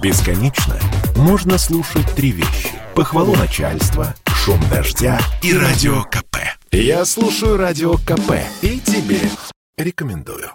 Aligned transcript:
Бесконечно 0.00 0.78
можно 1.16 1.58
слушать 1.58 2.06
три 2.14 2.30
вещи. 2.30 2.70
Похвалу 2.94 3.34
начальства, 3.34 4.14
шум 4.26 4.60
дождя 4.70 5.18
и 5.42 5.52
радио 5.52 6.04
КП. 6.04 6.36
Я 6.70 7.04
слушаю 7.04 7.56
радио 7.56 7.94
КП 7.94 8.34
и 8.62 8.78
тебе 8.78 9.20
рекомендую. 9.76 10.50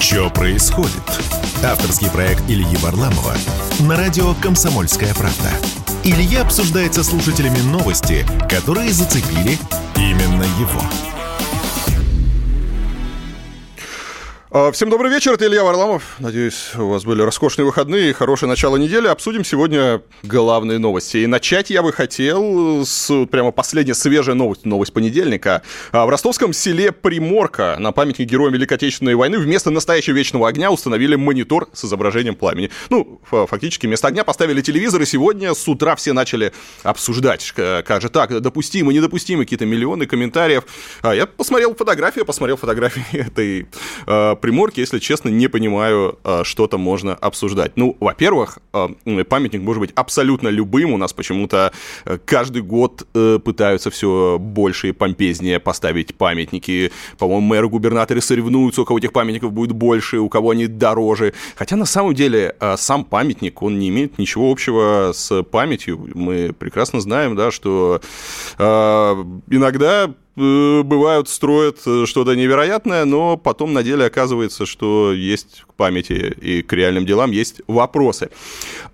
Что 0.00 0.30
происходит? 0.30 1.02
Авторский 1.62 2.10
проект 2.10 2.42
Ильи 2.48 2.76
Варламова 2.78 3.34
на 3.80 3.96
радио 3.96 4.34
«Комсомольская 4.34 5.14
правда». 5.14 5.50
Илья 6.02 6.42
обсуждает 6.42 6.94
со 6.94 7.04
слушателями 7.04 7.58
новости, 7.58 8.26
которые 8.48 8.90
зацепили 8.90 9.58
именно 9.96 10.44
его. 10.58 11.19
Всем 14.72 14.90
добрый 14.90 15.12
вечер, 15.12 15.34
это 15.34 15.46
Илья 15.46 15.62
Варламов. 15.62 16.16
Надеюсь, 16.18 16.74
у 16.74 16.88
вас 16.88 17.04
были 17.04 17.22
роскошные 17.22 17.64
выходные 17.64 18.10
и 18.10 18.12
хорошее 18.12 18.48
начало 18.48 18.78
недели. 18.78 19.06
Обсудим 19.06 19.44
сегодня 19.44 20.02
главные 20.24 20.80
новости. 20.80 21.18
И 21.18 21.28
начать 21.28 21.70
я 21.70 21.84
бы 21.84 21.92
хотел 21.92 22.84
с 22.84 23.26
прямо 23.26 23.52
последняя 23.52 23.94
свежая 23.94 24.34
новость, 24.34 24.64
новость 24.64 24.92
понедельника. 24.92 25.62
А, 25.92 26.04
в 26.04 26.08
ростовском 26.08 26.52
селе 26.52 26.90
Приморка 26.90 27.76
на 27.78 27.92
памятнике 27.92 28.24
героям 28.24 28.52
Великой 28.52 28.74
Отечественной 28.74 29.14
войны 29.14 29.38
вместо 29.38 29.70
настоящего 29.70 30.16
вечного 30.16 30.48
огня 30.48 30.72
установили 30.72 31.14
монитор 31.14 31.68
с 31.72 31.84
изображением 31.84 32.34
пламени. 32.34 32.70
Ну, 32.88 33.20
фактически 33.30 33.86
вместо 33.86 34.08
огня 34.08 34.24
поставили 34.24 34.62
телевизор, 34.62 35.00
и 35.00 35.06
сегодня 35.06 35.54
с 35.54 35.68
утра 35.68 35.94
все 35.94 36.12
начали 36.12 36.52
обсуждать, 36.82 37.52
как 37.54 38.00
же 38.02 38.08
так, 38.08 38.40
допустимо, 38.40 38.92
недопустимо, 38.92 39.44
какие-то 39.44 39.64
миллионы 39.64 40.06
комментариев. 40.06 40.64
А, 41.02 41.14
я 41.14 41.26
посмотрел 41.26 41.72
фотографию, 41.76 42.24
посмотрел 42.24 42.56
фотографии 42.56 43.04
этой 43.12 43.68
Приморке, 44.40 44.80
если 44.80 44.98
честно, 44.98 45.28
не 45.28 45.48
понимаю, 45.48 46.18
а, 46.24 46.44
что 46.44 46.66
там 46.66 46.80
можно 46.80 47.14
обсуждать. 47.14 47.72
Ну, 47.76 47.96
во-первых, 48.00 48.58
а, 48.72 48.90
памятник 49.28 49.60
может 49.60 49.80
быть 49.80 49.92
абсолютно 49.94 50.48
любым. 50.48 50.92
У 50.92 50.96
нас 50.96 51.12
почему-то 51.12 51.72
э, 52.04 52.18
каждый 52.24 52.62
год 52.62 53.06
э, 53.14 53.38
пытаются 53.44 53.90
все 53.90 54.38
больше 54.40 54.88
и 54.88 54.92
помпезнее 54.92 55.60
поставить 55.60 56.14
памятники. 56.14 56.90
По-моему, 57.18 57.46
мэры, 57.46 57.68
губернаторы 57.68 58.20
соревнуются, 58.20 58.82
у 58.82 58.84
кого 58.84 58.98
этих 58.98 59.12
памятников 59.12 59.52
будет 59.52 59.72
больше, 59.72 60.18
у 60.18 60.28
кого 60.28 60.50
они 60.50 60.66
дороже. 60.66 61.34
Хотя 61.56 61.76
на 61.76 61.86
самом 61.86 62.14
деле 62.14 62.56
а, 62.60 62.76
сам 62.76 63.04
памятник, 63.04 63.62
он 63.62 63.78
не 63.78 63.88
имеет 63.88 64.18
ничего 64.18 64.50
общего 64.50 65.12
с 65.14 65.42
памятью. 65.42 66.08
Мы 66.14 66.52
прекрасно 66.52 67.00
знаем, 67.00 67.36
да, 67.36 67.50
что 67.50 68.00
иногда 68.58 70.14
бывают, 70.36 71.28
строят 71.28 71.78
э, 71.86 72.06
что-то 72.06 72.34
невероятное, 72.34 73.04
но 73.04 73.36
потом 73.36 73.72
на 73.72 73.82
деле 73.82 74.04
оказывается, 74.04 74.66
что 74.66 75.12
есть 75.12 75.64
к 75.66 75.74
памяти 75.74 76.34
и 76.40 76.62
к 76.62 76.72
реальным 76.72 77.06
делам 77.06 77.30
есть 77.30 77.62
вопросы. 77.66 78.30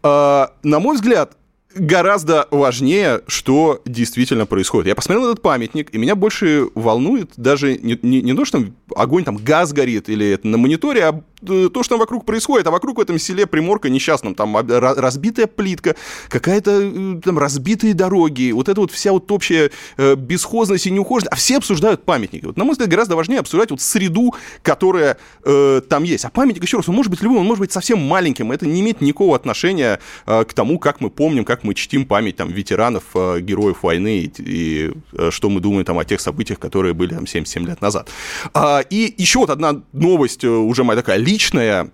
А, 0.03 0.53
на 0.63 0.81
мой 0.81 0.97
взгляд, 0.97 1.37
гораздо 1.77 2.49
важнее, 2.51 3.23
что 3.27 3.83
действительно 3.85 4.47
происходит. 4.47 4.89
Я 4.89 4.95
посмотрел 4.95 5.31
этот 5.31 5.43
памятник, 5.43 5.95
и 5.95 5.99
меня 5.99 6.15
больше 6.15 6.69
волнует 6.75 7.33
даже 7.37 7.79
не, 7.79 7.99
не, 8.03 8.23
не 8.23 8.35
то, 8.35 8.45
что 8.45 8.65
огонь, 8.95 9.25
там 9.25 9.37
газ 9.37 9.73
горит 9.73 10.09
или 10.09 10.27
это 10.27 10.47
на 10.49 10.59
мониторе, 10.59 11.05
а 11.05 11.13
э, 11.13 11.36
то, 11.41 11.83
что 11.83 11.91
там 11.91 11.99
вокруг 11.99 12.25
происходит. 12.25 12.67
А 12.67 12.71
вокруг 12.71 12.99
в 12.99 13.01
этом 13.01 13.19
селе 13.19 13.47
Приморка 13.47 13.89
несчастном, 13.89 14.35
там 14.35 14.57
разбитая 14.57 15.47
плитка, 15.47 15.97
какая-то 16.29 16.81
э, 16.83 17.21
там 17.23 17.39
разбитые 17.39 17.95
дороги, 17.95 18.53
вот 18.53 18.69
это 18.69 18.81
вот 18.81 18.91
вся 18.91 19.13
вот 19.13 19.31
общая 19.31 19.71
э, 19.97 20.15
бесхозность 20.15 20.87
и 20.87 20.91
неухоженность. 20.91 21.33
А 21.33 21.37
все 21.37 21.59
обсуждают 21.59 22.05
памятники. 22.05 22.47
Вот, 22.47 22.57
на 22.57 22.65
мой 22.65 22.73
взгляд, 22.73 22.89
гораздо 22.89 23.17
важнее 23.17 23.41
обсуждать 23.41 23.71
вот 23.71 23.81
среду, 23.81 24.35
которая 24.63 25.19
э, 25.45 25.81
там 25.89 26.05
есть. 26.05 26.25
А 26.25 26.31
памятник, 26.31 26.63
еще 26.63 26.79
раз, 26.79 26.89
он 26.89 26.95
может 26.95 27.11
быть 27.11 27.23
любым, 27.23 27.39
он 27.39 27.47
может 27.47 27.61
быть 27.61 27.73
совсем 27.73 28.01
маленьким. 28.01 28.53
Это 28.53 28.67
не 28.67 28.81
имеет 28.81 29.01
никакого 29.01 29.37
отношения 29.37 30.01
э, 30.27 30.45
к 30.45 30.55
тому, 30.55 30.79
как 30.79 31.01
мы 31.01 31.11
помним, 31.11 31.45
как 31.45 31.65
мы 31.65 31.75
чтим 31.75 32.07
память 32.07 32.37
там, 32.37 32.51
ветеранов, 32.51 33.05
э, 33.15 33.41
героев 33.41 33.83
войны 33.83 34.21
и, 34.21 34.33
и 34.39 34.93
э, 35.13 35.31
что 35.31 35.51
мы 35.51 35.61
думаем 35.61 35.85
там, 35.85 35.99
о 35.99 36.05
тех 36.05 36.21
событиях, 36.21 36.59
которые 36.59 36.95
были 36.95 37.15
там, 37.15 37.27
77 37.27 37.67
лет 37.67 37.81
назад. 37.81 38.09
А, 38.55 38.81
и 38.81 39.15
еще 39.19 39.41
вот 39.41 39.51
одна 39.51 39.83
новость, 39.93 40.45
э, 40.45 40.49
уже 40.49 40.85
моя 40.85 41.01
такая 41.01 41.19
личная, 41.27 41.85
Э, 41.85 41.89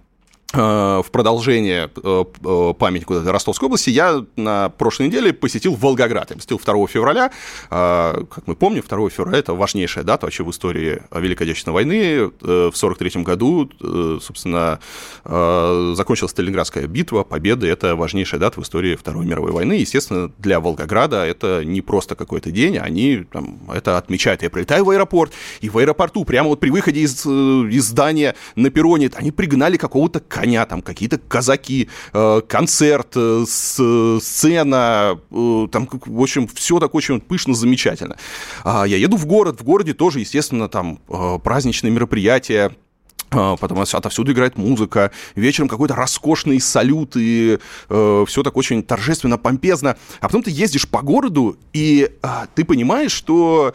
в 0.52 1.06
продолжение 1.10 1.90
э, 2.02 2.24
э, 2.44 2.74
памятника 2.78 3.32
Ростовской 3.32 3.66
области 3.66 3.90
я 3.90 4.24
на 4.36 4.68
прошлой 4.68 5.06
неделе 5.06 5.32
посетил 5.32 5.74
Волгоград. 5.74 6.30
Я 6.30 6.36
посетил 6.36 6.60
2 6.62 6.86
февраля. 6.88 7.30
Как 7.70 8.46
мы 8.46 8.54
помним, 8.54 8.84
2 8.86 9.10
февраля– 9.10 9.38
это 9.40 9.54
важнейшая 9.54 10.04
дата 10.04 10.26
вообще 10.26 10.44
в 10.44 10.50
истории 10.50 11.02
Великой 11.10 11.44
Отечественной 11.44 11.74
войны. 11.74 12.30
В 12.40 12.74
1943 12.74 13.22
году, 13.22 13.70
собственно, 14.20 14.78
закончилась 15.24 16.32
Сталинградская 16.32 16.86
битва, 16.86 17.24
победа– 17.24 17.66
это 17.68 17.96
важнейшая 17.96 18.40
дата 18.40 18.60
в 18.60 18.64
истории 18.64 18.96
Второй 18.96 19.24
мировой 19.26 19.52
войны. 19.52 19.74
Естественно, 19.74 20.30
для 20.38 20.60
Волгограда 20.60 21.24
это 21.24 21.64
не 21.64 21.80
просто 21.80 22.14
какой-то 22.14 22.50
день, 22.50 22.78
они 22.78 23.24
там, 23.30 23.60
это 23.72 23.96
отмечают. 23.98 24.42
Я 24.42 24.50
прилетаю 24.50 24.84
в 24.84 24.90
аэропорт, 24.90 25.32
и 25.60 25.68
в 25.68 25.78
аэропорту 25.78 26.24
прямо 26.24 26.48
вот 26.48 26.60
при 26.60 26.70
выходе 26.70 27.00
из, 27.00 27.24
из 27.24 27.84
здания 27.84 28.34
на 28.54 28.70
перроне 28.70 29.10
они 29.14 29.30
пригнали 29.30 29.76
какого-то 29.76 30.20
коня, 30.42 30.66
там 30.66 30.82
какие-то 30.82 31.18
казаки, 31.18 31.88
э, 32.12 32.40
концерт, 32.48 33.12
э, 33.14 33.44
сцена, 33.46 35.20
э, 35.30 35.68
там, 35.70 35.88
в 35.92 36.20
общем, 36.20 36.48
все 36.48 36.80
так 36.80 36.94
очень 36.96 37.20
пышно, 37.20 37.54
замечательно. 37.54 38.16
А 38.64 38.84
я 38.84 38.96
еду 38.96 39.16
в 39.16 39.26
город, 39.26 39.60
в 39.60 39.64
городе 39.64 39.94
тоже, 39.94 40.18
естественно, 40.18 40.68
там 40.68 40.98
праздничные 41.44 41.92
мероприятия, 41.92 42.72
Потом 43.30 43.80
отовсюду 43.80 44.32
играет 44.32 44.58
музыка, 44.58 45.10
вечером 45.36 45.66
какой-то 45.66 45.94
роскошный 45.94 46.60
салют, 46.60 47.16
и 47.16 47.58
э, 47.88 48.24
все 48.28 48.42
так 48.42 48.58
очень 48.58 48.82
торжественно, 48.82 49.38
помпезно. 49.38 49.96
А 50.20 50.26
потом 50.26 50.42
ты 50.42 50.50
ездишь 50.50 50.86
по 50.86 51.00
городу, 51.00 51.56
и 51.72 52.10
э, 52.22 52.28
ты 52.54 52.66
понимаешь, 52.66 53.12
что 53.12 53.74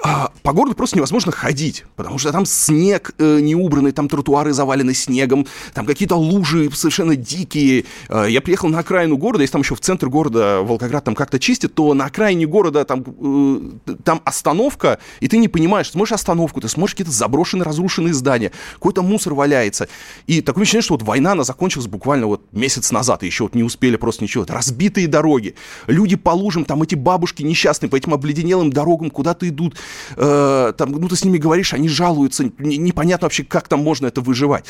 а, 0.00 0.30
по 0.42 0.52
городу 0.52 0.76
просто 0.76 0.96
невозможно 0.96 1.32
ходить, 1.32 1.84
потому 1.96 2.18
что 2.18 2.30
там 2.30 2.46
снег 2.46 3.12
э, 3.18 3.40
неубранный, 3.40 3.90
там 3.90 4.08
тротуары 4.08 4.52
завалены 4.52 4.94
снегом, 4.94 5.46
там 5.74 5.86
какие-то 5.86 6.14
лужи 6.14 6.70
совершенно 6.72 7.16
дикие. 7.16 7.84
Э, 8.08 8.26
я 8.28 8.40
приехал 8.40 8.68
на 8.68 8.78
окраину 8.78 9.16
города, 9.16 9.42
если 9.42 9.52
там 9.52 9.62
еще 9.62 9.74
в 9.74 9.80
центр 9.80 10.08
города 10.08 10.60
Волгоград 10.62 11.04
там 11.04 11.16
как-то 11.16 11.40
чистят, 11.40 11.74
то 11.74 11.94
на 11.94 12.04
окраине 12.04 12.46
города 12.46 12.84
там, 12.84 13.04
э, 13.86 13.94
там 14.04 14.22
остановка, 14.24 15.00
и 15.18 15.26
ты 15.26 15.36
не 15.36 15.48
понимаешь, 15.48 15.88
ты 15.88 15.94
смотришь 15.94 16.12
остановку, 16.12 16.60
ты 16.60 16.68
смотришь 16.68 16.94
какие-то 16.94 17.12
заброшенные, 17.12 17.64
разрушенные 17.64 18.14
здания, 18.14 18.52
какой-то 18.74 19.02
мусор 19.02 19.34
валяется. 19.34 19.88
И 20.28 20.42
такое 20.42 20.62
ощущение, 20.62 20.82
что 20.82 20.94
вот 20.94 21.02
война, 21.02 21.32
она 21.32 21.42
закончилась 21.42 21.88
буквально 21.88 22.28
вот 22.28 22.42
месяц 22.52 22.92
назад, 22.92 23.24
и 23.24 23.26
еще 23.26 23.44
вот 23.44 23.56
не 23.56 23.64
успели 23.64 23.96
просто 23.96 24.22
ничего. 24.22 24.44
Это 24.44 24.54
разбитые 24.54 25.08
дороги, 25.08 25.56
люди 25.88 26.14
по 26.14 26.30
лужам, 26.30 26.64
там 26.64 26.82
эти 26.84 26.94
бабушки 26.94 27.42
несчастные 27.42 27.90
по 27.90 27.96
этим 27.96 28.14
обледенелым 28.14 28.72
дорогам 28.72 29.10
куда-то 29.10 29.48
идут, 29.48 29.74
э, 30.16 30.72
там, 30.76 30.92
ну, 30.92 31.08
ты 31.08 31.16
с 31.16 31.24
ними 31.24 31.38
говоришь, 31.38 31.74
они 31.74 31.88
жалуются, 31.88 32.44
непонятно 32.58 33.26
вообще, 33.26 33.44
как 33.44 33.68
там 33.68 33.80
можно 33.80 34.06
это 34.06 34.20
выживать. 34.20 34.64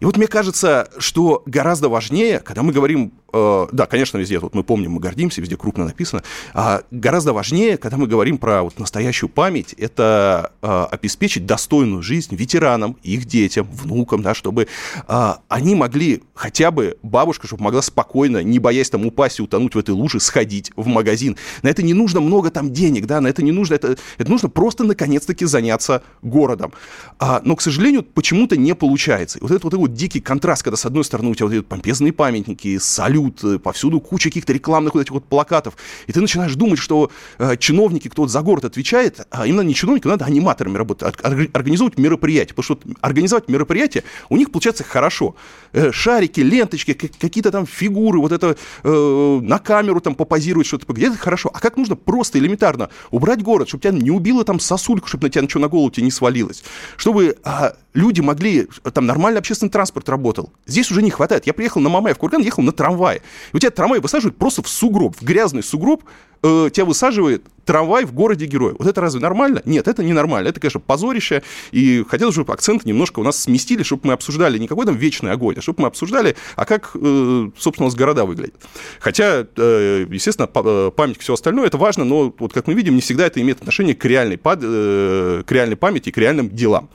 И 0.00 0.04
вот 0.04 0.16
мне 0.16 0.26
кажется, 0.26 0.88
что 0.98 1.42
гораздо 1.46 1.88
важнее, 1.88 2.40
когда 2.40 2.62
мы 2.62 2.72
говорим, 2.72 3.12
э, 3.36 3.68
да, 3.72 3.86
конечно, 3.86 4.18
везде, 4.18 4.38
вот 4.38 4.54
мы 4.54 4.62
помним, 4.62 4.92
мы 4.92 5.00
гордимся, 5.00 5.40
везде 5.40 5.56
крупно 5.56 5.84
написано, 5.84 6.22
а 6.54 6.82
гораздо 6.90 7.32
важнее, 7.32 7.76
когда 7.76 7.96
мы 7.96 8.06
говорим 8.06 8.38
про 8.38 8.62
вот 8.62 8.78
настоящую 8.78 9.30
память, 9.30 9.74
это 9.74 10.52
э, 10.62 10.86
обеспечить 10.90 11.46
достойную 11.46 12.02
жизнь 12.02 12.34
ветеранам, 12.34 12.96
их 13.02 13.24
детям, 13.26 13.68
внукам, 13.70 14.22
да, 14.22 14.34
чтобы 14.34 14.68
э, 15.08 15.32
они 15.48 15.74
могли 15.74 16.22
хотя 16.34 16.70
бы, 16.70 16.98
бабушка, 17.02 17.46
чтобы 17.46 17.64
могла 17.64 17.82
спокойно, 17.82 18.42
не 18.42 18.58
боясь 18.58 18.90
там 18.90 19.06
упасть 19.06 19.38
и 19.38 19.42
утонуть 19.42 19.74
в 19.74 19.78
этой 19.78 19.90
луже, 19.90 20.20
сходить 20.20 20.72
в 20.76 20.86
магазин. 20.86 21.36
На 21.62 21.68
это 21.68 21.82
не 21.82 21.94
нужно 21.94 22.20
много 22.20 22.50
там 22.50 22.72
денег, 22.72 23.06
да, 23.06 23.20
на 23.20 23.28
это 23.28 23.42
не 23.42 23.52
нужно, 23.52 23.74
это, 23.74 23.96
это 24.18 24.30
нужно 24.30 24.48
просто 24.48 24.84
наконец-таки 24.84 25.44
заняться 25.44 26.02
городом. 26.22 26.72
А, 27.18 27.40
но, 27.44 27.56
к 27.56 27.62
сожалению, 27.62 28.02
почему-то 28.02 28.56
не 28.56 28.74
получается. 28.74 29.38
И 29.38 29.42
вот 29.42 29.50
это 29.50 29.66
вот 29.66 29.74
вот 29.74 29.94
дикий 29.94 30.20
контраст, 30.20 30.62
когда 30.62 30.76
с 30.76 30.86
одной 30.86 31.04
стороны 31.04 31.30
у 31.30 31.34
тебя 31.34 31.46
вот 31.46 31.54
эти 31.54 31.62
помпезные 31.62 32.12
памятники, 32.12 32.78
салют, 32.78 33.25
э, 33.42 33.58
повсюду 33.58 34.00
куча 34.00 34.28
каких-то 34.28 34.52
рекламных 34.52 34.94
вот 34.94 35.00
этих 35.00 35.12
вот 35.12 35.24
плакатов, 35.24 35.76
и 36.06 36.12
ты 36.12 36.20
начинаешь 36.20 36.54
думать, 36.54 36.78
что 36.78 37.10
э, 37.38 37.56
чиновники, 37.56 38.08
кто 38.08 38.22
вот 38.22 38.30
за 38.30 38.42
город 38.42 38.64
отвечает, 38.64 39.26
а 39.30 39.46
именно 39.46 39.62
не 39.62 39.74
чиновники, 39.74 40.06
надо 40.06 40.24
аниматорами 40.24 40.76
работать, 40.76 41.16
организовывать 41.22 41.98
мероприятия, 41.98 42.54
потому 42.54 42.64
что 42.64 42.78
организовать 43.00 43.48
мероприятие 43.48 44.04
у 44.28 44.36
них 44.36 44.50
получается 44.50 44.84
хорошо. 44.84 45.36
Э, 45.72 45.92
шарики, 45.92 46.40
ленточки, 46.40 46.94
какие-то 46.94 47.50
там 47.50 47.66
фигуры, 47.66 48.20
вот 48.20 48.32
это 48.32 48.56
э, 48.82 49.38
на 49.42 49.58
камеру 49.58 50.00
там 50.00 50.14
попозировать 50.14 50.66
что-то, 50.66 50.92
где-то 50.92 51.18
хорошо. 51.18 51.50
А 51.52 51.60
как 51.60 51.76
нужно 51.76 51.96
просто 51.96 52.38
элементарно 52.38 52.88
убрать 53.10 53.42
город, 53.42 53.68
чтобы 53.68 53.82
тебя 53.82 53.92
не 53.92 54.10
убило 54.10 54.44
там 54.44 54.60
сосулька, 54.60 55.08
чтобы 55.08 55.24
на 55.24 55.30
тебя 55.30 55.42
ничего 55.42 55.60
на 55.60 55.68
голову 55.68 55.90
тебе 55.90 56.04
не 56.04 56.10
свалилось, 56.10 56.62
чтобы 56.96 57.36
а, 57.44 57.74
люди 57.96 58.20
могли, 58.20 58.68
там 58.92 59.06
нормально 59.06 59.38
общественный 59.38 59.70
транспорт 59.70 60.08
работал. 60.08 60.52
Здесь 60.66 60.90
уже 60.90 61.02
не 61.02 61.10
хватает. 61.10 61.46
Я 61.46 61.54
приехал 61.54 61.80
на 61.80 61.88
Мамаев, 61.88 62.18
Курган, 62.18 62.42
ехал 62.42 62.62
на 62.62 62.72
трамвае. 62.72 63.22
И 63.52 63.56
у 63.56 63.58
тебя 63.58 63.70
трамвай 63.70 64.00
высаживают 64.00 64.36
просто 64.36 64.62
в 64.62 64.68
сугроб, 64.68 65.16
в 65.16 65.24
грязный 65.24 65.62
сугроб, 65.62 66.04
э, 66.46 66.70
тебя 66.70 66.84
высаживает 66.84 67.44
трамвай 67.66 68.04
в 68.04 68.12
городе 68.12 68.46
герой. 68.46 68.74
Вот 68.78 68.86
это 68.86 69.00
разве 69.00 69.20
нормально? 69.20 69.60
Нет, 69.64 69.88
это 69.88 70.02
не 70.02 70.12
нормально. 70.12 70.48
Это, 70.48 70.60
конечно, 70.60 70.80
позорище. 70.80 71.42
И 71.72 72.04
хотелось, 72.08 72.34
чтобы 72.34 72.52
акцент 72.52 72.84
немножко 72.84 73.20
у 73.20 73.22
нас 73.22 73.42
сместили, 73.42 73.82
чтобы 73.82 74.02
мы 74.04 74.12
обсуждали 74.12 74.56
не 74.58 74.68
какой 74.68 74.86
там 74.86 74.96
вечный 74.96 75.32
огонь, 75.32 75.56
а 75.58 75.62
чтобы 75.62 75.82
мы 75.82 75.88
обсуждали, 75.88 76.36
а 76.54 76.64
как, 76.64 76.92
э, 76.94 77.50
собственно, 77.58 77.86
у 77.86 77.88
нас 77.88 77.96
города 77.96 78.24
выглядят. 78.24 78.54
Хотя, 79.00 79.46
э, 79.56 80.06
естественно, 80.08 80.48
э, 80.54 80.90
память, 80.94 81.18
все 81.18 81.34
остальное, 81.34 81.66
это 81.66 81.76
важно, 81.76 82.04
но 82.04 82.32
вот 82.38 82.52
как 82.52 82.68
мы 82.68 82.74
видим, 82.74 82.94
не 82.94 83.00
всегда 83.00 83.26
это 83.26 83.40
имеет 83.40 83.58
отношение 83.58 83.94
к 83.94 84.04
реальной, 84.04 84.36
к 84.38 85.46
реальной 85.50 85.76
памяти, 85.76 86.10
к 86.10 86.18
реальным 86.18 86.48
делам. 86.50 86.88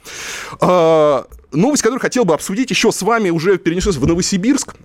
А, 0.62 1.26
новость, 1.52 1.84
которую 1.84 2.00
хотел 2.00 2.26
бы 2.26 2.34
обсудить 2.34 2.70
еще 2.70 2.92
с 2.92 3.02
вами, 3.02 3.30
уже 3.30 3.58
перенеслась 3.58 3.98
в 3.98 4.08
Новосибирск. 4.08 4.76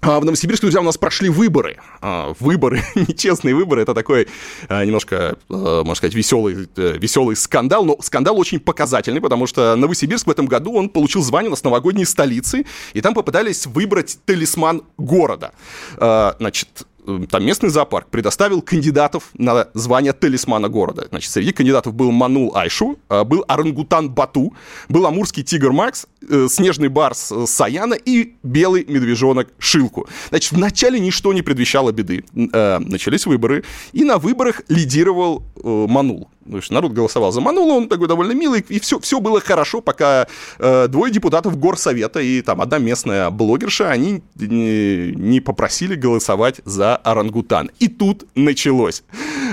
А 0.00 0.20
в 0.20 0.24
Новосибирске, 0.24 0.66
друзья, 0.66 0.80
у 0.80 0.84
нас 0.84 0.96
прошли 0.96 1.28
выборы. 1.28 1.78
А, 2.00 2.32
выборы, 2.38 2.82
нечестные 2.94 3.54
выборы, 3.54 3.82
это 3.82 3.94
такой 3.94 4.28
а, 4.68 4.84
немножко, 4.84 5.36
можно 5.48 5.94
сказать, 5.94 6.14
веселый, 6.14 6.68
э, 6.76 6.98
веселый 6.98 7.34
скандал, 7.36 7.84
но 7.84 7.96
скандал 8.00 8.38
очень 8.38 8.60
показательный, 8.60 9.20
потому 9.20 9.46
что 9.46 9.74
Новосибирск 9.76 10.26
в 10.26 10.30
этом 10.30 10.46
году, 10.46 10.74
он 10.74 10.88
получил 10.88 11.22
звание 11.22 11.48
у 11.48 11.50
нас 11.50 11.64
новогодней 11.64 12.04
столицы, 12.04 12.64
и 12.92 13.00
там 13.00 13.14
попытались 13.14 13.66
выбрать 13.66 14.18
талисман 14.24 14.82
города. 14.96 15.52
Значит, 15.96 16.86
там 17.30 17.44
местный 17.44 17.70
зоопарк 17.70 18.08
предоставил 18.08 18.62
кандидатов 18.62 19.30
на 19.34 19.68
звание 19.74 20.12
талисмана 20.12 20.68
города. 20.68 21.06
Значит, 21.10 21.30
среди 21.30 21.52
кандидатов 21.52 21.94
был 21.94 22.10
Манул 22.10 22.54
Айшу, 22.54 22.98
э, 23.08 23.24
был 23.24 23.44
орангутан 23.48 24.10
Бату, 24.10 24.54
был 24.88 25.06
амурский 25.06 25.42
тигр 25.42 25.72
Макс, 25.72 26.06
э, 26.28 26.48
снежный 26.50 26.88
барс 26.88 27.32
Саяна 27.46 27.94
и 27.94 28.34
белый 28.42 28.84
медвежонок 28.84 29.48
Шилку. 29.58 30.08
Значит, 30.28 30.52
вначале 30.52 31.00
ничто 31.00 31.32
не 31.32 31.42
предвещало 31.42 31.92
беды. 31.92 32.24
Начались 32.34 33.26
выборы, 33.26 33.64
и 33.92 34.04
на 34.04 34.18
выборах 34.18 34.62
лидировал 34.68 35.42
Манул. 35.62 36.28
То 36.50 36.56
есть 36.56 36.70
народ 36.70 36.92
голосовал 36.92 37.32
за 37.32 37.40
Манула, 37.40 37.74
он 37.74 37.88
такой 37.88 38.08
довольно 38.08 38.32
милый, 38.32 38.64
и 38.68 38.80
все, 38.80 38.98
все 38.98 39.20
было 39.20 39.40
хорошо, 39.40 39.80
пока 39.80 40.26
э, 40.58 40.88
двое 40.88 41.12
депутатов 41.12 41.58
горсовета 41.58 42.20
и 42.20 42.40
там 42.42 42.60
одна 42.60 42.78
местная 42.78 43.30
блогерша, 43.30 43.90
они 43.90 44.22
не, 44.36 45.12
не 45.14 45.40
попросили 45.40 45.94
голосовать 45.94 46.60
за 46.64 46.96
орангутан. 46.96 47.70
И 47.78 47.88
тут 47.88 48.26
началось. 48.34 49.02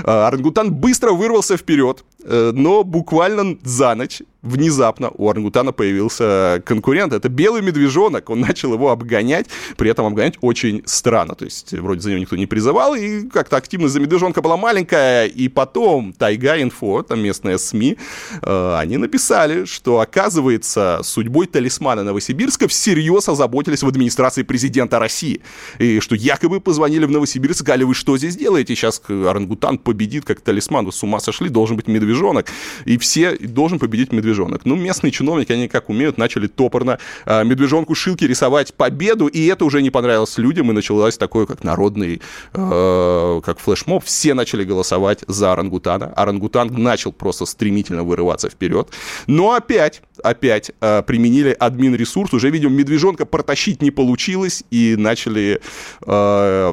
Э, 0.04 0.26
орангутан 0.26 0.72
быстро 0.72 1.12
вырвался 1.12 1.56
вперед, 1.56 2.04
но 2.28 2.84
буквально 2.84 3.58
за 3.62 3.94
ночь 3.94 4.22
внезапно 4.46 5.10
у 5.10 5.28
орангутана 5.28 5.72
появился 5.72 6.62
конкурент. 6.64 7.12
Это 7.12 7.28
белый 7.28 7.62
медвежонок. 7.62 8.30
Он 8.30 8.40
начал 8.40 8.72
его 8.72 8.90
обгонять, 8.90 9.46
при 9.76 9.90
этом 9.90 10.06
обгонять 10.06 10.34
очень 10.40 10.82
странно. 10.86 11.34
То 11.34 11.44
есть 11.44 11.72
вроде 11.72 12.00
за 12.00 12.10
него 12.10 12.20
никто 12.20 12.36
не 12.36 12.46
призывал, 12.46 12.94
и 12.94 13.28
как-то 13.28 13.56
активность 13.56 13.94
за 13.94 14.00
медвежонка 14.00 14.40
была 14.42 14.56
маленькая. 14.56 15.26
И 15.26 15.48
потом 15.48 16.12
Тайга 16.12 16.60
Инфо, 16.60 17.02
там 17.02 17.20
местные 17.20 17.58
СМИ, 17.58 17.98
э, 18.42 18.76
они 18.78 18.96
написали, 18.96 19.64
что, 19.64 20.00
оказывается, 20.00 21.00
судьбой 21.02 21.46
талисмана 21.46 22.04
Новосибирска 22.04 22.68
всерьез 22.68 23.28
озаботились 23.28 23.82
в 23.82 23.88
администрации 23.88 24.42
президента 24.42 24.98
России. 24.98 25.40
И 25.78 26.00
что 26.00 26.14
якобы 26.14 26.60
позвонили 26.60 27.04
в 27.04 27.10
Новосибирск, 27.10 27.60
сказали, 27.60 27.84
вы 27.84 27.94
что 27.94 28.16
здесь 28.16 28.36
делаете? 28.36 28.74
Сейчас 28.74 29.02
орангутан 29.08 29.78
победит 29.78 30.24
как 30.24 30.40
талисман. 30.40 30.86
Вы 30.86 30.92
с 30.92 31.02
ума 31.02 31.20
сошли? 31.20 31.48
Должен 31.48 31.76
быть 31.76 31.88
медвежонок. 31.88 32.15
И 32.84 32.98
все 32.98 33.36
должен 33.38 33.78
победить 33.78 34.12
медвежонок 34.12 34.26
медвежонок. 34.26 34.64
Ну, 34.64 34.76
местные 34.76 35.10
чиновники, 35.10 35.52
они 35.52 35.68
как 35.68 35.88
умеют, 35.88 36.18
начали 36.18 36.46
топорно 36.46 36.98
э, 37.24 37.44
медвежонку 37.44 37.94
Шилки 37.94 38.24
рисовать 38.24 38.74
победу, 38.74 39.26
и 39.26 39.46
это 39.46 39.64
уже 39.64 39.82
не 39.82 39.90
понравилось 39.90 40.38
людям, 40.38 40.70
и 40.70 40.74
началось 40.74 41.16
такое, 41.16 41.46
как 41.46 41.64
народный, 41.64 42.20
э, 42.52 43.40
как 43.44 43.58
флешмоб. 43.58 44.04
Все 44.04 44.34
начали 44.34 44.64
голосовать 44.64 45.24
за 45.28 45.52
орангутана. 45.52 46.12
Орангутан 46.16 46.70
начал 46.76 47.12
просто 47.12 47.46
стремительно 47.46 48.02
вырываться 48.02 48.48
вперед. 48.48 48.88
Но 49.26 49.52
опять, 49.52 50.02
опять 50.22 50.72
э, 50.80 51.02
применили 51.02 51.56
админ-ресурс. 51.58 52.34
Уже, 52.34 52.50
видимо, 52.50 52.74
медвежонка 52.74 53.26
протащить 53.26 53.82
не 53.82 53.90
получилось, 53.90 54.64
и 54.70 54.96
начали 54.96 55.60
э, 56.06 56.72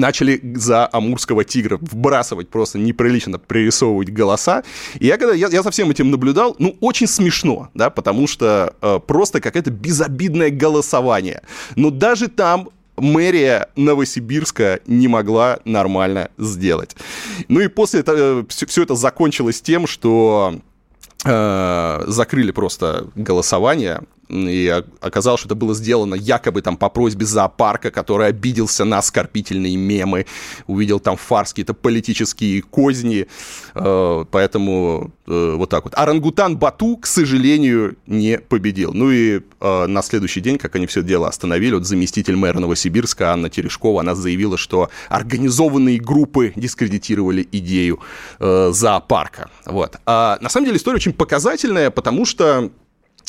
начали 0.00 0.40
за 0.56 0.88
амурского 0.92 1.44
тигра 1.44 1.78
вбрасывать 1.80 2.48
просто 2.48 2.78
неприлично 2.78 3.38
пририсовывать 3.38 4.10
голоса. 4.10 4.62
И 4.98 5.06
я 5.06 5.16
когда 5.16 5.34
я, 5.34 5.48
я 5.48 5.62
за 5.62 5.70
всем 5.70 5.90
этим 5.90 6.10
наблюдал, 6.10 6.56
ну, 6.58 6.76
очень 6.80 7.06
смешно, 7.06 7.68
да, 7.74 7.90
потому 7.90 8.26
что 8.26 8.74
э, 8.80 9.00
просто 9.06 9.40
какое-то 9.40 9.70
безобидное 9.70 10.50
голосование. 10.50 11.42
Но 11.76 11.90
даже 11.90 12.28
там 12.28 12.70
мэрия 12.96 13.68
Новосибирска 13.76 14.80
не 14.86 15.08
могла 15.08 15.60
нормально 15.64 16.30
сделать. 16.38 16.96
Ну 17.48 17.60
и 17.60 17.68
после 17.68 18.00
этого 18.00 18.46
все, 18.48 18.66
все 18.66 18.82
это 18.82 18.94
закончилось 18.94 19.60
тем, 19.60 19.86
что 19.86 20.58
э, 21.24 22.04
закрыли 22.06 22.50
просто 22.50 23.08
голосование 23.14 24.02
и 24.28 24.82
оказалось, 25.00 25.40
что 25.40 25.48
это 25.48 25.54
было 25.54 25.74
сделано 25.74 26.14
якобы 26.14 26.62
там 26.62 26.76
по 26.76 26.88
просьбе 26.88 27.26
зоопарка, 27.26 27.90
который 27.90 28.26
обиделся 28.26 28.84
на 28.84 28.98
оскорбительные 28.98 29.76
мемы, 29.76 30.26
увидел 30.66 31.00
там 31.00 31.16
фарс, 31.16 31.50
какие-то 31.50 31.74
политические 31.74 32.62
козни, 32.62 33.26
э, 33.74 34.24
поэтому 34.30 35.12
э, 35.26 35.54
вот 35.56 35.70
так 35.70 35.84
вот. 35.84 35.94
Орангутан 35.96 36.58
Бату, 36.58 36.96
к 36.96 37.06
сожалению, 37.06 37.96
не 38.06 38.38
победил. 38.38 38.92
Ну 38.92 39.10
и 39.10 39.40
э, 39.60 39.86
на 39.86 40.02
следующий 40.02 40.40
день, 40.40 40.58
как 40.58 40.76
они 40.76 40.86
все 40.86 41.02
дело 41.02 41.28
остановили, 41.28 41.74
вот 41.74 41.86
заместитель 41.86 42.36
мэра 42.36 42.58
Новосибирска 42.58 43.32
Анна 43.32 43.48
Терешкова, 43.48 44.00
она 44.00 44.14
заявила, 44.14 44.58
что 44.58 44.90
организованные 45.08 45.98
группы 45.98 46.52
дискредитировали 46.56 47.46
идею 47.52 48.00
зоопарка. 48.38 49.50
Вот. 49.64 49.96
А 50.06 50.38
на 50.40 50.48
самом 50.48 50.66
деле 50.66 50.78
история 50.78 50.96
очень 50.96 51.12
показательная, 51.12 51.90
потому 51.90 52.24
что 52.24 52.70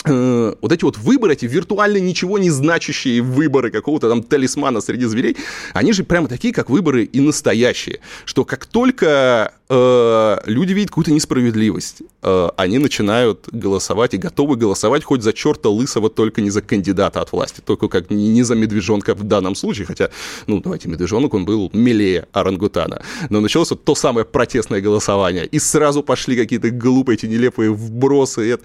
Э, 0.06 0.54
вот 0.62 0.72
эти 0.72 0.84
вот 0.84 0.98
выборы, 0.98 1.34
эти 1.34 1.46
виртуально 1.46 1.98
ничего 1.98 2.38
не 2.38 2.50
значащие 2.50 3.22
выборы 3.22 3.70
какого-то 3.70 4.10
там 4.10 4.24
талисмана 4.24 4.82
среди 4.82 5.06
зверей, 5.06 5.36
они 5.74 5.94
же 5.94 6.04
прямо 6.04 6.28
такие, 6.28 6.54
как 6.54 6.70
выборы 6.70 7.04
и 7.04 7.20
настоящие. 7.20 8.00
Что 8.24 8.46
как 8.46 8.66
только 8.66 9.54
э, 9.68 10.38
люди 10.46 10.74
видят 10.74 10.90
какую-то 10.90 11.12
несправедливость, 11.12 12.02
э, 12.24 12.50
они 12.56 12.78
начинают 12.78 13.50
голосовать 13.52 14.14
и 14.14 14.18
готовы 14.18 14.56
голосовать 14.56 15.04
хоть 15.04 15.22
за 15.22 15.34
черта 15.34 15.70
лысого, 15.70 16.10
только 16.10 16.42
не 16.42 16.50
за 16.50 16.62
кандидата 16.62 17.20
от 17.20 17.34
власти, 17.34 17.62
только 17.64 17.90
как 17.90 18.10
не, 18.10 18.30
не 18.30 18.44
за 18.44 18.56
медвежонка 18.56 19.16
в 19.16 19.24
данном 19.24 19.56
случае, 19.56 19.86
хотя, 19.86 20.10
ну, 20.48 20.62
давайте, 20.62 20.88
медвежонок, 20.88 21.34
он 21.34 21.44
был 21.44 21.70
милее 21.74 22.28
орангутана. 22.32 23.02
Но 23.30 23.42
началось 23.42 23.72
вот 23.72 23.84
то 23.84 23.96
самое 23.96 24.26
протестное 24.26 24.80
голосование, 24.80 25.46
и 25.46 25.60
сразу 25.60 26.04
пошли 26.04 26.38
какие-то 26.38 26.70
глупые, 26.70 27.16
эти 27.16 27.26
нелепые 27.26 27.72
вбросы. 27.72 28.60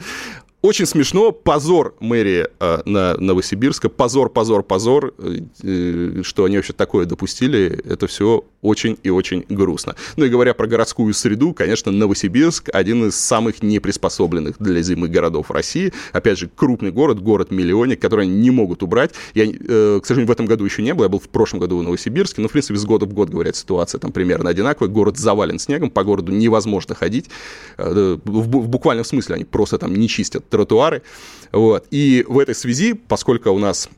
Очень 0.64 0.86
смешно, 0.86 1.30
позор 1.30 1.94
мэрии 2.00 2.46
э, 2.58 2.82
на 2.86 3.18
Новосибирска, 3.18 3.90
позор, 3.90 4.30
позор, 4.30 4.62
позор, 4.62 5.12
э, 5.18 5.40
э, 5.62 6.22
что 6.22 6.44
они 6.46 6.56
вообще 6.56 6.72
такое 6.72 7.04
допустили, 7.04 7.82
это 7.84 8.06
все 8.06 8.46
очень 8.62 8.96
и 9.02 9.10
очень 9.10 9.44
грустно. 9.50 9.94
Ну 10.16 10.24
и 10.24 10.30
говоря 10.30 10.54
про 10.54 10.66
городскую 10.66 11.12
среду, 11.12 11.52
конечно, 11.52 11.92
Новосибирск 11.92 12.70
один 12.72 13.08
из 13.08 13.14
самых 13.14 13.62
неприспособленных 13.62 14.56
для 14.58 14.80
зимы 14.80 15.08
городов 15.08 15.50
России. 15.50 15.92
Опять 16.12 16.38
же, 16.38 16.48
крупный 16.48 16.90
город, 16.90 17.20
город-миллионник, 17.20 18.00
который 18.00 18.24
они 18.24 18.34
не 18.34 18.50
могут 18.50 18.82
убрать. 18.82 19.10
Я, 19.34 19.44
э, 19.44 20.00
к 20.02 20.06
сожалению, 20.06 20.28
в 20.28 20.32
этом 20.32 20.46
году 20.46 20.64
еще 20.64 20.80
не 20.80 20.94
был, 20.94 21.04
я 21.04 21.10
был 21.10 21.18
в 21.18 21.28
прошлом 21.28 21.60
году 21.60 21.76
в 21.76 21.82
Новосибирске, 21.82 22.40
но, 22.40 22.48
в 22.48 22.52
принципе, 22.52 22.78
с 22.78 22.86
года 22.86 23.04
в 23.04 23.12
год, 23.12 23.28
говорят, 23.28 23.54
ситуация 23.54 23.98
там 23.98 24.12
примерно 24.12 24.48
одинаковая. 24.48 24.88
Город 24.88 25.18
завален 25.18 25.58
снегом, 25.58 25.90
по 25.90 26.02
городу 26.02 26.32
невозможно 26.32 26.94
ходить. 26.94 27.28
Э, 27.76 28.16
в, 28.24 28.40
в 28.40 28.68
буквальном 28.68 29.04
смысле 29.04 29.34
они 29.34 29.44
просто 29.44 29.76
там 29.76 29.94
не 29.94 30.08
чистят 30.08 30.48
тротуары. 30.54 31.02
Вот. 31.50 31.86
И 31.90 32.24
в 32.28 32.38
этой 32.38 32.54
связи, 32.54 32.94
поскольку 32.94 33.50
у 33.50 33.58
нас 33.58 33.88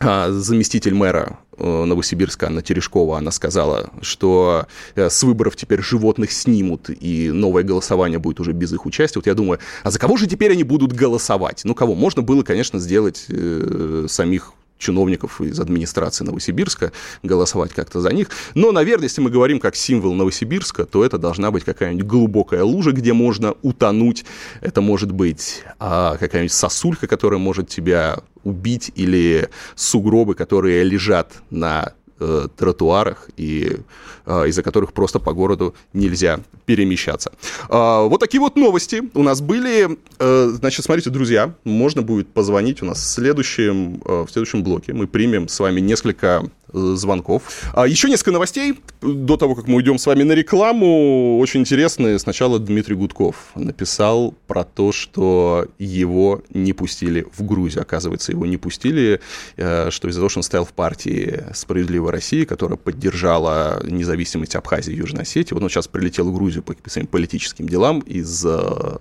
а, 0.00 0.32
заместитель 0.32 0.94
мэра 0.94 1.38
э, 1.56 1.84
Новосибирска 1.84 2.46
Анна 2.46 2.60
Терешкова, 2.60 3.18
она 3.18 3.30
сказала, 3.30 3.90
что 4.00 4.66
э, 4.96 5.08
с 5.08 5.22
выборов 5.22 5.54
теперь 5.54 5.80
животных 5.80 6.32
снимут, 6.32 6.90
и 6.90 7.30
новое 7.30 7.62
голосование 7.62 8.18
будет 8.18 8.40
уже 8.40 8.52
без 8.52 8.72
их 8.72 8.84
участия. 8.84 9.20
Вот 9.20 9.26
я 9.26 9.34
думаю, 9.34 9.60
а 9.84 9.90
за 9.92 10.00
кого 10.00 10.16
же 10.16 10.26
теперь 10.26 10.52
они 10.52 10.64
будут 10.64 10.92
голосовать? 10.92 11.60
Ну, 11.64 11.74
кого? 11.74 11.94
Можно 11.94 12.22
было, 12.22 12.42
конечно, 12.42 12.80
сделать 12.80 13.26
э, 13.28 14.06
самих 14.08 14.54
чиновников 14.82 15.40
из 15.40 15.58
администрации 15.60 16.24
Новосибирска, 16.24 16.92
голосовать 17.22 17.72
как-то 17.72 18.00
за 18.00 18.12
них. 18.12 18.28
Но, 18.54 18.72
наверное, 18.72 19.04
если 19.04 19.20
мы 19.20 19.30
говорим 19.30 19.60
как 19.60 19.76
символ 19.76 20.14
Новосибирска, 20.14 20.84
то 20.84 21.04
это 21.04 21.18
должна 21.18 21.50
быть 21.50 21.64
какая-нибудь 21.64 22.06
глубокая 22.06 22.64
лужа, 22.64 22.92
где 22.92 23.12
можно 23.12 23.54
утонуть. 23.62 24.24
Это 24.60 24.80
может 24.80 25.12
быть 25.12 25.62
а, 25.78 26.16
какая-нибудь 26.16 26.52
сосулька, 26.52 27.06
которая 27.06 27.38
может 27.38 27.68
тебя 27.68 28.18
убить, 28.44 28.90
или 28.96 29.48
сугробы, 29.76 30.34
которые 30.34 30.82
лежат 30.82 31.32
на 31.50 31.92
э, 32.18 32.48
тротуарах 32.56 33.30
и 33.36 33.78
из-за 34.26 34.62
которых 34.62 34.92
просто 34.92 35.18
по 35.18 35.32
городу 35.32 35.74
нельзя 35.92 36.40
перемещаться. 36.66 37.32
Э, 37.68 38.06
вот 38.08 38.18
такие 38.20 38.40
вот 38.40 38.56
новости 38.56 39.02
у 39.14 39.22
нас 39.22 39.40
были. 39.40 39.98
Э, 40.18 40.50
значит, 40.52 40.84
смотрите, 40.84 41.10
друзья, 41.10 41.54
можно 41.64 42.02
будет 42.02 42.28
позвонить 42.28 42.82
у 42.82 42.86
нас 42.86 42.98
в 42.98 43.06
следующем, 43.06 44.00
э, 44.04 44.24
в 44.26 44.30
следующем 44.30 44.62
блоке. 44.62 44.92
Мы 44.92 45.06
примем 45.06 45.48
с 45.48 45.58
вами 45.60 45.80
несколько 45.80 46.44
звонков. 46.72 47.70
А 47.74 47.86
еще 47.86 48.08
несколько 48.08 48.32
новостей 48.32 48.80
до 49.00 49.36
того, 49.36 49.54
как 49.54 49.66
мы 49.68 49.76
уйдем 49.76 49.98
с 49.98 50.06
вами 50.06 50.22
на 50.22 50.32
рекламу. 50.32 51.38
Очень 51.38 51.60
интересные. 51.60 52.18
Сначала 52.18 52.58
Дмитрий 52.58 52.94
Гудков 52.94 53.36
написал 53.54 54.34
про 54.46 54.64
то, 54.64 54.92
что 54.92 55.66
его 55.78 56.42
не 56.50 56.72
пустили 56.72 57.26
в 57.36 57.44
Грузию. 57.44 57.82
Оказывается, 57.82 58.32
его 58.32 58.46
не 58.46 58.56
пустили, 58.56 59.20
э, 59.56 59.90
что 59.90 60.08
из-за 60.08 60.20
того, 60.20 60.28
что 60.28 60.38
он 60.38 60.44
стоял 60.44 60.64
в 60.64 60.72
партии 60.72 61.44
«Справедливая 61.54 62.12
Россия», 62.12 62.46
которая 62.46 62.78
поддержала 62.78 63.82
независимость 63.84 64.11
Абхазии 64.56 64.92
и 64.92 64.96
Южной 64.96 65.22
Осетии. 65.22 65.54
Вот 65.54 65.62
он 65.62 65.68
сейчас 65.68 65.88
прилетел 65.88 66.30
в 66.30 66.34
Грузию 66.34 66.62
по 66.62 66.90
своим 66.90 67.06
политическим 67.06 67.68
делам 67.68 68.00
из 68.00 68.44
э, 68.44 68.98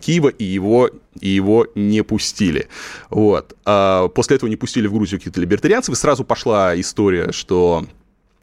Киева, 0.00 0.28
и 0.28 0.44
его, 0.44 0.90
и 1.20 1.28
его 1.28 1.66
не 1.74 2.02
пустили. 2.02 2.68
Вот. 3.10 3.56
А 3.64 4.08
после 4.08 4.36
этого 4.36 4.48
не 4.50 4.56
пустили 4.56 4.86
в 4.86 4.92
Грузию 4.92 5.20
какие-то 5.20 5.40
либертарианцев, 5.40 5.94
и 5.94 5.96
сразу 5.96 6.24
пошла 6.24 6.78
история, 6.78 7.32
что 7.32 7.86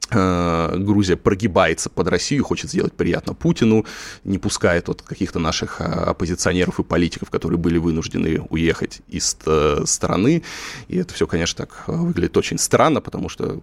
э, 0.10 0.76
Грузия 0.78 1.16
прогибается 1.16 1.90
под 1.90 2.08
Россию, 2.08 2.44
хочет 2.44 2.70
сделать 2.70 2.94
приятно 2.94 3.34
Путину, 3.34 3.86
не 4.24 4.38
пускает 4.38 4.88
вот 4.88 5.02
каких-то 5.02 5.40
наших 5.40 5.82
э, 5.82 5.84
оппозиционеров 5.84 6.80
и 6.80 6.84
политиков, 6.84 7.30
которые 7.30 7.58
были 7.58 7.78
вынуждены 7.78 8.42
уехать 8.50 9.02
из 9.08 9.38
э, 9.46 9.84
страны. 9.86 10.44
И 10.88 10.98
это 10.98 11.14
все, 11.14 11.28
конечно, 11.28 11.66
так 11.66 11.88
выглядит 11.88 12.38
очень 12.38 12.58
странно, 12.58 13.02
потому 13.02 13.30
что 13.30 13.62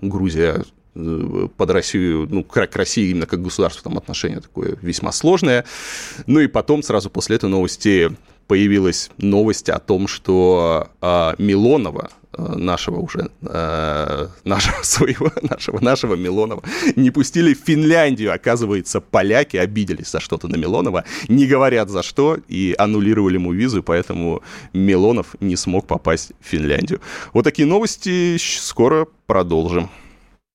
Грузия 0.00 0.64
под 1.56 1.70
Россию, 1.70 2.26
ну, 2.30 2.42
к 2.44 2.76
России 2.76 3.10
именно 3.10 3.26
как 3.26 3.42
государству 3.42 3.82
там 3.82 3.98
отношение 3.98 4.40
такое 4.40 4.76
весьма 4.80 5.12
сложное. 5.12 5.64
Ну 6.26 6.40
и 6.40 6.46
потом 6.46 6.82
сразу 6.82 7.10
после 7.10 7.36
этой 7.36 7.48
новости 7.48 8.10
появилась 8.46 9.10
новость 9.18 9.68
о 9.68 9.78
том, 9.78 10.06
что 10.06 10.88
э, 11.00 11.34
Милонова, 11.38 12.10
э, 12.32 12.42
нашего 12.56 13.00
уже, 13.00 13.30
э, 13.42 14.28
нашего 14.44 14.76
своего, 14.82 15.32
нашего, 15.42 15.80
нашего 15.80 16.14
Милонова, 16.14 16.62
не 16.94 17.10
пустили 17.10 17.54
в 17.54 17.58
Финляндию. 17.58 18.32
Оказывается, 18.32 19.00
поляки 19.00 19.56
обиделись 19.56 20.10
за 20.10 20.20
что-то 20.20 20.48
на 20.48 20.56
Милонова, 20.56 21.04
не 21.28 21.46
говорят 21.46 21.90
за 21.90 22.02
что, 22.02 22.38
и 22.48 22.74
аннулировали 22.78 23.34
ему 23.34 23.52
визу, 23.52 23.82
поэтому 23.82 24.42
Милонов 24.72 25.34
не 25.40 25.56
смог 25.56 25.86
попасть 25.86 26.32
в 26.40 26.46
Финляндию. 26.46 27.00
Вот 27.32 27.42
такие 27.42 27.66
новости 27.66 28.36
скоро 28.38 29.08
продолжим. 29.26 29.90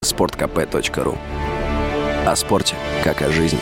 sportkp.ru 0.03 1.15
О 2.25 2.36
спорте, 2.36 2.75
как 3.03 3.22
о 3.22 3.31
жизни. 3.31 3.60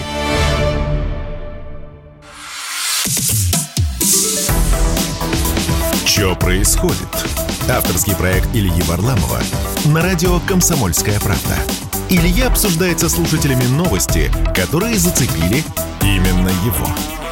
Что 6.05 6.35
происходит? 6.35 6.95
Авторский 7.69 8.15
проект 8.15 8.47
Ильи 8.55 8.81
Варламова 8.83 9.39
на 9.87 10.01
радио 10.01 10.39
«Комсомольская 10.47 11.19
правда». 11.19 11.57
Илья 12.09 12.47
обсуждает 12.47 13.01
со 13.01 13.09
слушателями 13.09 13.65
новости, 13.75 14.31
которые 14.55 14.95
зацепили 14.95 15.61
именно 16.01 16.51
его. 16.65 17.28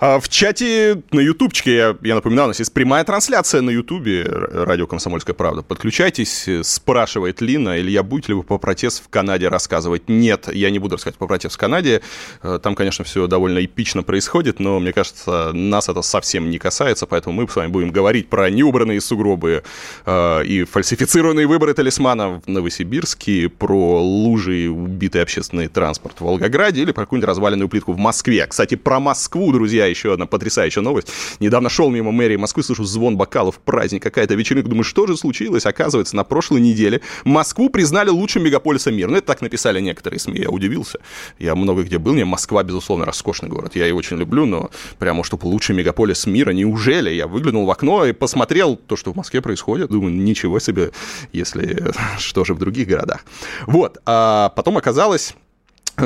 А 0.00 0.18
в 0.18 0.28
чате 0.28 1.02
на 1.12 1.20
ютубчике, 1.20 1.76
я, 1.76 1.96
я 2.02 2.16
напоминаю, 2.16 2.46
у 2.46 2.48
нас 2.48 2.58
есть 2.58 2.72
прямая 2.72 3.04
трансляция 3.04 3.60
на 3.60 3.70
ютубе 3.70 4.24
радио 4.24 4.88
«Комсомольская 4.88 5.34
правда». 5.34 5.62
Подключайтесь, 5.62 6.48
спрашивает 6.62 7.40
Лина, 7.40 7.78
Илья, 7.78 8.02
будете 8.02 8.32
ли 8.32 8.34
вы 8.34 8.42
по 8.42 8.58
протест 8.58 9.04
в 9.04 9.08
Канаде 9.08 9.48
рассказывать? 9.48 10.08
Нет, 10.08 10.48
я 10.52 10.70
не 10.70 10.80
буду 10.80 10.96
рассказывать 10.96 11.18
по 11.18 11.28
протест 11.28 11.54
в 11.54 11.58
Канаде. 11.58 12.02
Э, 12.42 12.58
там, 12.60 12.74
конечно, 12.74 13.04
все 13.04 13.28
довольно 13.28 13.64
эпично 13.64 14.02
происходит, 14.02 14.58
но, 14.58 14.80
мне 14.80 14.92
кажется, 14.92 15.52
нас 15.52 15.88
это 15.88 16.02
совсем 16.02 16.50
не 16.50 16.58
касается, 16.58 17.06
поэтому 17.06 17.40
мы 17.40 17.48
с 17.48 17.54
вами 17.54 17.70
будем 17.70 17.92
говорить 17.92 18.28
про 18.28 18.50
неубранные 18.50 19.00
сугробы 19.00 19.62
э, 20.06 20.44
и 20.44 20.64
фальсифицированные 20.64 21.46
выборы 21.46 21.72
талисмана 21.72 22.42
в 22.44 22.48
Новосибирске, 22.48 23.48
про 23.48 24.02
лужи 24.02 24.64
и 24.64 24.66
убитый 24.66 25.22
общественный 25.22 25.68
транспорт 25.68 26.16
в 26.18 26.24
Волгограде 26.24 26.82
или 26.82 26.90
про 26.90 27.04
какую-нибудь 27.04 27.28
разваленную 27.28 27.68
плитку 27.68 27.92
в 27.92 27.98
Москве. 27.98 28.44
Кстати, 28.48 28.74
про 28.74 28.98
Москву, 28.98 29.52
друзья, 29.52 29.83
еще 29.86 30.12
одна 30.12 30.26
потрясающая 30.26 30.82
новость. 30.82 31.08
Недавно 31.40 31.68
шел 31.68 31.90
мимо 31.90 32.12
мэрии 32.12 32.36
Москвы, 32.36 32.62
слышу 32.62 32.84
звон 32.84 33.16
бокалов, 33.16 33.58
праздник, 33.58 34.02
какая-то 34.02 34.34
вечеринка. 34.34 34.68
Думаю, 34.68 34.84
что 34.84 35.06
же 35.06 35.16
случилось? 35.16 35.66
Оказывается, 35.66 36.16
на 36.16 36.24
прошлой 36.24 36.60
неделе 36.60 37.00
Москву 37.24 37.68
признали 37.70 38.10
лучшим 38.10 38.44
мегаполисом 38.44 38.96
мира. 38.96 39.08
Ну, 39.08 39.16
это 39.16 39.26
так 39.26 39.40
написали 39.40 39.80
некоторые 39.80 40.20
СМИ, 40.20 40.40
я 40.40 40.50
удивился. 40.50 40.98
Я 41.38 41.54
много 41.54 41.82
где 41.82 41.98
был, 41.98 42.14
мне 42.14 42.24
Москва, 42.24 42.62
безусловно, 42.62 43.04
роскошный 43.04 43.48
город. 43.48 43.76
Я 43.76 43.86
его 43.86 43.98
очень 43.98 44.16
люблю, 44.16 44.46
но 44.46 44.70
прямо 44.98 45.24
чтобы 45.24 45.46
лучший 45.46 45.74
мегаполис 45.74 46.26
мира, 46.26 46.50
неужели? 46.50 47.10
Я 47.10 47.26
выглянул 47.26 47.66
в 47.66 47.70
окно 47.70 48.04
и 48.04 48.12
посмотрел 48.12 48.76
то, 48.76 48.96
что 48.96 49.12
в 49.12 49.16
Москве 49.16 49.40
происходит. 49.40 49.90
Думаю, 49.90 50.14
ничего 50.14 50.58
себе, 50.58 50.90
если 51.32 51.92
что 52.18 52.44
же 52.44 52.54
в 52.54 52.58
других 52.58 52.88
городах. 52.88 53.24
Вот, 53.66 53.98
а 54.06 54.50
потом 54.50 54.76
оказалось, 54.76 55.34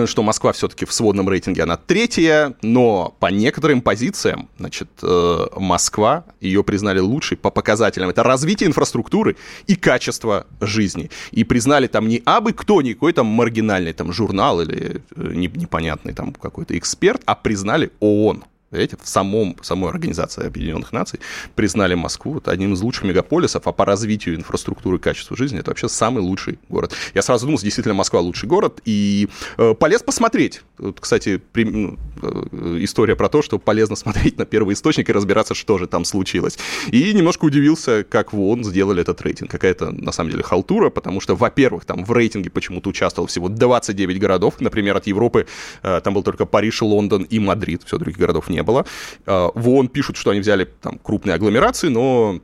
что 0.06 0.22
Москва 0.22 0.52
все-таки 0.52 0.84
в 0.84 0.92
сводном 0.92 1.28
рейтинге 1.28 1.62
она 1.62 1.76
третья, 1.76 2.54
но 2.62 3.14
по 3.20 3.26
некоторым 3.26 3.80
позициям, 3.80 4.48
значит, 4.58 4.88
э, 5.02 5.46
Москва, 5.56 6.24
ее 6.40 6.62
признали 6.62 7.00
лучшей 7.00 7.36
по 7.36 7.50
показателям. 7.50 8.10
Это 8.10 8.22
развитие 8.22 8.68
инфраструктуры 8.68 9.36
и 9.66 9.76
качество 9.76 10.46
жизни. 10.60 11.10
И 11.30 11.44
признали 11.44 11.86
там 11.86 12.08
не 12.08 12.22
абы 12.24 12.52
кто, 12.52 12.82
не 12.82 12.94
какой-то 12.94 13.24
маргинальный 13.24 13.92
там 13.92 14.12
журнал 14.12 14.60
или 14.60 15.02
э, 15.16 15.32
непонятный 15.34 16.12
там 16.12 16.32
какой-то 16.32 16.76
эксперт, 16.76 17.22
а 17.24 17.34
признали 17.34 17.90
ООН. 18.00 18.44
Понимаете, 18.70 18.98
в 19.02 19.08
самом, 19.08 19.56
самой 19.62 19.90
Организации 19.90 20.46
Объединенных 20.46 20.92
Наций 20.92 21.20
признали 21.54 21.94
Москву 21.94 22.34
вот, 22.34 22.48
одним 22.48 22.74
из 22.74 22.82
лучших 22.82 23.04
мегаполисов, 23.04 23.66
а 23.66 23.72
по 23.72 23.86
развитию 23.86 24.36
инфраструктуры 24.36 24.98
и 24.98 25.00
качеству 25.00 25.36
жизни 25.36 25.58
это 25.60 25.70
вообще 25.70 25.88
самый 25.88 26.20
лучший 26.20 26.58
город. 26.68 26.92
Я 27.14 27.22
сразу 27.22 27.46
думал, 27.46 27.58
действительно, 27.58 27.94
Москва 27.94 28.20
лучший 28.20 28.46
город, 28.46 28.80
и 28.84 29.28
э, 29.56 29.72
полез 29.72 30.02
посмотреть. 30.02 30.62
Вот, 30.76 31.00
кстати, 31.00 31.40
при, 31.52 31.64
ну, 31.64 31.98
э, 32.20 32.78
история 32.80 33.16
про 33.16 33.30
то, 33.30 33.40
что 33.40 33.58
полезно 33.58 33.96
смотреть 33.96 34.36
на 34.36 34.44
первый 34.44 34.74
источник 34.74 35.08
и 35.08 35.12
разбираться, 35.12 35.54
что 35.54 35.78
же 35.78 35.86
там 35.86 36.04
случилось. 36.04 36.58
И 36.88 37.14
немножко 37.14 37.46
удивился, 37.46 38.04
как 38.04 38.34
в 38.34 38.38
ООН 38.38 38.64
сделали 38.64 39.00
этот 39.00 39.22
рейтинг. 39.22 39.50
Какая-то, 39.50 39.92
на 39.92 40.12
самом 40.12 40.30
деле, 40.30 40.42
халтура, 40.42 40.90
потому 40.90 41.22
что, 41.22 41.34
во-первых, 41.34 41.86
там 41.86 42.04
в 42.04 42.12
рейтинге 42.12 42.50
почему-то 42.50 42.90
участвовал 42.90 43.28
всего 43.28 43.48
29 43.48 44.18
городов, 44.18 44.60
например, 44.60 44.98
от 44.98 45.06
Европы 45.06 45.46
э, 45.82 46.00
там 46.04 46.12
был 46.12 46.22
только 46.22 46.44
Париж, 46.44 46.82
Лондон 46.82 47.22
и 47.22 47.38
Мадрид, 47.38 47.82
все, 47.84 47.96
других 47.96 48.18
городов 48.18 48.50
нет 48.50 48.57
не 48.58 48.62
было. 48.62 48.84
А, 49.26 49.50
в 49.54 49.68
ООН 49.68 49.88
пишут, 49.88 50.16
что 50.16 50.30
они 50.30 50.40
взяли 50.40 50.64
там 50.64 50.98
крупные 50.98 51.34
агломерации, 51.34 51.88
но 51.88 52.40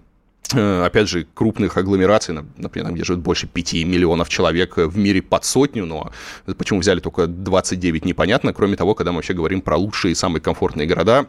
э, 0.52 0.84
опять 0.84 1.08
же, 1.08 1.26
крупных 1.34 1.76
агломераций, 1.76 2.34
например, 2.56 2.92
где 2.92 3.04
живет 3.04 3.20
больше 3.20 3.46
5 3.46 3.74
миллионов 3.84 4.28
человек 4.28 4.76
в 4.76 4.96
мире 4.96 5.22
под 5.22 5.44
сотню, 5.44 5.86
но 5.86 6.10
почему 6.56 6.80
взяли 6.80 7.00
только 7.00 7.26
29, 7.26 8.04
непонятно. 8.04 8.52
Кроме 8.52 8.76
того, 8.76 8.94
когда 8.94 9.12
мы 9.12 9.16
вообще 9.16 9.34
говорим 9.34 9.60
про 9.60 9.76
лучшие 9.76 10.12
и 10.12 10.14
самые 10.14 10.40
комфортные 10.40 10.86
города, 10.86 11.26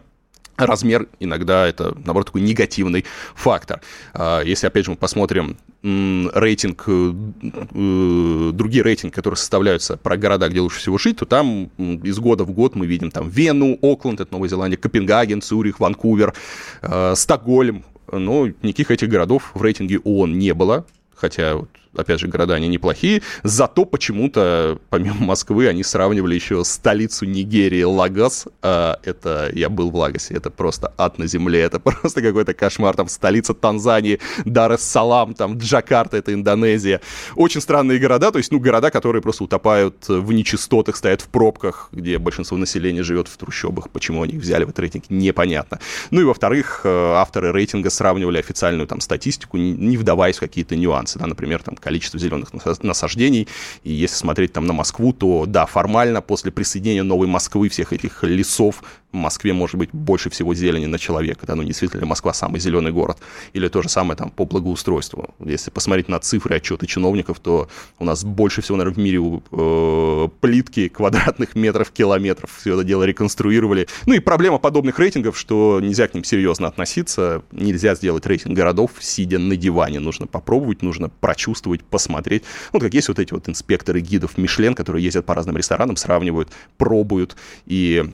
размер 0.57 1.07
иногда 1.19 1.67
это, 1.67 1.95
наоборот, 2.05 2.27
такой 2.27 2.41
негативный 2.41 3.05
фактор. 3.35 3.81
А, 4.13 4.41
если, 4.41 4.67
опять 4.67 4.85
же, 4.85 4.91
мы 4.91 4.97
посмотрим 4.97 5.57
рейтинг, 5.83 6.83
э, 6.87 7.13
э, 7.43 8.51
другие 8.53 8.83
рейтинги, 8.83 9.13
которые 9.13 9.37
составляются 9.37 9.97
про 9.97 10.17
города, 10.17 10.49
где 10.49 10.59
лучше 10.59 10.79
всего 10.79 10.97
жить, 10.97 11.17
то 11.17 11.25
там 11.25 11.65
из 11.77 12.17
года 12.17 12.43
в 12.43 12.51
год 12.51 12.75
мы 12.75 12.87
видим 12.87 13.11
там 13.11 13.29
Вену, 13.29 13.77
Окленд, 13.81 14.19
это 14.19 14.33
Новая 14.33 14.49
Зеландия, 14.49 14.77
Копенгаген, 14.77 15.41
Цюрих, 15.41 15.79
Ванкувер, 15.79 16.33
э, 16.81 17.13
Стокгольм, 17.15 17.85
но 18.11 18.47
никаких 18.47 18.91
этих 18.91 19.09
городов 19.09 19.51
в 19.53 19.61
рейтинге 19.61 19.99
ООН 19.99 20.37
не 20.37 20.53
было, 20.53 20.85
хотя 21.15 21.55
вот 21.55 21.69
опять 21.97 22.19
же, 22.19 22.27
города 22.27 22.53
они 22.55 22.67
неплохие, 22.67 23.21
зато 23.43 23.85
почему-то, 23.85 24.79
помимо 24.89 25.25
Москвы, 25.25 25.67
они 25.67 25.83
сравнивали 25.83 26.35
еще 26.35 26.63
столицу 26.63 27.25
Нигерии 27.25 27.83
Лагос, 27.83 28.47
а, 28.61 28.99
это, 29.03 29.49
я 29.53 29.69
был 29.69 29.91
в 29.91 29.95
Лагосе, 29.95 30.33
это 30.33 30.49
просто 30.49 30.93
ад 30.97 31.17
на 31.17 31.27
земле, 31.27 31.61
это 31.61 31.79
просто 31.79 32.21
какой-то 32.21 32.53
кошмар, 32.53 32.95
там 32.95 33.07
столица 33.07 33.53
Танзании, 33.53 34.19
Дар-эс-Салам, 34.45 35.33
там 35.33 35.57
Джакарта, 35.57 36.17
это 36.17 36.33
Индонезия, 36.33 37.01
очень 37.35 37.61
странные 37.61 37.99
города, 37.99 38.31
то 38.31 38.37
есть, 38.37 38.51
ну, 38.51 38.59
города, 38.59 38.91
которые 38.91 39.21
просто 39.21 39.43
утопают 39.43 40.07
в 40.07 40.31
нечистотах, 40.31 40.95
стоят 40.95 41.21
в 41.21 41.27
пробках, 41.27 41.89
где 41.91 42.17
большинство 42.17 42.57
населения 42.57 43.03
живет 43.03 43.27
в 43.27 43.37
трущобах, 43.37 43.89
почему 43.89 44.23
они 44.23 44.33
их 44.33 44.41
взяли 44.41 44.63
в 44.63 44.69
этот 44.69 44.79
рейтинг, 44.79 45.05
непонятно. 45.09 45.79
Ну 46.11 46.21
и, 46.21 46.23
во-вторых, 46.23 46.81
э, 46.83 47.13
авторы 47.15 47.51
рейтинга 47.51 47.89
сравнивали 47.89 48.37
официальную 48.37 48.87
там 48.87 48.99
статистику, 48.99 49.57
не 49.57 49.97
вдаваясь 49.97 50.37
в 50.37 50.39
какие-то 50.39 50.75
нюансы, 50.75 51.19
да, 51.19 51.27
например, 51.27 51.61
там 51.63 51.75
количество 51.85 52.19
зеленых 52.19 52.49
насаждений. 52.81 53.47
И 53.83 53.93
если 53.93 54.15
смотреть 54.15 54.53
там 54.53 54.65
на 54.65 54.73
Москву, 54.73 55.13
то 55.13 55.45
да, 55.45 55.67
формально 55.67 56.21
после 56.21 56.51
присоединения 56.51 57.03
Новой 57.03 57.27
Москвы 57.27 57.69
всех 57.69 57.93
этих 57.93 58.23
лесов 58.23 58.81
в 59.15 59.17
Москве 59.17 59.53
может 59.53 59.77
быть 59.77 59.89
больше 59.93 60.29
всего 60.29 60.53
зелени 60.53 60.85
на 60.85 60.99
человека, 60.99 61.45
да, 61.47 61.55
ну 61.55 61.63
действительно 61.63 62.05
Москва 62.05 62.33
самый 62.33 62.59
зеленый 62.59 62.91
город, 62.91 63.17
или 63.53 63.67
то 63.69 63.81
же 63.81 63.89
самое 63.89 64.17
там 64.17 64.29
по 64.29 64.45
благоустройству. 64.45 65.33
Если 65.39 65.71
посмотреть 65.71 66.09
на 66.09 66.19
цифры, 66.19 66.55
отчеты 66.55 66.85
чиновников, 66.85 67.39
то 67.39 67.69
у 67.97 68.05
нас 68.05 68.23
больше 68.23 68.61
всего, 68.61 68.77
наверное, 68.77 68.95
в 68.95 68.99
мире 68.99 69.41
э, 69.51 70.27
плитки 70.41 70.89
квадратных 70.89 71.55
метров, 71.55 71.91
километров, 71.91 72.51
все 72.59 72.73
это 72.73 72.83
дело 72.83 73.03
реконструировали. 73.03 73.87
Ну 74.05 74.13
и 74.13 74.19
проблема 74.19 74.57
подобных 74.57 74.99
рейтингов, 74.99 75.37
что 75.37 75.79
нельзя 75.81 76.07
к 76.07 76.13
ним 76.13 76.23
серьезно 76.23 76.67
относиться, 76.67 77.43
нельзя 77.51 77.95
сделать 77.95 78.25
рейтинг 78.25 78.55
городов, 78.55 78.91
сидя 78.99 79.39
на 79.39 79.55
диване, 79.55 79.99
нужно 79.99 80.27
попробовать, 80.27 80.81
нужно 80.81 81.09
прочувствовать, 81.09 81.83
посмотреть. 81.83 82.43
Ну, 82.73 82.79
как 82.79 82.93
есть 82.93 83.07
вот 83.07 83.19
эти 83.19 83.33
вот 83.33 83.47
инспекторы 83.47 84.01
гидов 84.01 84.37
Мишлен, 84.37 84.75
которые 84.75 85.05
ездят 85.05 85.25
по 85.25 85.33
разным 85.33 85.55
ресторанам, 85.55 85.95
сравнивают, 85.95 86.49
пробуют 86.77 87.37
и 87.65 88.11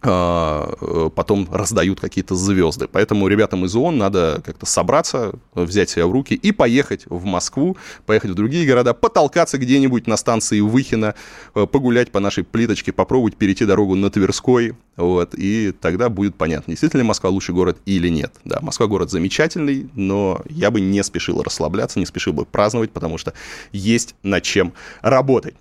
потом 0.00 1.46
раздают 1.50 2.00
какие-то 2.00 2.34
звезды. 2.34 2.88
Поэтому 2.90 3.28
ребятам 3.28 3.66
из 3.66 3.76
ООН 3.76 3.98
надо 3.98 4.42
как-то 4.44 4.64
собраться, 4.64 5.34
взять 5.54 5.90
себя 5.90 6.06
в 6.06 6.12
руки 6.12 6.34
и 6.34 6.52
поехать 6.52 7.04
в 7.06 7.24
Москву, 7.24 7.76
поехать 8.06 8.30
в 8.30 8.34
другие 8.34 8.66
города, 8.66 8.94
потолкаться 8.94 9.58
где-нибудь 9.58 10.06
на 10.06 10.16
станции 10.16 10.60
Выхина, 10.60 11.14
э, 11.54 11.66
погулять 11.66 12.10
по 12.10 12.20
нашей 12.20 12.44
плиточке, 12.44 12.92
попробовать 12.92 13.36
перейти 13.36 13.66
дорогу 13.66 13.94
на 13.94 14.10
Тверской, 14.10 14.74
вот, 14.96 15.34
и 15.34 15.72
тогда 15.72 16.08
будет 16.08 16.34
понятно, 16.34 16.72
действительно 16.72 17.04
Москва 17.04 17.30
лучший 17.30 17.54
город 17.54 17.78
или 17.86 18.08
нет. 18.08 18.32
Да, 18.44 18.60
Москва 18.62 18.86
город 18.86 19.10
замечательный, 19.10 19.88
но 19.94 20.40
я 20.48 20.70
бы 20.70 20.80
не 20.80 21.02
спешил 21.02 21.42
расслабляться, 21.42 21.98
не 21.98 22.06
спешил 22.06 22.32
бы 22.32 22.44
праздновать, 22.44 22.90
потому 22.90 23.18
что 23.18 23.32
есть 23.72 24.14
над 24.22 24.42
чем 24.42 24.72
работать. 25.02 25.54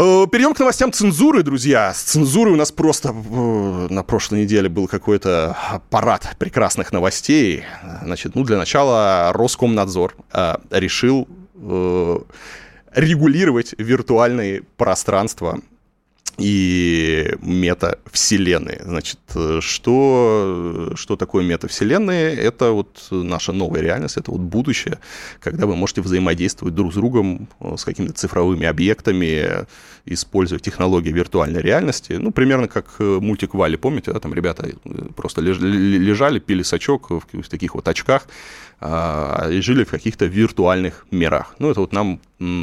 Э, 0.00 0.26
перейдем 0.30 0.54
к 0.54 0.60
новостям 0.60 0.92
цензуры, 0.92 1.42
друзья. 1.42 1.92
С 1.92 2.02
цензурой 2.02 2.54
у 2.54 2.56
нас 2.56 2.70
просто 2.70 3.08
э, 3.08 3.86
на 3.90 4.04
прошлой 4.04 4.42
неделе 4.42 4.68
был 4.68 4.86
какой-то 4.86 5.56
парад 5.90 6.36
прекрасных 6.38 6.92
новостей. 6.92 7.64
Значит, 8.04 8.36
ну, 8.36 8.44
для 8.44 8.58
начала 8.58 9.32
Роскомнадзор 9.32 10.14
э, 10.32 10.54
решил 10.70 11.26
регулировать 12.94 13.74
виртуальные 13.76 14.62
пространства 14.76 15.58
и 16.38 17.34
метавселенные. 17.42 18.80
Значит, 18.84 19.18
что, 19.60 20.92
что 20.94 21.16
такое 21.16 21.44
метавселенные? 21.44 22.34
Это 22.34 22.70
вот 22.70 23.08
наша 23.10 23.52
новая 23.52 23.80
реальность, 23.80 24.16
это 24.16 24.30
вот 24.30 24.40
будущее, 24.40 24.98
когда 25.40 25.66
вы 25.66 25.74
можете 25.74 26.00
взаимодействовать 26.00 26.74
друг 26.74 26.92
с 26.92 26.94
другом 26.96 27.48
э, 27.60 27.74
с 27.76 27.84
какими-то 27.84 28.14
цифровыми 28.14 28.66
объектами, 28.66 29.66
используя 30.04 30.60
технологии 30.60 31.10
виртуальной 31.10 31.60
реальности. 31.60 32.12
Ну, 32.12 32.30
примерно 32.30 32.68
как 32.68 32.86
э, 33.00 33.18
мультик 33.20 33.54
Вали, 33.54 33.76
помните, 33.76 34.12
да, 34.12 34.20
там 34.20 34.32
ребята 34.32 34.68
э, 34.68 34.90
просто 35.16 35.40
лежали, 35.40 36.38
пили 36.38 36.62
сачок 36.62 37.10
в 37.10 37.48
таких 37.48 37.74
вот 37.74 37.88
очках, 37.88 38.28
а, 38.80 39.48
и 39.50 39.60
жили 39.60 39.84
в 39.84 39.90
каких-то 39.90 40.26
виртуальных 40.26 41.06
мирах. 41.10 41.54
Ну, 41.58 41.70
это 41.70 41.80
вот 41.80 41.92
нам 41.92 42.20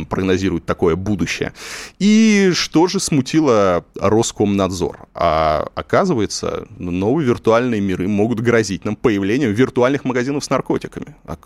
прогнозирует 0.08 0.66
такое 0.66 0.96
будущее. 0.96 1.52
И 2.00 2.52
что 2.54 2.88
же 2.88 3.02
смутило 3.02 3.84
Роскомнадзор? 4.00 5.08
А 5.14 5.68
оказывается, 5.76 6.66
новые 6.78 7.28
виртуальные 7.28 7.82
миры 7.82 8.08
могут 8.08 8.40
грозить 8.40 8.86
нам 8.86 8.96
появлением 8.96 9.52
виртуальных 9.52 10.06
магазинов 10.06 10.46
с 10.46 10.50
наркотиками, 10.50 11.16
а, 11.26 11.38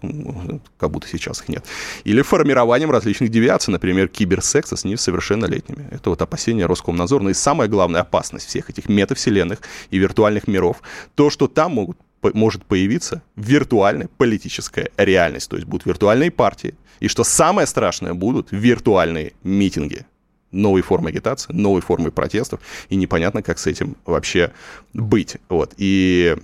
как 0.77 0.91
будто 0.91 1.07
сейчас 1.07 1.41
их 1.41 1.49
нет. 1.49 1.65
Или 2.03 2.21
формированием 2.21 2.91
различных 2.91 3.29
девиаций, 3.29 3.71
например, 3.71 4.07
киберсекса 4.07 4.75
с 4.75 4.83
несовершеннолетними. 4.83 5.88
Это 5.89 6.11
вот 6.11 6.21
опасение 6.21 6.67
Роскомнадзора. 6.67 7.23
Но 7.23 7.29
и 7.31 7.33
самая 7.33 7.67
главная 7.67 8.01
опасность 8.01 8.47
всех 8.47 8.69
этих 8.69 8.88
метавселенных 8.88 9.59
и 9.89 9.97
виртуальных 9.97 10.47
миров, 10.47 10.83
то, 11.15 11.31
что 11.31 11.47
там 11.47 11.73
могут 11.73 11.97
может 12.33 12.65
появиться 12.65 13.21
виртуальная 13.35 14.09
политическая 14.17 14.91
реальность. 14.97 15.49
То 15.49 15.55
есть 15.55 15.67
будут 15.67 15.85
виртуальные 15.85 16.31
партии. 16.31 16.75
И 16.99 17.07
что 17.07 17.23
самое 17.23 17.67
страшное, 17.67 18.13
будут 18.13 18.49
виртуальные 18.51 19.33
митинги. 19.43 20.05
Новые 20.51 20.83
формы 20.83 21.09
агитации, 21.09 21.53
новые 21.53 21.81
формы 21.81 22.11
протестов. 22.11 22.59
И 22.89 22.95
непонятно, 22.95 23.43
как 23.43 23.59
с 23.59 23.67
этим 23.67 23.95
вообще 24.05 24.51
быть. 24.93 25.38
Вот. 25.47 25.73
И 25.77 26.35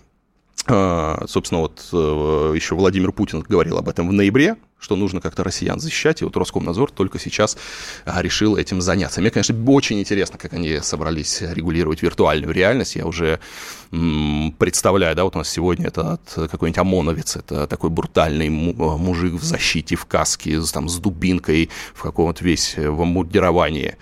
а, 0.67 1.25
собственно, 1.27 1.61
вот 1.61 1.87
э, 1.93 2.53
еще 2.55 2.75
Владимир 2.75 3.11
Путин 3.11 3.41
говорил 3.41 3.77
об 3.77 3.87
этом 3.87 4.09
в 4.09 4.13
ноябре, 4.13 4.55
что 4.79 4.95
нужно 4.95 5.21
как-то 5.21 5.43
россиян 5.43 5.79
защищать, 5.79 6.21
и 6.21 6.25
вот 6.25 6.37
Роскомнадзор 6.37 6.91
только 6.91 7.17
сейчас 7.17 7.57
а, 8.05 8.21
решил 8.21 8.55
этим 8.55 8.81
заняться. 8.81 9.21
Мне, 9.21 9.31
конечно, 9.31 9.55
очень 9.67 9.99
интересно, 9.99 10.37
как 10.37 10.53
они 10.53 10.79
собрались 10.81 11.41
регулировать 11.41 12.01
виртуальную 12.01 12.53
реальность. 12.53 12.95
Я 12.95 13.05
уже 13.05 13.39
представляю, 14.57 15.15
да, 15.15 15.23
вот 15.23 15.35
у 15.35 15.39
нас 15.39 15.49
сегодня 15.49 15.87
это 15.87 16.19
какой-нибудь 16.35 16.79
ОМОНовец, 16.79 17.37
это 17.37 17.67
такой 17.67 17.89
брутальный 17.89 18.47
а, 18.47 18.97
мужик 18.97 19.33
в 19.33 19.43
защите, 19.43 19.95
в 19.95 20.05
каске, 20.05 20.59
там, 20.73 20.89
с 20.89 20.97
дубинкой, 20.97 21.69
в 21.93 22.01
каком-то 22.01 22.43
весь 22.43 22.75
в 22.77 23.01
обмундировании. 23.01 23.95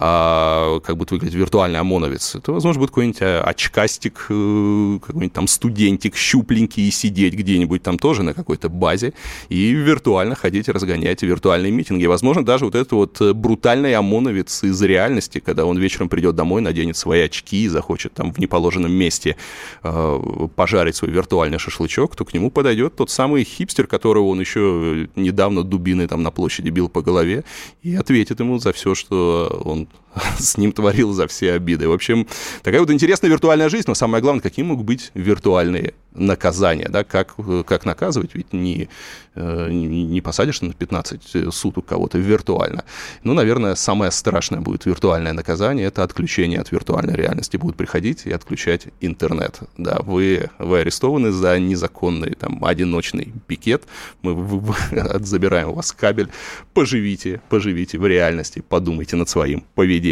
А, 0.00 0.78
как 0.80 0.96
будет 0.96 1.10
выглядеть 1.10 1.34
виртуальный 1.34 1.80
ОМОНовец. 1.80 2.36
Это, 2.36 2.52
возможно, 2.52 2.78
будет 2.78 2.90
какой-нибудь 2.90 3.20
а, 3.20 3.42
очкастик, 3.42 4.26
э, 4.28 4.98
какой-нибудь 5.02 5.32
там 5.32 5.48
студентик, 5.48 6.14
щупленький, 6.14 6.88
сидеть 6.92 7.34
где-нибудь 7.34 7.82
там 7.82 7.98
тоже 7.98 8.22
на 8.22 8.32
какой-то 8.32 8.68
базе, 8.68 9.12
и 9.48 9.72
виртуально 10.18 10.34
ходить, 10.34 10.68
разгонять 10.68 11.22
виртуальные 11.22 11.70
митинги. 11.70 12.06
Возможно, 12.06 12.44
даже 12.44 12.64
вот 12.64 12.74
этот 12.74 12.92
вот 12.92 13.20
э, 13.20 13.32
брутальный 13.32 13.94
ОМОНовец 13.94 14.64
из 14.64 14.82
реальности, 14.82 15.38
когда 15.38 15.64
он 15.64 15.78
вечером 15.78 16.08
придет 16.08 16.34
домой, 16.34 16.60
наденет 16.60 16.96
свои 16.96 17.20
очки 17.20 17.64
и 17.64 17.68
захочет 17.68 18.14
там 18.14 18.32
в 18.32 18.38
неположенном 18.38 18.90
месте 18.90 19.36
э, 19.84 20.48
пожарить 20.56 20.96
свой 20.96 21.12
виртуальный 21.12 21.58
шашлычок, 21.58 22.16
то 22.16 22.24
к 22.24 22.34
нему 22.34 22.50
подойдет 22.50 22.96
тот 22.96 23.10
самый 23.10 23.44
хипстер, 23.44 23.86
которого 23.86 24.26
он 24.28 24.40
еще 24.40 25.08
недавно 25.16 25.62
дубиной 25.62 26.08
там 26.08 26.22
на 26.22 26.30
площади 26.30 26.70
бил 26.70 26.88
по 26.88 27.00
голове, 27.02 27.44
и 27.84 27.94
ответит 27.94 28.40
ему 28.40 28.58
за 28.58 28.72
все, 28.72 28.94
что 28.94 29.62
он 29.64 29.86
с 30.38 30.56
ним 30.56 30.72
творил 30.72 31.12
за 31.12 31.26
все 31.26 31.52
обиды. 31.52 31.88
В 31.88 31.92
общем, 31.92 32.26
такая 32.62 32.80
вот 32.80 32.90
интересная 32.90 33.30
виртуальная 33.30 33.68
жизнь, 33.68 33.84
но 33.86 33.94
самое 33.94 34.22
главное, 34.22 34.42
какие 34.42 34.64
могут 34.64 34.86
быть 34.86 35.10
виртуальные 35.14 35.94
наказания, 36.14 36.88
да, 36.88 37.04
как, 37.04 37.34
как 37.66 37.84
наказывать, 37.84 38.34
ведь 38.34 38.52
не, 38.52 38.88
э, 39.34 39.68
не 39.70 40.20
посадишь 40.20 40.60
на 40.62 40.72
15 40.72 41.52
суток 41.54 41.86
кого-то 41.86 42.18
виртуально. 42.18 42.84
Ну, 43.22 43.34
наверное, 43.34 43.74
самое 43.74 44.10
страшное 44.10 44.60
будет 44.60 44.86
виртуальное 44.86 45.32
наказание, 45.32 45.86
это 45.86 46.02
отключение 46.02 46.60
от 46.60 46.72
виртуальной 46.72 47.14
реальности. 47.14 47.56
Будут 47.56 47.76
приходить 47.76 48.26
и 48.26 48.32
отключать 48.32 48.88
интернет. 49.00 49.60
Да, 49.76 50.00
вы, 50.02 50.50
вы 50.58 50.80
арестованы 50.80 51.30
за 51.30 51.58
незаконный 51.58 52.34
там 52.34 52.64
одиночный 52.64 53.32
пикет, 53.46 53.84
мы 54.22 54.34
забираем 55.20 55.70
у 55.70 55.74
вас 55.74 55.92
кабель, 55.92 56.28
поживите, 56.74 57.40
поживите 57.48 57.98
в 57.98 58.06
реальности, 58.06 58.62
подумайте 58.66 59.16
над 59.16 59.28
своим 59.28 59.64
поведением. 59.74 60.07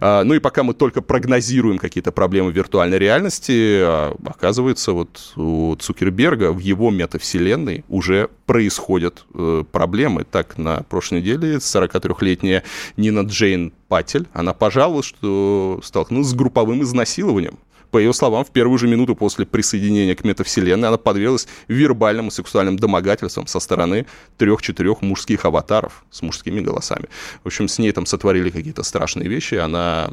А, 0.00 0.24
ну 0.24 0.34
и 0.34 0.38
пока 0.38 0.62
мы 0.62 0.74
только 0.74 1.02
прогнозируем 1.02 1.78
какие-то 1.78 2.12
проблемы 2.12 2.52
виртуальной 2.52 2.98
реальности, 2.98 3.80
а, 3.82 4.16
оказывается, 4.24 4.92
вот 4.92 5.32
у 5.36 5.76
Цукерберга 5.76 6.52
в 6.52 6.58
его 6.58 6.90
метавселенной 6.90 7.84
уже 7.88 8.28
происходят 8.46 9.24
э, 9.34 9.64
проблемы. 9.70 10.24
Так, 10.24 10.58
на 10.58 10.82
прошлой 10.82 11.20
неделе 11.20 11.56
43-летняя 11.56 12.64
Нина 12.96 13.20
Джейн 13.20 13.72
Патель, 13.88 14.26
она 14.32 14.54
пожаловалась, 14.54 15.06
что 15.06 15.80
столкнулась 15.82 16.28
с 16.28 16.34
групповым 16.34 16.82
изнасилованием. 16.82 17.58
По 17.90 17.98
ее 17.98 18.12
словам, 18.12 18.44
в 18.44 18.50
первую 18.50 18.78
же 18.78 18.86
минуту 18.86 19.14
после 19.16 19.46
присоединения 19.46 20.14
к 20.14 20.24
метавселенной 20.24 20.88
она 20.88 20.96
подверглась 20.96 21.48
вербальным 21.68 22.28
и 22.28 22.30
сексуальным 22.30 22.78
домогательствам 22.78 23.46
со 23.46 23.60
стороны 23.60 24.06
трех-четырех 24.38 25.02
мужских 25.02 25.44
аватаров 25.44 26.04
с 26.10 26.22
мужскими 26.22 26.60
голосами. 26.60 27.08
В 27.42 27.46
общем, 27.46 27.68
с 27.68 27.78
ней 27.78 27.92
там 27.92 28.06
сотворили 28.06 28.50
какие-то 28.50 28.82
страшные 28.82 29.28
вещи, 29.28 29.54
она 29.54 30.10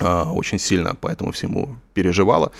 а, 0.00 0.30
очень 0.30 0.58
сильно 0.58 0.94
по 0.94 1.08
этому 1.08 1.32
всему 1.32 1.76
переживала. 1.94 2.52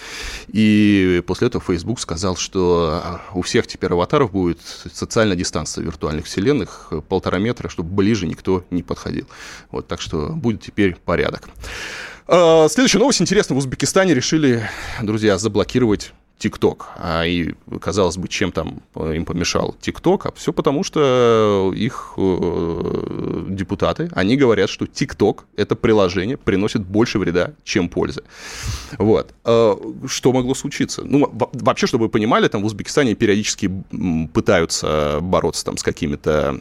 И 0.49 1.23
после 1.27 1.49
этого 1.49 1.63
Facebook 1.63 2.01
сказал, 2.01 2.37
что 2.37 3.01
а, 3.03 3.21
у 3.35 3.43
всех 3.43 3.67
теперь 3.67 3.93
аватаров 3.93 4.33
будет 4.33 4.61
социальная 4.93 5.37
дистанция 5.37 5.85
виртуальных 5.85 6.27
вселенных 6.27 6.93
полтора 7.09 7.39
метра, 7.39 7.69
чтобы 7.69 7.95
ближе 7.95 8.27
никто 8.27 8.65
не 8.71 8.83
подходил. 8.83 9.29
Вот, 9.71 9.87
так 9.87 10.01
что 10.01 10.31
будет 10.31 10.63
теперь 10.63 10.97
порядок. 10.97 11.49
А, 12.31 12.69
следующая 12.69 12.99
новость 12.99 13.23
интересная. 13.23 13.55
В 13.55 13.59
Узбекистане 13.59 14.13
решили, 14.13 14.69
друзья, 15.03 15.39
заблокировать 15.39 16.13
ТикТок. 16.37 16.91
А 16.97 17.25
и, 17.25 17.55
казалось 17.81 18.19
бы, 18.19 18.29
чем 18.29 18.53
там 18.53 18.83
э, 18.95 19.15
им 19.17 19.25
помешал 19.25 19.75
ТикТок? 19.81 20.27
А 20.27 20.33
все 20.33 20.53
потому, 20.53 20.85
что 20.85 21.73
их 21.75 22.13
э, 22.19 23.47
депутаты, 23.49 24.11
они 24.13 24.37
говорят, 24.37 24.69
что 24.69 24.87
ТикТок, 24.87 25.47
это 25.57 25.75
приложение, 25.75 26.37
приносит 26.37 26.83
больше 26.83 27.19
вреда, 27.19 27.55
чем 27.65 27.89
пользы. 27.89 28.23
Вот. 28.99 29.33
А, 29.45 29.77
что 30.07 30.33
могло 30.33 30.55
случиться? 30.55 31.03
Ну, 31.05 31.33
вообще, 31.33 31.87
чтобы 31.87 32.05
вы 32.05 32.09
понимали, 32.11 32.47
там 32.49 32.63
в 32.63 32.67
Узбекистане 32.67 33.15
периодически 33.15 33.73
пытаются 34.35 35.19
бороться 35.23 35.65
там 35.65 35.79
с 35.79 35.83
какими-то 35.83 36.61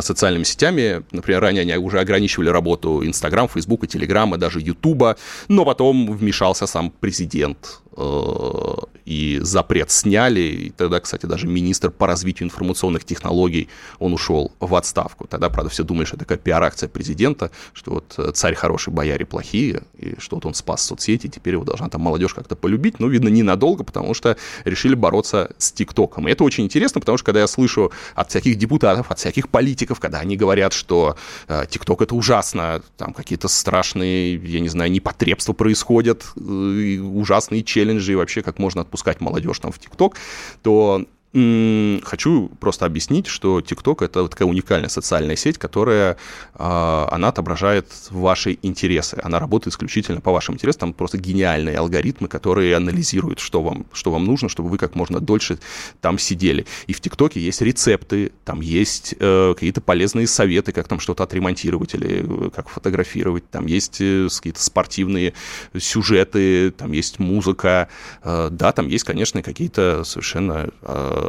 социальными 0.00 0.44
сетями. 0.44 1.02
Например, 1.12 1.40
ранее 1.40 1.62
они 1.62 1.76
уже 1.76 2.00
ограничивали 2.00 2.48
работу 2.48 3.04
Инстаграм, 3.04 3.48
Фейсбука, 3.48 3.86
Телеграма, 3.86 4.38
даже 4.38 4.60
Ютуба, 4.60 5.16
но 5.48 5.64
потом 5.64 6.12
вмешался 6.12 6.66
сам 6.66 6.90
президент 6.90 7.80
Э, 7.96 8.74
и 9.04 9.40
запрет 9.42 9.90
сняли. 9.90 10.40
И 10.40 10.70
тогда, 10.70 11.00
кстати, 11.00 11.26
даже 11.26 11.48
министр 11.48 11.90
по 11.90 12.06
развитию 12.06 12.46
информационных 12.46 13.04
технологий, 13.04 13.68
он 13.98 14.12
ушел 14.12 14.52
в 14.60 14.74
отставку. 14.76 15.26
Тогда, 15.26 15.50
правда, 15.50 15.70
все 15.70 15.82
думали, 15.82 16.04
что 16.04 16.16
это 16.16 16.24
такая 16.24 16.38
пиар-акция 16.38 16.88
президента, 16.88 17.50
что 17.72 17.94
вот 17.94 18.14
э, 18.18 18.30
царь 18.32 18.54
хороший, 18.54 18.92
бояре 18.92 19.26
плохие, 19.26 19.82
и 19.98 20.14
что 20.18 20.36
вот 20.36 20.46
он 20.46 20.54
спас 20.54 20.84
соцсети, 20.84 21.26
теперь 21.26 21.54
его 21.54 21.64
должна 21.64 21.88
там 21.88 22.02
молодежь 22.02 22.34
как-то 22.34 22.54
полюбить. 22.54 23.00
Но, 23.00 23.08
видно, 23.08 23.28
ненадолго, 23.28 23.82
потому 23.82 24.14
что 24.14 24.36
решили 24.64 24.94
бороться 24.94 25.50
с 25.58 25.72
ТикТоком. 25.72 26.28
И 26.28 26.30
это 26.30 26.44
очень 26.44 26.64
интересно, 26.64 27.00
потому 27.00 27.18
что 27.18 27.24
когда 27.24 27.40
я 27.40 27.48
слышу 27.48 27.90
от 28.14 28.30
всяких 28.30 28.56
депутатов, 28.56 29.10
от 29.10 29.18
всяких 29.18 29.48
политиков, 29.48 29.79
когда 30.00 30.18
они 30.20 30.36
говорят, 30.36 30.72
что 30.72 31.16
э, 31.48 31.64
ТикТок 31.68 32.02
это 32.02 32.14
ужасно, 32.14 32.82
там 32.96 33.12
какие-то 33.12 33.48
страшные, 33.48 34.36
я 34.36 34.60
не 34.60 34.68
знаю, 34.68 34.90
непотребства 34.90 35.52
происходят, 35.52 36.24
ужасные 36.36 37.62
челленджи, 37.62 37.90
челленджи 37.90 38.12
и 38.12 38.16
вообще 38.16 38.42
как 38.42 38.58
можно 38.58 38.82
отпускать 38.82 39.20
молодежь 39.20 39.58
там 39.58 39.72
в 39.72 39.78
ТикТок, 39.78 40.16
то 40.62 41.04
Хочу 41.32 42.50
просто 42.58 42.86
объяснить, 42.86 43.28
что 43.28 43.60
TikTok 43.60 44.04
это 44.04 44.26
такая 44.26 44.48
уникальная 44.48 44.88
социальная 44.88 45.36
сеть, 45.36 45.58
которая, 45.58 46.16
а, 46.54 47.08
она 47.12 47.28
отображает 47.28 47.86
ваши 48.10 48.58
интересы. 48.62 49.16
Она 49.22 49.38
работает 49.38 49.72
исключительно 49.72 50.20
по 50.20 50.32
вашим 50.32 50.54
интересам. 50.54 50.80
Там 50.80 50.92
просто 50.92 51.18
гениальные 51.18 51.78
алгоритмы, 51.78 52.26
которые 52.26 52.74
анализируют, 52.74 53.38
что 53.38 53.62
вам, 53.62 53.86
что 53.92 54.10
вам 54.10 54.24
нужно, 54.24 54.48
чтобы 54.48 54.70
вы 54.70 54.78
как 54.78 54.96
можно 54.96 55.20
дольше 55.20 55.60
там 56.00 56.18
сидели. 56.18 56.66
И 56.88 56.92
в 56.92 57.00
ТикТоке 57.00 57.38
есть 57.38 57.62
рецепты, 57.62 58.32
там 58.44 58.60
есть 58.60 59.14
э, 59.20 59.54
какие-то 59.54 59.80
полезные 59.80 60.26
советы, 60.26 60.72
как 60.72 60.88
там 60.88 60.98
что-то 60.98 61.22
отремонтировать 61.22 61.94
или 61.94 62.24
э, 62.26 62.50
как 62.50 62.68
фотографировать. 62.68 63.48
Там 63.50 63.66
есть 63.66 64.00
э, 64.00 64.26
какие-то 64.34 64.60
спортивные 64.60 65.34
сюжеты, 65.78 66.72
там 66.72 66.90
есть 66.90 67.20
музыка. 67.20 67.88
Да, 68.24 68.72
там 68.72 68.88
есть, 68.88 69.04
конечно, 69.04 69.42
какие-то 69.42 70.02
совершенно 70.04 70.70
э, 70.82 71.19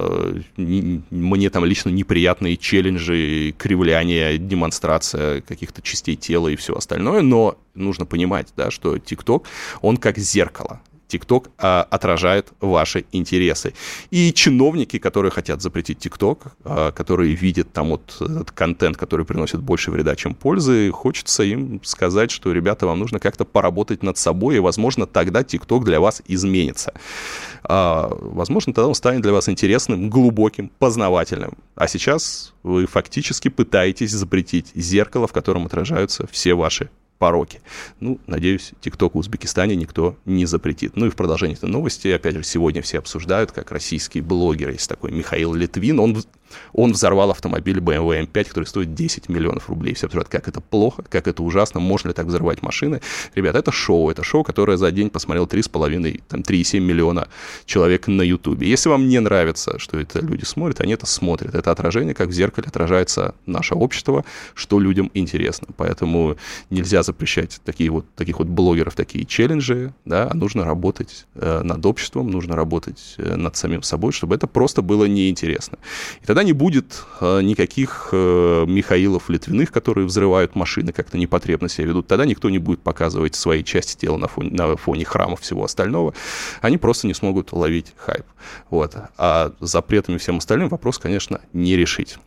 мне 0.58 1.50
там 1.50 1.66
лично 1.66 1.90
неприятные 1.90 2.58
челленджи, 2.58 3.54
кривляние, 3.58 4.38
демонстрация 4.38 5.42
каких-то 5.42 5.82
частей 5.82 6.16
тела 6.16 6.50
и 6.50 6.56
все 6.56 6.76
остальное, 6.76 7.22
но 7.22 7.58
нужно 7.76 8.06
понимать, 8.06 8.48
да, 8.56 8.72
что 8.72 8.98
ТикТок, 8.98 9.46
он 9.82 9.98
как 9.98 10.18
зеркало. 10.18 10.82
TikTok 11.12 11.50
а, 11.58 11.88
отражает 11.90 12.48
ваши 12.60 13.06
интересы. 13.12 13.74
И 14.12 14.34
чиновники, 14.34 14.98
которые 15.00 15.32
хотят 15.32 15.62
запретить 15.62 16.06
TikTok, 16.06 16.40
а, 16.64 16.92
которые 16.92 17.34
видят 17.34 17.72
там 17.74 17.90
вот 17.90 18.18
этот 18.20 18.52
контент, 18.52 18.98
который 18.98 19.26
приносит 19.26 19.62
больше 19.62 19.92
вреда, 19.92 20.16
чем 20.16 20.34
пользы, 20.34 20.92
хочется 20.92 21.44
им 21.44 21.82
сказать, 21.84 22.32
что, 22.32 22.52
ребята, 22.52 22.88
вам 22.88 23.00
нужно 23.00 23.20
как-то 23.20 23.46
поработать 23.46 24.04
над 24.04 24.18
собой, 24.18 24.56
и, 24.56 24.60
возможно, 24.60 25.06
тогда 25.06 25.42
TikTok 25.42 25.84
для 25.84 26.00
вас 26.00 26.22
изменится. 26.28 26.94
А, 27.64 28.10
возможно, 28.20 28.74
тогда 28.74 28.88
он 28.88 28.96
станет 28.96 29.22
для 29.22 29.34
вас 29.34 29.50
интересным, 29.50 30.10
глубоким, 30.10 30.72
познавательным. 30.80 31.58
А 31.76 31.88
сейчас 31.88 32.54
вы 32.64 32.86
фактически 32.86 33.50
пытаетесь 33.50 34.12
запретить 34.12 34.72
зеркало, 34.76 35.28
в 35.28 35.34
котором 35.34 35.66
отражаются 35.66 36.28
все 36.28 36.54
ваши 36.54 36.90
пороки. 37.22 37.62
Ну, 38.00 38.20
надеюсь, 38.26 38.72
ТикТок 38.82 39.14
в 39.14 39.20
Узбекистане 39.20 39.76
никто 39.76 40.18
не 40.26 40.48
запретит. 40.48 40.96
Ну 40.96 41.06
и 41.06 41.12
в 41.12 41.16
продолжении 41.16 41.56
этой 41.56 41.70
новости, 41.70 42.08
опять 42.08 42.34
же, 42.34 42.42
сегодня 42.42 42.82
все 42.82 42.98
обсуждают, 42.98 43.52
как 43.52 43.72
российский 43.72 44.22
блогер, 44.22 44.72
есть 44.72 44.90
такой 44.90 45.12
Михаил 45.12 45.54
Литвин, 45.54 46.00
он 46.00 46.24
он 46.74 46.92
взорвал 46.92 47.32
автомобиль 47.32 47.80
BMW 47.80 48.28
M5, 48.28 48.50
который 48.50 48.66
стоит 48.66 48.94
10 48.94 49.30
миллионов 49.30 49.70
рублей. 49.70 49.94
Все 49.94 50.08
обсуждают, 50.08 50.30
как 50.30 50.48
это 50.48 50.62
плохо, 50.62 51.04
как 51.10 51.28
это 51.28 51.44
ужасно, 51.44 51.80
можно 51.80 52.10
ли 52.10 52.14
так 52.14 52.26
взрывать 52.26 52.62
машины. 52.62 53.02
Ребята, 53.36 53.60
это 53.60 53.72
шоу, 53.72 54.10
это 54.10 54.24
шоу, 54.24 54.44
которое 54.44 54.78
за 54.78 54.92
день 54.92 55.10
посмотрел 55.10 55.46
3,5, 55.46 56.24
там, 56.28 56.42
3,7 56.42 56.80
миллиона 56.80 57.28
человек 57.66 58.08
на 58.08 58.22
Ютубе. 58.22 58.68
Если 58.68 58.90
вам 58.90 59.08
не 59.08 59.20
нравится, 59.20 59.80
что 59.80 60.00
это 60.00 60.20
люди 60.20 60.46
смотрят, 60.46 60.82
они 60.82 60.94
это 60.94 61.06
смотрят. 61.06 61.56
Это 61.56 61.72
отражение, 61.72 62.14
как 62.14 62.30
в 62.30 62.32
зеркале 62.32 62.68
отражается 62.68 63.36
наше 63.46 63.76
общество, 63.76 64.24
что 64.54 64.80
людям 64.80 65.12
интересно. 65.14 65.68
Поэтому 65.78 66.38
нельзя 66.70 67.04
запрещать 67.04 67.62
такие 67.66 67.90
вот, 67.90 68.06
таких 68.16 68.40
вот 68.40 68.48
блогеров, 68.48 68.96
такие 68.96 69.26
челленджи, 69.26 69.94
да, 70.06 70.30
а 70.32 70.34
нужно 70.34 70.66
работать 70.66 71.26
э, 71.36 71.62
над 71.64 71.86
обществом, 71.86 72.30
нужно 72.30 72.56
работать 72.56 73.16
э, 73.18 73.36
над 73.36 73.56
самим 73.56 73.84
собой, 73.84 74.12
чтобы 74.12 74.36
это 74.36 74.48
просто 74.48 74.82
было 74.82 75.06
неинтересно. 75.06 75.78
И 76.22 76.26
тогда 76.26 76.41
не 76.44 76.54
будет 76.54 77.04
э, 77.20 77.42
никаких 77.42 78.10
э, 78.12 78.66
Михаилов 78.68 79.30
Литвиных, 79.30 79.72
которые 79.72 80.06
взрывают 80.06 80.56
машины, 80.56 80.92
как-то 80.92 81.18
непотребно 81.18 81.70
себя 81.70 81.88
ведут. 81.88 82.08
Тогда 82.08 82.26
никто 82.26 82.50
не 82.50 82.60
будет 82.60 82.82
показывать 82.82 83.36
свои 83.36 83.64
части 83.64 84.00
тела 84.00 84.18
на 84.18 84.28
фоне, 84.28 84.52
на 84.52 84.76
фоне 84.76 85.06
храмов 85.06 85.42
всего 85.42 85.64
остального. 85.64 86.14
Они 86.62 86.78
просто 86.78 87.08
не 87.08 87.14
смогут 87.14 87.54
ловить 87.54 87.94
хайп. 87.98 88.26
Вот. 88.70 88.96
А 89.18 89.54
запретами 89.60 90.18
всем 90.18 90.38
остальным 90.38 90.70
вопрос, 90.70 90.98
конечно, 90.98 91.42
не 91.54 91.76
решить. 91.76 92.18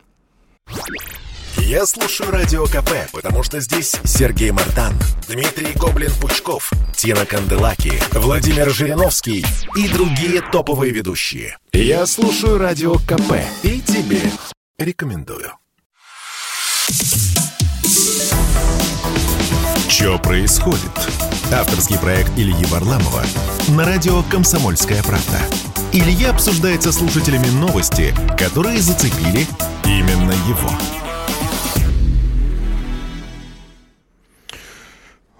Я 1.58 1.86
слушаю 1.86 2.30
Радио 2.30 2.66
КП, 2.66 2.90
потому 3.12 3.42
что 3.42 3.60
здесь 3.60 3.96
Сергей 4.04 4.50
Мартан, 4.50 4.94
Дмитрий 5.28 5.72
Гоблин-Пучков, 5.74 6.70
Тина 6.96 7.24
Канделаки, 7.24 7.92
Владимир 8.12 8.70
Жириновский 8.70 9.44
и 9.76 9.88
другие 9.88 10.42
топовые 10.42 10.92
ведущие. 10.92 11.56
Я 11.72 12.06
слушаю 12.06 12.58
Радио 12.58 12.94
КП 12.94 13.40
и 13.62 13.80
тебе 13.80 14.20
рекомендую. 14.78 15.52
Что 19.88 20.18
происходит? 20.18 20.90
Авторский 21.52 21.98
проект 21.98 22.30
Ильи 22.36 22.64
Варламова 22.66 23.22
на 23.68 23.84
радио 23.84 24.22
«Комсомольская 24.24 25.02
правда». 25.02 25.38
Илья 25.92 26.30
обсуждает 26.30 26.82
со 26.82 26.92
слушателями 26.92 27.46
новости, 27.46 28.12
которые 28.36 28.80
зацепили 28.80 29.46
именно 29.84 30.32
его. 30.48 30.70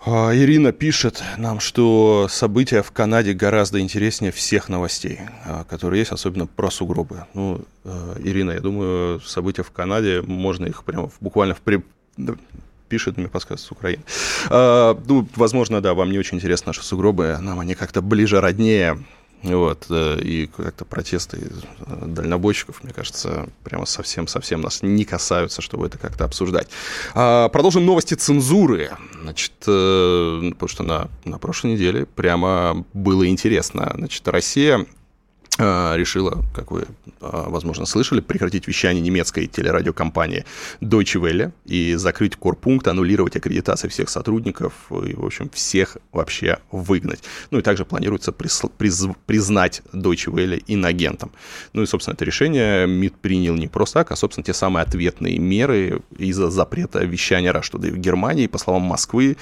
Ирина 0.07 0.73
пишет 0.73 1.23
нам, 1.39 1.61
что 1.61 2.27
события 2.29 2.83
в 2.83 2.91
Канаде 2.91 3.33
гораздо 3.33 3.81
интереснее 3.81 4.33
всех 4.33 4.69
новостей, 4.69 5.21
а, 5.47 5.65
которые 5.65 6.01
есть, 6.01 6.13
особенно 6.13 6.47
про 6.47 6.71
сугробы. 6.71 7.25
Ну, 7.33 7.63
э, 7.85 8.17
Ирина, 8.23 8.51
я 8.51 8.61
думаю, 8.61 9.21
события 9.21 9.63
в 9.63 9.71
Канаде, 9.71 10.21
можно 10.21 10.67
их 10.67 10.85
прямо 10.85 11.11
буквально 11.21 11.55
в 11.55 11.63
при... 11.63 11.83
пишет 12.91 13.17
мне 13.17 13.29
подсказ 13.29 13.63
с 13.63 13.71
Украины. 13.71 14.03
А, 14.51 14.99
ну, 15.07 15.27
возможно, 15.37 15.81
да, 15.81 15.95
вам 15.95 16.11
не 16.11 16.19
очень 16.19 16.37
интересны 16.37 16.69
наши 16.69 16.83
сугробы, 16.83 17.39
нам 17.41 17.59
они 17.61 17.75
как-то 17.75 18.03
ближе, 18.03 18.41
роднее. 18.43 18.99
Вот, 19.45 19.87
э, 19.91 20.21
и 20.21 20.47
как-то 20.47 20.87
протесты 20.87 21.39
э, 21.39 22.07
дальнобойщиков, 22.07 22.83
мне 22.83 22.95
кажется, 22.95 23.49
прямо 23.63 23.85
совсем-совсем 23.85 24.63
нас 24.63 24.81
не 24.83 25.05
касаются, 25.05 25.61
чтобы 25.61 25.87
это 25.87 25.99
как-то 25.99 26.25
обсуждать. 26.25 26.69
А, 27.15 27.51
продолжим 27.51 27.85
новости 27.85 28.15
цензуры. 28.15 28.91
Значит, 29.21 29.53
э, 29.67 30.51
потому 30.53 30.69
что 30.69 30.83
на, 30.83 31.11
на 31.25 31.39
прошлой 31.39 31.73
неделе 31.73 32.07
прямо 32.07 32.87
было 32.95 33.29
интересно. 33.29 33.93
Значит, 33.95 34.27
Россия 34.29 34.87
решила, 35.59 36.43
как 36.53 36.73
вы, 36.73 36.87
а, 37.21 37.49
возможно, 37.49 37.87
слышали, 37.87 38.21
прекратить 38.21 38.67
вещание 38.67 39.01
немецкой 39.01 39.47
телерадиокомпании 39.47 40.45
Deutsche 40.81 41.21
Welle 41.21 41.53
и 41.65 41.95
закрыть 41.95 42.35
корпункт, 42.35 42.89
аннулировать 42.89 43.37
аккредитации 43.37 43.89
всех 43.89 44.09
сотрудников 44.09 44.73
и, 44.91 45.15
в 45.15 45.25
общем, 45.25 45.49
всех 45.51 45.97
вообще 46.13 46.59
выгнать. 46.73 47.23
Ну 47.53 47.59
и 47.59 47.63
также 47.63 47.85
планируется 47.85 48.33
приз, 48.33 48.63
приз, 48.77 49.07
признать 49.27 49.83
Deutsche 49.93 50.33
Welle 50.33 50.63
инагентом. 50.67 51.31
Ну 51.73 51.83
и, 51.83 51.87
собственно, 51.87 52.15
это 52.15 52.25
решение 52.25 52.89
МИД 52.89 53.15
принял 53.17 53.55
не 53.55 53.69
просто 53.69 54.01
так, 54.01 54.11
а, 54.11 54.17
собственно, 54.17 54.45
те 54.45 54.55
самые 54.55 54.83
ответные 54.83 55.39
меры 55.39 56.03
из-за 56.17 56.51
запрета 56.51 57.05
вещания 57.05 57.53
Раштуды 57.53 57.93
в 57.93 57.99
Германии. 57.99 58.49
По 58.49 58.59
словам 58.59 58.83
Москвы, 58.83 59.37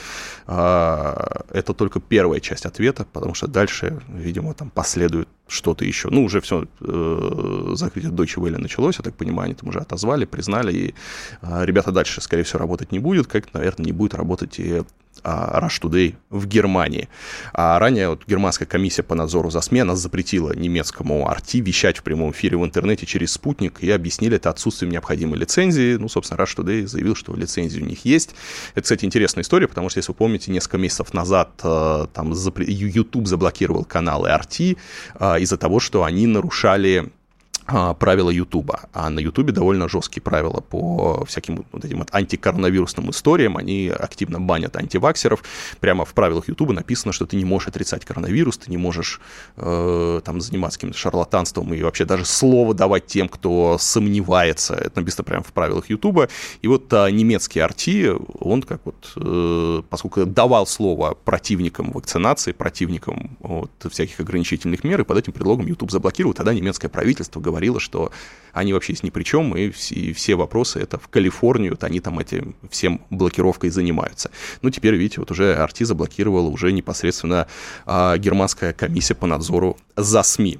а, 0.46 1.44
это 1.50 1.72
только 1.72 2.00
первая 2.00 2.40
часть 2.40 2.66
ответа, 2.66 3.06
потому 3.10 3.32
что 3.32 3.46
дальше, 3.46 4.02
видимо, 4.08 4.52
там 4.52 4.68
последует 4.68 5.28
что-то 5.52 5.84
еще. 5.84 6.08
Ну, 6.10 6.24
уже 6.24 6.40
все, 6.40 6.64
э, 6.80 7.72
закрытие 7.74 8.12
Deutsche 8.12 8.40
Welle 8.42 8.58
началось, 8.58 8.96
я 8.96 9.02
так 9.02 9.14
понимаю, 9.14 9.46
они 9.46 9.54
там 9.54 9.68
уже 9.68 9.80
отозвали, 9.80 10.24
признали, 10.24 10.72
и 10.72 10.94
э, 11.42 11.64
ребята 11.64 11.92
дальше, 11.92 12.20
скорее 12.20 12.42
всего, 12.42 12.60
работать 12.60 12.92
не 12.92 12.98
будет, 12.98 13.26
как, 13.26 13.52
наверное, 13.54 13.86
не 13.86 13.92
будет 13.92 14.14
работать 14.14 14.58
и 14.58 14.82
Rush 15.24 15.80
Today 15.80 16.14
в 16.30 16.46
Германии. 16.46 17.08
А 17.52 17.78
ранее 17.78 18.10
вот, 18.10 18.26
германская 18.26 18.66
комиссия 18.66 19.02
по 19.02 19.14
надзору 19.14 19.50
за 19.50 19.60
СМИ, 19.60 19.80
она 19.80 19.96
запретила 19.96 20.54
немецкому 20.54 21.28
RT 21.28 21.60
вещать 21.60 21.98
в 21.98 22.02
прямом 22.02 22.32
эфире 22.32 22.56
в 22.56 22.64
интернете 22.64 23.06
через 23.06 23.32
спутник, 23.32 23.82
и 23.82 23.90
объяснили 23.90 24.36
это 24.36 24.50
отсутствием 24.50 24.92
необходимой 24.92 25.38
лицензии. 25.38 25.96
Ну, 25.96 26.08
собственно, 26.08 26.40
Rush 26.40 26.56
Today 26.56 26.86
заявил, 26.86 27.14
что 27.14 27.34
лицензия 27.34 27.82
у 27.82 27.86
них 27.86 28.04
есть. 28.04 28.34
Это, 28.74 28.82
кстати, 28.82 29.04
интересная 29.04 29.42
история, 29.42 29.68
потому 29.68 29.88
что, 29.88 29.98
если 29.98 30.12
вы 30.12 30.16
помните, 30.16 30.50
несколько 30.50 30.78
месяцев 30.78 31.14
назад 31.14 31.50
э, 31.62 32.06
там 32.12 32.32
YouTube 32.32 33.26
заблокировал 33.26 33.84
каналы 33.84 34.28
RT 34.28 34.76
э, 35.20 35.40
из-за 35.40 35.56
того, 35.56 35.80
что 35.80 36.04
они 36.04 36.26
нарушали 36.26 36.82
а, 37.02 37.21
правила 37.66 38.30
Ютуба. 38.30 38.80
А 38.92 39.10
на 39.10 39.20
Ютубе 39.20 39.52
довольно 39.52 39.88
жесткие 39.88 40.22
правила 40.22 40.60
по 40.60 41.24
всяким 41.26 41.64
вот 41.72 41.84
этим 41.84 42.04
антикоронавирусным 42.10 43.10
историям. 43.10 43.56
Они 43.56 43.88
активно 43.88 44.40
банят 44.40 44.76
антиваксеров. 44.76 45.42
Прямо 45.80 46.04
в 46.04 46.14
правилах 46.14 46.48
Ютуба 46.48 46.72
написано, 46.72 47.12
что 47.12 47.26
ты 47.26 47.36
не 47.36 47.44
можешь 47.44 47.68
отрицать 47.68 48.04
коронавирус, 48.04 48.58
ты 48.58 48.70
не 48.70 48.76
можешь 48.76 49.20
э, 49.56 50.20
там 50.24 50.40
заниматься 50.40 50.78
каким-то 50.78 50.98
шарлатанством 50.98 51.72
и 51.74 51.82
вообще 51.82 52.04
даже 52.04 52.24
слово 52.24 52.74
давать 52.74 53.06
тем, 53.06 53.28
кто 53.28 53.76
сомневается. 53.78 54.74
Это 54.74 55.00
написано 55.00 55.24
прямо 55.24 55.42
в 55.42 55.52
правилах 55.52 55.90
Ютуба. 55.90 56.28
И 56.62 56.68
вот 56.68 56.92
а, 56.92 57.08
немецкий 57.08 57.60
Арти, 57.60 58.10
он 58.40 58.62
как 58.62 58.80
вот, 58.84 59.12
э, 59.16 59.82
поскольку 59.88 60.26
давал 60.26 60.66
слово 60.66 61.14
противникам 61.24 61.92
вакцинации, 61.92 62.52
противникам 62.52 63.36
вот, 63.40 63.70
всяких 63.90 64.20
ограничительных 64.20 64.84
мер, 64.84 65.00
и 65.00 65.04
под 65.04 65.18
этим 65.18 65.32
предлогом 65.32 65.66
Ютуб 65.66 65.90
заблокировал, 65.90 66.34
тогда 66.34 66.54
немецкое 66.54 66.90
правительство 66.90 67.40
говорила, 67.52 67.80
что 67.80 68.10
они 68.52 68.72
вообще 68.72 68.92
есть 68.92 69.04
ни 69.04 69.10
при 69.10 69.24
чем, 69.24 69.56
и 69.56 69.70
все, 69.70 69.94
и 69.94 70.12
все 70.12 70.34
вопросы 70.34 70.80
это 70.80 70.98
в 70.98 71.08
Калифорнию, 71.08 71.72
вот 71.72 71.84
они 71.84 72.00
там 72.00 72.18
этим 72.18 72.54
всем 72.70 73.00
блокировкой 73.10 73.70
занимаются. 73.70 74.30
Ну, 74.62 74.70
теперь, 74.70 74.94
видите, 74.94 75.20
вот 75.20 75.30
уже 75.30 75.54
Арти 75.54 75.84
заблокировала 75.84 76.48
уже 76.48 76.72
непосредственно 76.72 77.46
а, 77.86 78.16
германская 78.18 78.72
комиссия 78.72 79.14
по 79.14 79.26
надзору 79.26 79.76
за 79.96 80.22
СМИ. 80.22 80.58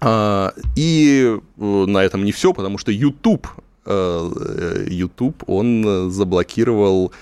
А, 0.00 0.52
и 0.76 1.38
э, 1.56 1.84
на 1.86 2.04
этом 2.04 2.24
не 2.24 2.32
все, 2.32 2.52
потому 2.52 2.78
что 2.78 2.92
YouTube 2.92 3.48
YouTube, 3.88 5.42
он 5.46 6.10
заблокировал 6.10 7.12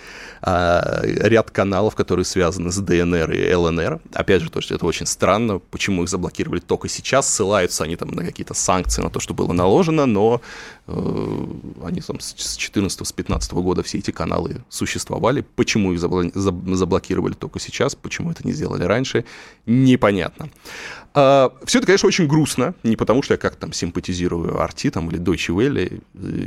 а, 0.43 1.01
ряд 1.03 1.51
каналов, 1.51 1.95
которые 1.95 2.25
связаны 2.25 2.71
с 2.71 2.79
ДНР 2.79 3.33
и 3.33 3.55
ЛНР. 3.55 4.01
Опять 4.13 4.43
же, 4.43 4.51
то, 4.51 4.61
что 4.61 4.75
это 4.75 4.87
очень 4.87 5.07
странно, 5.07 5.59
почему 5.59 6.03
их 6.03 6.09
заблокировали 6.09 6.61
только 6.61 6.89
сейчас, 6.89 7.29
ссылаются 7.29 7.85
они 7.85 7.97
там 7.97 8.11
на 8.11 8.25
какие-то 8.25 8.55
санкции, 8.55 9.03
на 9.03 9.11
то, 9.11 9.19
что 9.19 9.35
было 9.35 9.53
наложено, 9.53 10.07
но 10.07 10.41
э, 10.87 11.47
они 11.83 12.01
там 12.01 12.21
с 12.21 12.57
14 12.57 13.07
с 13.07 13.13
15 13.13 13.53
года 13.55 13.83
все 13.83 13.99
эти 13.99 14.11
каналы 14.11 14.63
существовали. 14.69 15.45
Почему 15.57 15.93
их 15.93 15.99
заблокировали 15.99 17.35
только 17.35 17.59
сейчас, 17.59 17.95
почему 17.95 18.31
это 18.31 18.47
не 18.47 18.53
сделали 18.53 18.85
раньше, 18.85 19.25
непонятно. 19.67 20.51
А, 21.19 21.51
все 21.65 21.79
это, 21.79 21.87
конечно, 21.87 22.07
очень 22.07 22.27
грустно, 22.27 22.75
не 22.83 22.95
потому 22.95 23.23
что 23.23 23.33
я 23.33 23.39
как 23.39 23.57
там 23.57 23.73
симпатизирую 23.73 24.61
Арти 24.61 24.91
там, 24.91 25.09
или 25.11 25.19
Deutsche 25.19 25.49
Welle, 25.49 26.03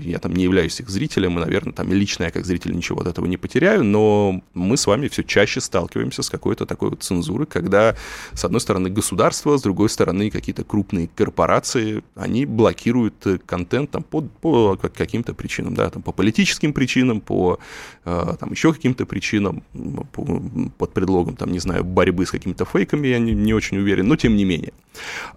я 0.06 0.20
там 0.20 0.34
не 0.34 0.44
являюсь 0.44 0.80
их 0.80 0.90
зрителем, 0.90 1.40
и, 1.40 1.42
наверное, 1.42 1.74
там 1.74 1.92
лично 1.92 2.26
я 2.26 2.30
как 2.30 2.46
зритель 2.46 2.76
ничего 2.76 3.02
от 3.02 3.08
этого 3.08 3.26
не 3.26 3.38
потеряю, 3.38 3.84
но 3.84 4.44
мы 4.54 4.78
с 4.78 4.86
вами 4.86 5.08
все 5.08 5.24
чаще 5.24 5.60
сталкиваемся 5.60 6.22
с 6.22 6.30
какой-то 6.30 6.68
такой 6.68 6.92
вот 6.92 7.02
цензурой, 7.02 7.48
когда, 7.48 7.96
с 8.34 8.46
одной 8.46 8.62
стороны, 8.62 8.92
государство, 8.92 9.58
с 9.58 9.64
другой 9.64 9.90
стороны, 9.90 10.30
какие-то 10.30 10.64
крупные 10.64 11.10
корпорации, 11.16 12.04
они 12.14 12.46
блокируют 12.46 13.16
контент 13.48 13.90
там, 13.90 14.04
по, 14.04 14.22
по 14.22 14.78
каким-то 14.78 15.34
причинам, 15.34 15.74
да, 15.74 15.90
там, 15.90 16.04
по 16.04 16.12
политическим 16.12 16.74
причинам, 16.74 17.22
по 17.22 17.58
а, 18.06 18.36
там, 18.36 18.52
еще 18.52 18.72
каким-то 18.72 19.08
причинам, 19.08 19.64
по, 20.12 20.44
под 20.78 20.94
предлогом, 20.94 21.36
там, 21.36 21.52
не 21.52 21.60
знаю, 21.60 21.84
борьбы 21.84 22.28
с 22.28 22.32
какими-то 22.32 22.66
фейками, 22.66 23.08
я 23.08 23.18
не, 23.18 23.34
не 23.34 23.56
очень 23.56 23.78
уверен, 23.78 24.08
но 24.08 24.16
тем 24.16 24.36
не 24.36 24.46
менее, 24.46 24.59
мнение. 24.60 24.74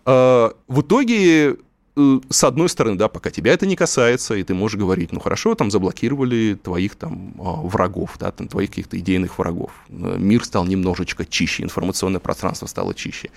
А, 0.05 0.53
в 0.69 0.81
итоге 0.81 1.57
Э, 1.95 2.21
с 2.31 2.45
одной 2.45 2.69
стороны, 2.69 2.97
да, 2.97 3.09
пока 3.09 3.31
тебя 3.31 3.53
это 3.53 3.67
не 3.67 3.77
касается, 3.77 4.35
и 4.35 4.43
ты 4.43 4.55
можешь 4.55 4.79
говорить, 4.79 5.13
ну 5.13 5.21
хорошо, 5.21 5.55
там 5.55 5.71
заблокировали 5.71 6.59
твоих 6.63 6.95
там 6.95 7.35
а, 7.39 7.61
врагов, 7.63 8.17
да, 8.19 8.31
там 8.31 8.49
твоих 8.49 8.71
каких-то 8.71 8.99
идейных 8.99 9.39
врагов. 9.39 9.73
Мир 9.89 10.45
стал 10.45 10.65
немножечко 10.65 11.27
чище, 11.27 11.63
информационное 11.63 12.21
пространство 12.21 12.67
стало 12.67 12.95
чище. 12.95 13.31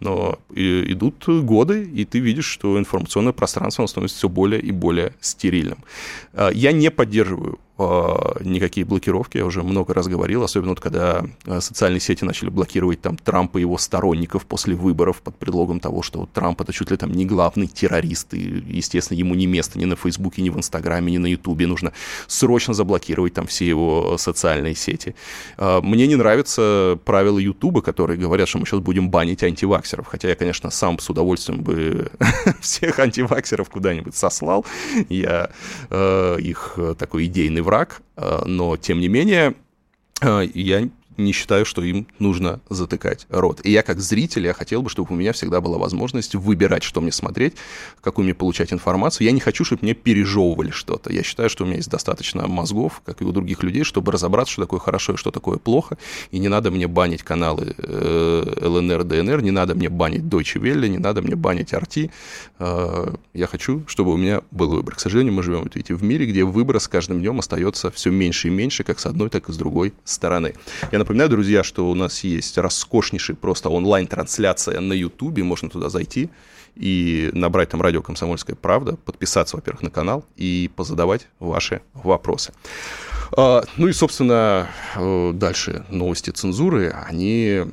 Но 0.00 0.38
идут 0.50 1.24
годы, 1.26 1.84
и 1.84 2.04
ты 2.04 2.18
видишь, 2.18 2.46
что 2.46 2.78
информационное 2.78 3.32
пространство 3.32 3.86
становится 3.86 4.18
все 4.18 4.28
более 4.28 4.60
и 4.60 4.72
более 4.72 5.14
стерильным. 5.20 5.78
А, 6.34 6.50
я 6.50 6.72
не 6.72 6.90
поддерживаю 6.90 7.58
никакие 8.40 8.84
блокировки, 8.84 9.38
я 9.38 9.44
уже 9.44 9.62
много 9.62 9.94
раз 9.94 10.08
говорил, 10.08 10.42
особенно 10.42 10.70
вот 10.70 10.80
когда 10.80 11.24
социальные 11.60 12.00
сети 12.00 12.24
начали 12.24 12.50
блокировать 12.50 13.00
там 13.00 13.16
Трампа 13.16 13.58
и 13.58 13.62
его 13.62 13.78
сторонников 13.78 14.46
после 14.46 14.74
выборов 14.74 15.22
под 15.22 15.36
предлогом 15.36 15.80
того, 15.80 16.02
что 16.02 16.28
Трамп 16.32 16.60
это 16.60 16.72
чуть 16.72 16.90
ли 16.90 16.96
там 16.96 17.12
не 17.12 17.24
главный 17.24 17.66
террорист, 17.66 18.34
и, 18.34 18.64
естественно, 18.66 19.18
ему 19.18 19.34
не 19.34 19.46
место 19.46 19.78
ни 19.78 19.84
на 19.84 19.96
Фейсбуке, 19.96 20.42
ни 20.42 20.50
в 20.50 20.56
Инстаграме, 20.56 21.12
ни 21.12 21.18
на 21.18 21.26
Ютубе, 21.26 21.66
нужно 21.66 21.92
срочно 22.26 22.74
заблокировать 22.74 23.34
там 23.34 23.46
все 23.46 23.66
его 23.66 24.16
социальные 24.18 24.74
сети. 24.74 25.14
Мне 25.58 26.06
не 26.06 26.16
нравятся 26.16 26.98
правила 27.04 27.38
Ютуба, 27.38 27.82
которые 27.82 28.18
говорят, 28.18 28.48
что 28.48 28.58
мы 28.58 28.66
сейчас 28.66 28.80
будем 28.80 29.10
банить 29.10 29.42
антиваксеров, 29.42 30.06
хотя 30.06 30.28
я, 30.28 30.34
конечно, 30.34 30.70
сам 30.70 30.98
с 30.98 31.10
удовольствием 31.10 31.62
бы 31.62 32.10
всех 32.60 32.98
антиваксеров 32.98 33.68
куда-нибудь 33.68 34.16
сослал, 34.16 34.64
я 35.08 35.50
э, 35.90 36.36
их 36.40 36.78
такой 36.98 37.26
идейный 37.26 37.62
враг, 37.62 37.71
э, 38.16 38.42
но, 38.46 38.76
тем 38.76 39.00
не 39.00 39.08
менее, 39.08 39.54
э, 40.20 40.44
я 40.54 40.88
не 41.16 41.32
считаю, 41.32 41.64
что 41.64 41.82
им 41.82 42.06
нужно 42.18 42.60
затыкать 42.68 43.26
рот. 43.30 43.60
И 43.64 43.70
я 43.70 43.82
как 43.82 44.00
зритель, 44.00 44.46
я 44.46 44.54
хотел 44.54 44.82
бы, 44.82 44.90
чтобы 44.90 45.12
у 45.12 45.16
меня 45.16 45.32
всегда 45.32 45.60
была 45.60 45.78
возможность 45.78 46.34
выбирать, 46.34 46.82
что 46.82 47.00
мне 47.00 47.12
смотреть, 47.12 47.54
какую 48.00 48.24
мне 48.24 48.34
получать 48.34 48.72
информацию. 48.72 49.26
Я 49.26 49.32
не 49.32 49.40
хочу, 49.40 49.64
чтобы 49.64 49.82
мне 49.82 49.94
пережевывали 49.94 50.70
что-то. 50.70 51.12
Я 51.12 51.22
считаю, 51.22 51.50
что 51.50 51.64
у 51.64 51.66
меня 51.66 51.76
есть 51.76 51.90
достаточно 51.90 52.46
мозгов, 52.46 53.02
как 53.04 53.22
и 53.22 53.24
у 53.24 53.32
других 53.32 53.62
людей, 53.62 53.84
чтобы 53.84 54.12
разобраться, 54.12 54.52
что 54.52 54.62
такое 54.62 54.80
хорошо 54.80 55.14
и 55.14 55.16
что 55.16 55.30
такое 55.30 55.58
плохо. 55.58 55.98
И 56.30 56.38
не 56.38 56.48
надо 56.48 56.70
мне 56.70 56.86
банить 56.86 57.22
каналы 57.22 57.74
э, 57.76 58.66
ЛНР, 58.66 59.04
ДНР, 59.04 59.42
не 59.42 59.50
надо 59.50 59.74
мне 59.74 59.88
банить 59.88 60.22
Deutsche 60.22 60.60
Welle, 60.60 60.88
не 60.88 60.98
надо 60.98 61.22
мне 61.22 61.36
банить 61.36 61.72
RT. 61.72 62.10
Э, 62.58 63.14
я 63.34 63.46
хочу, 63.46 63.82
чтобы 63.86 64.12
у 64.12 64.16
меня 64.16 64.42
был 64.50 64.70
выбор. 64.70 64.94
К 64.94 65.00
сожалению, 65.00 65.34
мы 65.34 65.42
живем, 65.42 65.62
видите, 65.64 65.94
в 65.94 66.02
мире, 66.02 66.26
где 66.26 66.44
выбор 66.44 66.80
с 66.80 66.88
каждым 66.88 67.20
днем 67.20 67.38
остается 67.38 67.90
все 67.90 68.10
меньше 68.10 68.48
и 68.48 68.50
меньше, 68.50 68.84
как 68.84 68.98
с 68.98 69.06
одной, 69.06 69.30
так 69.30 69.48
и 69.48 69.52
с 69.52 69.56
другой 69.56 69.92
стороны. 70.04 70.54
Я 70.90 70.98
напоминаю, 71.02 71.30
друзья, 71.30 71.64
что 71.64 71.90
у 71.90 71.94
нас 71.94 72.22
есть 72.22 72.56
роскошнейший 72.56 73.34
просто 73.34 73.68
онлайн-трансляция 73.68 74.80
на 74.80 74.92
Ютубе, 74.92 75.42
можно 75.42 75.68
туда 75.68 75.88
зайти 75.88 76.30
и 76.76 77.28
набрать 77.32 77.70
там 77.70 77.82
радио 77.82 78.02
«Комсомольская 78.02 78.56
правда», 78.56 78.96
подписаться, 78.96 79.56
во-первых, 79.56 79.82
на 79.82 79.90
канал 79.90 80.24
и 80.36 80.70
позадавать 80.74 81.26
ваши 81.38 81.82
вопросы. 81.92 82.52
А, 83.36 83.64
ну 83.76 83.88
и, 83.88 83.92
собственно, 83.92 84.68
э, 84.94 85.32
дальше 85.34 85.84
новости 85.90 86.30
цензуры, 86.30 86.90
они 86.90 87.64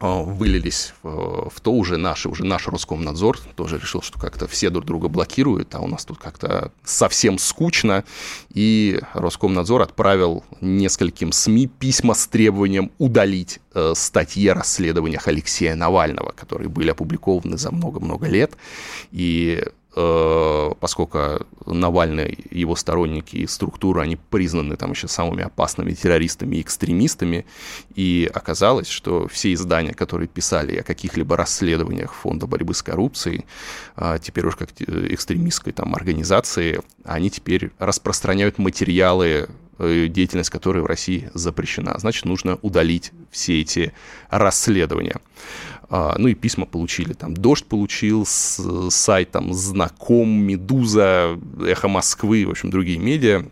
вылились 0.00 0.94
в, 1.02 1.50
в 1.50 1.60
то 1.60 1.72
уже 1.72 1.96
наши, 1.96 2.28
уже 2.28 2.44
наш 2.44 2.68
Роскомнадзор 2.68 3.38
тоже 3.56 3.78
решил, 3.78 4.02
что 4.02 4.20
как-то 4.20 4.46
все 4.46 4.70
друг 4.70 4.84
друга 4.84 5.08
блокируют, 5.08 5.74
а 5.74 5.80
у 5.80 5.88
нас 5.88 6.04
тут 6.04 6.18
как-то 6.18 6.70
совсем 6.84 7.38
скучно, 7.38 8.04
и 8.50 9.00
Роскомнадзор 9.14 9.82
отправил 9.82 10.44
нескольким 10.60 11.32
СМИ 11.32 11.66
письма 11.66 12.14
с 12.14 12.26
требованием 12.28 12.92
удалить 12.98 13.60
э, 13.74 13.92
статьи 13.96 14.46
о 14.48 14.54
расследованиях 14.54 15.26
Алексея 15.26 15.74
Навального, 15.74 16.32
которые 16.32 16.68
были 16.68 16.90
опубликованы 16.90 17.58
за 17.58 17.72
много-много 17.72 18.26
лет, 18.28 18.52
и 19.10 19.48
Э, 19.48 19.70
поскольку 20.80 21.46
Навальный, 21.66 22.38
его 22.50 22.76
сторонники 22.76 23.36
и 23.36 23.46
структура, 23.46 24.02
они 24.02 24.16
признаны 24.16 24.76
там 24.76 24.92
еще 24.92 25.08
самыми 25.08 25.42
опасными 25.44 25.92
террористами 25.92 26.56
и 26.56 26.60
экстремистами, 26.60 27.46
и 27.94 28.30
оказалось, 28.32 28.88
что 28.88 29.28
все 29.28 29.52
издания, 29.52 29.94
которые 29.94 30.28
писали 30.28 30.76
о 30.76 30.82
каких-либо 30.82 31.36
расследованиях 31.36 32.14
Фонда 32.14 32.46
борьбы 32.46 32.74
с 32.74 32.82
коррупцией, 32.82 33.44
а, 33.96 34.18
теперь 34.18 34.46
уж 34.46 34.56
как 34.56 34.70
экстремистской 34.80 35.72
там 35.72 35.94
организации, 35.94 36.80
они 37.04 37.30
теперь 37.30 37.70
распространяют 37.78 38.58
материалы 38.58 39.26
э, 39.26 39.46
деятельность 39.78 40.50
которой 40.50 40.82
в 40.82 40.86
России 40.86 41.30
запрещена. 41.34 41.96
Значит, 41.98 42.24
нужно 42.24 42.58
удалить 42.62 43.12
все 43.30 43.60
эти 43.60 43.92
расследования. 44.30 45.16
А, 45.90 46.16
ну 46.18 46.28
и 46.28 46.34
письма 46.34 46.66
получили, 46.66 47.14
там 47.14 47.34
«Дождь» 47.34 47.64
получил, 47.64 48.26
с, 48.26 48.90
сайт 48.90 49.30
там 49.30 49.54
«Знаком», 49.54 50.28
«Медуза», 50.28 51.38
«Эхо 51.66 51.88
Москвы», 51.88 52.44
в 52.46 52.50
общем, 52.50 52.70
другие 52.70 52.98
медиа. 52.98 53.46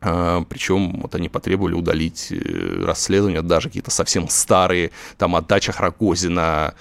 А, 0.00 0.42
Причем 0.48 1.00
вот 1.00 1.14
они 1.14 1.28
потребовали 1.28 1.74
удалить 1.74 2.28
э, 2.30 2.84
расследования, 2.84 3.42
даже 3.42 3.68
какие-то 3.68 3.90
совсем 3.90 4.28
старые, 4.28 4.92
там 5.18 5.36
о 5.36 5.42
дачах 5.42 5.80
Рогозина, 5.80 6.74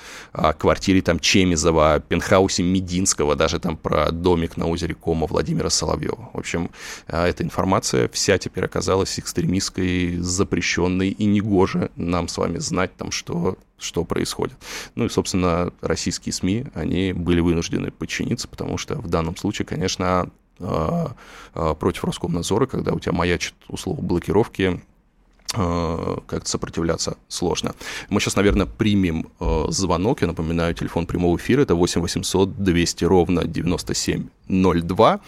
квартире 0.57 1.01
там 1.01 1.19
Чемизова, 1.19 1.99
пентхаусе 1.99 2.63
Мединского, 2.63 3.35
даже 3.35 3.59
там 3.59 3.75
про 3.75 4.11
домик 4.11 4.57
на 4.57 4.67
озере 4.67 4.95
Кома 4.95 5.27
Владимира 5.27 5.69
Соловьева. 5.69 6.29
В 6.33 6.37
общем, 6.37 6.69
а, 7.07 7.27
эта 7.27 7.43
информация 7.43 8.09
вся 8.09 8.37
теперь 8.37 8.65
оказалась 8.65 9.19
экстремистской, 9.19 10.17
запрещенной, 10.17 11.09
и 11.09 11.25
негоже 11.25 11.91
нам 11.95 12.27
с 12.27 12.37
вами 12.37 12.59
знать 12.59 12.95
там, 12.95 13.11
что 13.11 13.57
что 13.81 14.03
происходит. 14.03 14.57
Ну 14.95 15.05
и, 15.05 15.09
собственно, 15.09 15.71
российские 15.81 16.33
СМИ, 16.33 16.65
они 16.73 17.13
были 17.13 17.39
вынуждены 17.39 17.91
подчиниться, 17.91 18.47
потому 18.47 18.77
что 18.77 18.95
в 18.95 19.07
данном 19.07 19.37
случае, 19.37 19.65
конечно, 19.65 20.29
против 20.59 22.03
Роскомнадзора, 22.03 22.65
когда 22.65 22.93
у 22.93 22.99
тебя 22.99 23.13
маячит 23.13 23.53
условно 23.67 24.03
блокировки 24.03 24.81
как-то 25.51 26.47
сопротивляться 26.47 27.17
сложно. 27.27 27.73
Мы 28.09 28.19
сейчас, 28.19 28.35
наверное, 28.35 28.67
примем 28.67 29.29
э, 29.39 29.65
звонок. 29.69 30.21
Я 30.21 30.27
напоминаю, 30.27 30.75
телефон 30.75 31.07
прямого 31.07 31.37
эфира 31.37 31.61
это 31.61 31.73
8 31.73 32.01
800 32.01 32.63
200 32.63 33.05
ровно 33.05 33.45
9702. 33.45 35.19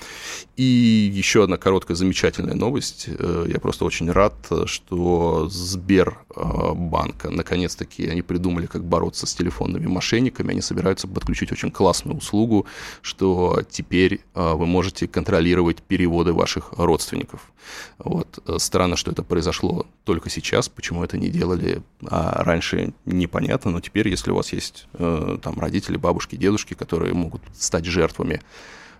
И 0.57 0.63
еще 1.11 1.43
одна 1.43 1.57
короткая 1.57 1.97
замечательная 1.97 2.53
новость. 2.53 3.05
Э, 3.07 3.45
я 3.47 3.59
просто 3.59 3.83
очень 3.85 4.11
рад, 4.11 4.35
что 4.65 5.47
Сбербанк, 5.49 7.23
наконец-таки, 7.23 8.07
они 8.07 8.21
придумали, 8.21 8.67
как 8.67 8.83
бороться 8.83 9.25
с 9.25 9.33
телефонными 9.33 9.87
мошенниками. 9.87 10.51
Они 10.51 10.61
собираются 10.61 11.07
подключить 11.07 11.51
очень 11.51 11.71
классную 11.71 12.17
услугу, 12.17 12.67
что 13.01 13.63
теперь 13.71 14.21
вы 14.35 14.65
можете 14.67 15.07
контролировать 15.07 15.81
переводы 15.81 16.33
ваших 16.33 16.73
родственников. 16.77 17.51
Вот. 17.97 18.39
Странно, 18.57 18.95
что 18.95 19.11
это 19.11 19.23
произошло 19.23 19.85
только 20.11 20.29
сейчас, 20.29 20.67
почему 20.67 21.05
это 21.05 21.17
не 21.17 21.29
делали 21.29 21.83
а 22.05 22.43
раньше, 22.43 22.93
непонятно, 23.05 23.71
но 23.71 23.79
теперь, 23.79 24.09
если 24.09 24.31
у 24.31 24.35
вас 24.35 24.51
есть 24.51 24.87
э, 24.91 25.37
там 25.41 25.57
родители, 25.57 25.95
бабушки, 25.95 26.35
дедушки, 26.35 26.73
которые 26.73 27.13
могут 27.13 27.41
стать 27.57 27.85
жертвами 27.85 28.41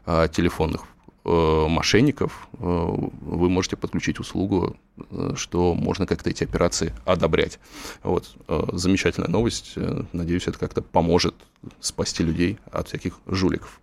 э, 0.06 0.30
телефонных 0.32 0.84
э, 1.26 1.66
мошенников, 1.68 2.48
э, 2.54 2.58
вы 2.60 3.50
можете 3.50 3.76
подключить 3.76 4.22
услугу, 4.22 4.78
э, 5.10 5.34
что 5.36 5.76
можно 5.76 6.08
как-то 6.08 6.30
эти 6.30 6.46
операции 6.46 6.94
одобрять. 7.04 7.60
Вот. 8.04 8.34
Э, 8.48 8.68
замечательная 8.72 9.28
новость. 9.28 9.74
Э, 9.76 10.04
надеюсь, 10.14 10.48
это 10.48 10.58
как-то 10.58 10.82
поможет 10.82 11.36
спасти 11.82 12.24
людей 12.24 12.58
от 12.72 12.88
всяких 12.88 13.20
жуликов. 13.28 13.81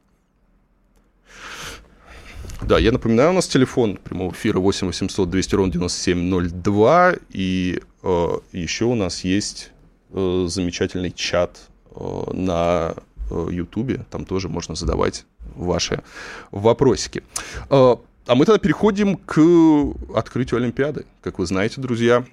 Да, 2.62 2.78
я 2.78 2.92
напоминаю, 2.92 3.30
у 3.30 3.32
нас 3.32 3.46
телефон 3.46 3.96
прямого 3.96 4.32
эфира 4.32 4.58
8 4.58 4.86
800 4.88 5.30
200 5.30 5.54
ровно 5.54 5.72
9702, 5.72 7.14
и 7.30 7.80
э, 8.02 8.28
еще 8.52 8.84
у 8.84 8.94
нас 8.94 9.24
есть 9.24 9.70
э, 10.10 10.46
замечательный 10.48 11.10
чат 11.10 11.58
э, 11.94 12.30
на 12.32 12.94
Ютубе, 13.30 14.04
там 14.10 14.24
тоже 14.24 14.48
можно 14.48 14.74
задавать 14.74 15.24
ваши 15.54 16.02
вопросики. 16.50 17.22
Э, 17.70 17.96
а 18.26 18.34
мы 18.34 18.44
тогда 18.44 18.58
переходим 18.58 19.16
к 19.16 19.40
открытию 20.14 20.58
Олимпиады. 20.58 21.06
Как 21.22 21.38
вы 21.38 21.46
знаете, 21.46 21.80
друзья, 21.80 22.24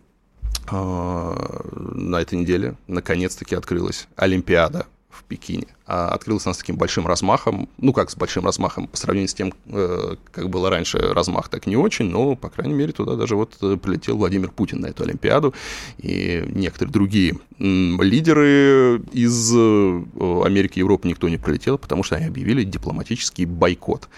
э, 0.69 0.75
на 0.75 2.17
этой 2.17 2.37
неделе 2.37 2.75
наконец-таки 2.87 3.55
открылась 3.55 4.07
Олимпиада 4.15 4.87
в 5.15 5.23
Пекине. 5.23 5.67
А 5.87 6.09
открылась 6.09 6.45
она 6.45 6.53
с 6.53 6.57
таким 6.57 6.77
большим 6.77 7.05
размахом, 7.05 7.69
ну 7.77 7.93
как 7.93 8.09
с 8.09 8.15
большим 8.15 8.45
размахом, 8.45 8.87
по 8.87 8.97
сравнению 8.97 9.29
с 9.29 9.33
тем, 9.35 9.53
э, 9.67 10.15
как 10.31 10.49
было 10.49 10.69
раньше, 10.71 10.97
размах 10.97 11.49
так 11.49 11.67
не 11.67 11.77
очень, 11.77 12.09
но, 12.09 12.35
по 12.35 12.49
крайней 12.49 12.73
мере, 12.73 12.91
туда 12.91 13.15
даже 13.15 13.35
вот 13.35 13.55
э, 13.61 13.77
прилетел 13.77 14.17
Владимир 14.17 14.49
Путин 14.49 14.81
на 14.81 14.87
эту 14.87 15.03
Олимпиаду, 15.03 15.53
и 15.99 16.43
некоторые 16.47 16.91
другие 16.91 17.37
лидеры 17.59 19.01
из 19.11 19.53
э, 19.55 20.03
Америки 20.43 20.79
и 20.79 20.79
Европы 20.79 21.07
никто 21.07 21.29
не 21.29 21.37
прилетел, 21.37 21.77
потому 21.77 22.01
что 22.01 22.15
они 22.15 22.25
объявили 22.25 22.63
дипломатический 22.63 23.45
бойкот. 23.45 24.09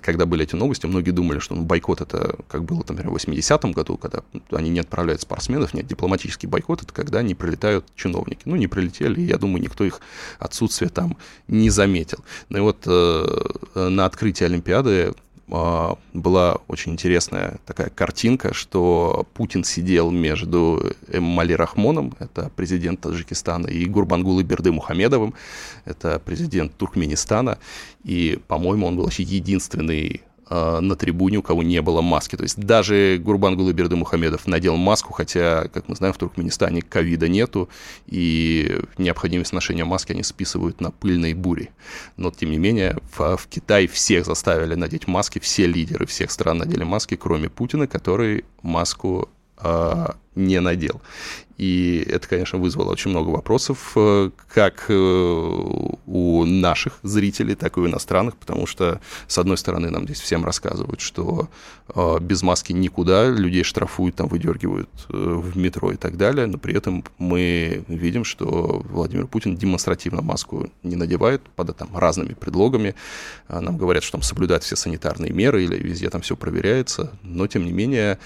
Когда 0.00 0.26
были 0.26 0.44
эти 0.44 0.54
новости, 0.54 0.86
многие 0.86 1.10
думали, 1.10 1.38
что 1.38 1.54
ну, 1.54 1.62
бойкот 1.62 2.00
это, 2.00 2.36
как 2.48 2.64
было, 2.64 2.78
например, 2.88 3.10
в 3.10 3.16
80-м 3.16 3.72
году, 3.72 3.98
когда 3.98 4.22
они 4.50 4.70
не 4.70 4.80
отправляют 4.80 5.20
спортсменов, 5.20 5.74
нет, 5.74 5.86
дипломатический 5.86 6.46
бойкот 6.46 6.82
это 6.82 6.92
когда 6.92 7.22
не 7.22 7.34
прилетают 7.34 7.84
чиновники. 7.94 8.42
Ну, 8.46 8.56
не 8.56 8.66
прилетели, 8.66 9.20
я 9.20 9.36
думаю, 9.36 9.62
никто 9.62 9.84
их 9.84 10.00
отсутствие 10.38 10.90
там 10.90 11.16
не 11.48 11.70
заметил. 11.70 12.24
Ну 12.48 12.58
и 12.58 12.60
вот 12.60 12.84
э, 12.86 13.24
на 13.74 14.04
открытии 14.04 14.44
Олимпиады 14.44 15.14
э, 15.48 15.94
была 16.12 16.58
очень 16.68 16.92
интересная 16.92 17.58
такая 17.66 17.90
картинка, 17.90 18.54
что 18.54 19.26
Путин 19.34 19.64
сидел 19.64 20.10
между 20.10 20.92
Эммали 21.08 21.52
Рахмоном, 21.52 22.14
это 22.18 22.50
президент 22.54 23.00
Таджикистана, 23.00 23.66
и 23.66 23.84
Гурбангулы 23.86 24.42
Берды 24.42 24.72
Мухамедовым, 24.72 25.34
это 25.84 26.18
президент 26.18 26.76
Туркменистана, 26.76 27.58
и, 28.04 28.38
по-моему, 28.48 28.86
он 28.86 28.96
был 28.96 29.04
вообще 29.04 29.22
единственный 29.22 30.22
на 30.50 30.96
трибуне, 30.96 31.38
у 31.38 31.42
кого 31.42 31.62
не 31.62 31.80
было 31.80 32.02
маски. 32.02 32.36
То 32.36 32.42
есть 32.42 32.58
даже 32.58 33.18
Гурбангулы 33.18 33.72
Берды 33.72 33.96
Мухамедов 33.96 34.46
надел 34.46 34.76
маску, 34.76 35.12
хотя, 35.12 35.68
как 35.68 35.88
мы 35.88 35.96
знаем, 35.96 36.14
в 36.14 36.18
Туркменистане 36.18 36.82
ковида 36.82 37.28
нету, 37.28 37.68
и 38.06 38.80
необходимость 38.98 39.52
ношения 39.52 39.84
маски 39.84 40.12
они 40.12 40.22
списывают 40.22 40.80
на 40.80 40.90
пыльные 40.90 41.34
бури. 41.34 41.70
Но, 42.16 42.30
тем 42.30 42.50
не 42.50 42.58
менее, 42.58 42.98
в, 43.16 43.36
в 43.36 43.46
Китае 43.48 43.88
всех 43.88 44.26
заставили 44.26 44.74
надеть 44.74 45.06
маски, 45.06 45.38
все 45.38 45.66
лидеры 45.66 46.06
всех 46.06 46.30
стран 46.30 46.58
надели 46.58 46.84
маски, 46.84 47.16
кроме 47.16 47.48
Путина, 47.48 47.86
который 47.86 48.44
маску 48.62 49.28
не 50.34 50.60
надел. 50.60 51.00
И 51.56 52.04
это, 52.10 52.28
конечно, 52.28 52.58
вызвало 52.58 52.90
очень 52.90 53.10
много 53.10 53.28
вопросов, 53.28 53.92
э, 53.94 54.30
как 54.52 54.86
э, 54.88 54.92
у 54.94 56.44
наших 56.44 56.98
зрителей, 57.02 57.54
так 57.54 57.76
и 57.76 57.80
у 57.80 57.86
иностранных, 57.86 58.36
потому 58.36 58.66
что, 58.66 59.00
с 59.28 59.38
одной 59.38 59.56
стороны, 59.56 59.90
нам 59.90 60.04
здесь 60.04 60.20
всем 60.20 60.44
рассказывают, 60.44 61.00
что 61.00 61.48
э, 61.94 62.18
без 62.20 62.42
маски 62.42 62.72
никуда, 62.72 63.28
людей 63.28 63.62
штрафуют, 63.62 64.16
там 64.16 64.26
выдергивают 64.26 64.90
в 65.08 65.56
метро 65.56 65.92
и 65.92 65.96
так 65.96 66.16
далее, 66.16 66.46
но 66.46 66.58
при 66.58 66.76
этом 66.76 67.04
мы 67.18 67.84
видим, 67.86 68.24
что 68.24 68.82
Владимир 68.90 69.28
Путин 69.28 69.56
демонстративно 69.56 70.22
маску 70.22 70.70
не 70.82 70.96
надевает 70.96 71.42
под 71.54 71.76
там, 71.76 71.96
разными 71.96 72.34
предлогами. 72.34 72.96
Нам 73.48 73.76
говорят, 73.76 74.02
что 74.02 74.12
там 74.12 74.22
соблюдают 74.22 74.64
все 74.64 74.74
санитарные 74.74 75.32
меры 75.32 75.62
или 75.64 75.76
везде 75.76 76.10
там 76.10 76.20
все 76.20 76.36
проверяется, 76.36 77.16
но, 77.22 77.46
тем 77.46 77.64
не 77.64 77.72
менее, 77.72 78.18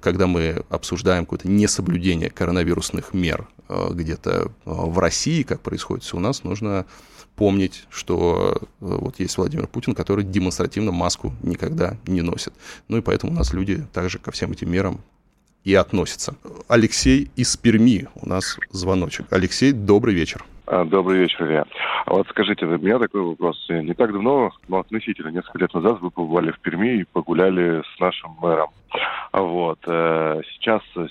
когда 0.00 0.26
мы 0.26 0.64
обсуждаем 0.68 1.24
какое-то 1.24 1.48
несоблюдение 1.48 2.30
коронавирусных 2.30 3.14
мер 3.14 3.48
э, 3.68 3.88
где-то 3.92 4.30
э, 4.30 4.48
в 4.64 4.98
России, 4.98 5.42
как 5.42 5.60
происходит 5.60 6.04
все 6.04 6.16
у 6.16 6.20
нас, 6.20 6.44
нужно 6.44 6.86
помнить, 7.36 7.84
что 7.90 8.56
э, 8.60 8.60
вот 8.80 9.18
есть 9.20 9.36
Владимир 9.36 9.66
Путин, 9.66 9.94
который 9.94 10.24
демонстративно 10.24 10.92
маску 10.92 11.34
никогда 11.42 11.96
не 12.06 12.22
носит. 12.22 12.52
Ну 12.88 12.98
и 12.98 13.00
поэтому 13.00 13.32
у 13.32 13.36
нас 13.36 13.52
люди 13.52 13.84
также 13.92 14.18
ко 14.18 14.30
всем 14.30 14.52
этим 14.52 14.70
мерам 14.70 15.00
и 15.64 15.74
относятся. 15.74 16.36
Алексей 16.68 17.30
из 17.36 17.56
Перми 17.56 18.06
у 18.14 18.28
нас 18.28 18.58
звоночек. 18.70 19.26
Алексей, 19.30 19.72
добрый 19.72 20.14
вечер. 20.14 20.44
А, 20.66 20.84
добрый 20.84 21.18
вечер, 21.18 21.44
Илья. 21.46 21.64
А 22.06 22.14
вот 22.14 22.26
скажите, 22.28 22.64
у 22.64 22.78
меня 22.78 22.98
такой 22.98 23.20
вопрос. 23.20 23.66
Не 23.68 23.92
так 23.92 24.12
давно, 24.12 24.50
но 24.68 24.78
относительно 24.78 25.28
несколько 25.28 25.58
лет 25.58 25.74
назад 25.74 26.00
вы 26.00 26.10
побывали 26.10 26.52
в 26.52 26.60
Перми 26.60 27.00
и 27.00 27.04
погуляли 27.04 27.82
с 27.82 28.00
нашим 28.00 28.34
мэром. 28.40 28.70
А 29.32 29.42
вот. 29.42 29.78
Э, 29.86 30.40
сейчас 30.52 30.80
э, 30.96 31.06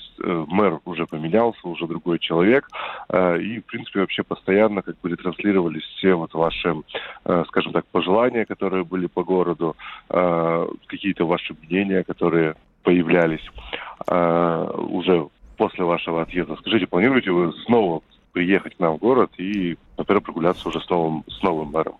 мэр 0.47 0.79
уже 0.85 1.05
поменялся, 1.05 1.67
уже 1.67 1.85
другой 1.85 2.17
человек. 2.17 2.67
Э, 3.09 3.37
и, 3.39 3.59
в 3.59 3.65
принципе, 3.65 3.99
вообще 3.99 4.23
постоянно 4.23 4.81
как 4.81 4.99
бы 5.01 5.09
ретранслировались 5.09 5.83
все 5.83 6.15
вот 6.15 6.33
ваши, 6.33 6.75
скажем 7.47 7.73
так, 7.73 7.85
пожелания, 7.87 8.45
которые 8.45 8.83
были 8.83 9.05
по 9.07 9.23
городу, 9.23 9.75
какие-то 10.07 11.25
ваши 11.25 11.55
мнения, 11.67 12.03
которые 12.03 12.55
появлялись 12.83 13.47
уже 14.07 15.27
после 15.57 15.83
вашего 15.83 16.21
отъезда. 16.23 16.55
Скажите, 16.57 16.87
планируете 16.87 17.31
вы 17.31 17.53
снова 17.65 18.01
приехать 18.33 18.75
к 18.75 18.79
нам 18.79 18.97
в 18.97 18.99
город 18.99 19.31
и, 19.37 19.77
например, 19.97 20.21
прогуляться 20.21 20.67
уже 20.67 20.81
с 20.81 20.89
новым, 20.89 21.23
с 21.29 21.41
новым 21.41 21.69
мэром. 21.71 21.95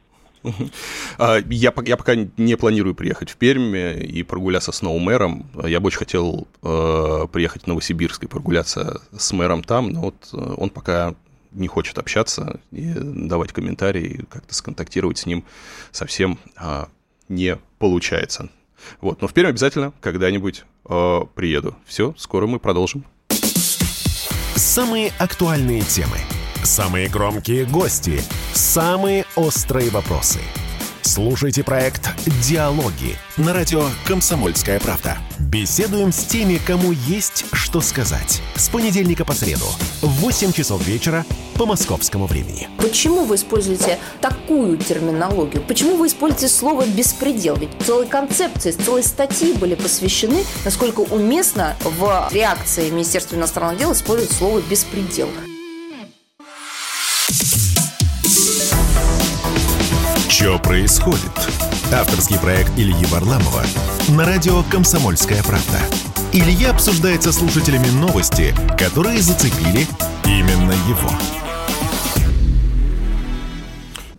А, 1.18 1.38
я, 1.50 1.74
я 1.86 1.96
пока 1.96 2.16
не 2.16 2.58
планирую 2.58 2.96
приехать 2.96 3.30
в 3.30 3.38
Пермь 3.38 3.76
и 3.76 4.24
прогуляться 4.24 4.72
с 4.72 4.82
новым 4.82 5.04
мэром. 5.04 5.46
Я 5.64 5.80
бы 5.80 5.88
очень 5.88 6.00
хотел 6.00 6.48
э, 6.62 7.28
приехать 7.32 7.64
в 7.64 7.68
Новосибирск 7.68 8.24
и 8.24 8.28
прогуляться 8.28 9.02
с 9.16 9.32
мэром 9.32 9.64
там, 9.64 9.92
но 9.92 10.02
вот 10.02 10.16
э, 10.34 10.56
он 10.58 10.70
пока 10.70 11.16
не 11.52 11.68
хочет 11.68 11.98
общаться 11.98 12.60
и 12.72 12.92
давать 12.94 13.54
комментарии, 13.54 14.26
как-то 14.30 14.54
сконтактировать 14.54 15.20
с 15.20 15.26
ним 15.26 15.46
совсем 15.92 16.40
э, 16.60 16.86
не 17.30 17.58
получается. 17.78 18.50
Вот, 19.00 19.22
но 19.22 19.28
в 19.28 19.34
Пермь 19.34 19.50
обязательно 19.50 19.94
когда-нибудь 20.02 20.66
э, 20.90 21.20
приеду. 21.36 21.76
Все, 21.86 22.14
скоро 22.18 22.48
мы 22.48 22.60
продолжим. 22.60 23.06
Самые 24.64 25.12
актуальные 25.20 25.82
темы, 25.82 26.16
самые 26.64 27.10
громкие 27.10 27.66
гости, 27.66 28.22
самые 28.54 29.26
острые 29.36 29.90
вопросы. 29.90 30.40
Слушайте 31.06 31.66
проект 31.66 32.10
«Диалоги» 32.42 33.18
на 33.36 33.54
радио 33.54 33.84
«Комсомольская 34.06 34.80
правда». 34.80 35.18
Беседуем 35.38 36.14
с 36.14 36.24
теми, 36.24 36.62
кому 36.66 36.94
есть 36.94 37.44
что 37.52 37.82
сказать. 37.82 38.42
С 38.56 38.70
понедельника 38.70 39.26
по 39.26 39.34
среду 39.34 39.66
в 40.02 40.08
8 40.22 40.54
часов 40.54 40.82
вечера 40.88 41.26
по 41.56 41.66
московскому 41.66 42.26
времени. 42.26 42.70
Почему 42.78 43.26
вы 43.26 43.36
используете 43.36 44.00
такую 44.22 44.78
терминологию? 44.78 45.62
Почему 45.62 45.98
вы 45.98 46.08
используете 46.08 46.48
слово 46.48 46.86
«беспредел»? 46.86 47.58
Ведь 47.58 47.72
целые 47.86 48.08
концепции, 48.08 48.72
целые 48.72 49.04
статьи 49.04 49.54
были 49.54 49.76
посвящены, 49.76 50.46
насколько 50.64 51.02
уместно 51.02 51.76
в 51.84 52.30
реакции 52.32 52.90
Министерства 52.90 53.36
иностранных 53.36 53.78
дел 53.78 53.92
использовать 53.92 54.32
слово 54.32 54.62
«беспредел». 54.62 55.28
Что 60.44 60.60
происходит? 60.60 61.32
Авторский 61.94 62.38
проект 62.38 62.78
Ильи 62.78 63.06
Варламова 63.06 63.64
на 64.10 64.26
радио 64.26 64.62
«Комсомольская 64.64 65.42
правда». 65.42 65.80
Илья 66.34 66.72
обсуждает 66.72 67.24
со 67.24 67.32
слушателями 67.32 67.88
новости, 68.02 68.54
которые 68.78 69.22
зацепили 69.22 69.88
именно 70.26 70.74
его. 70.90 71.10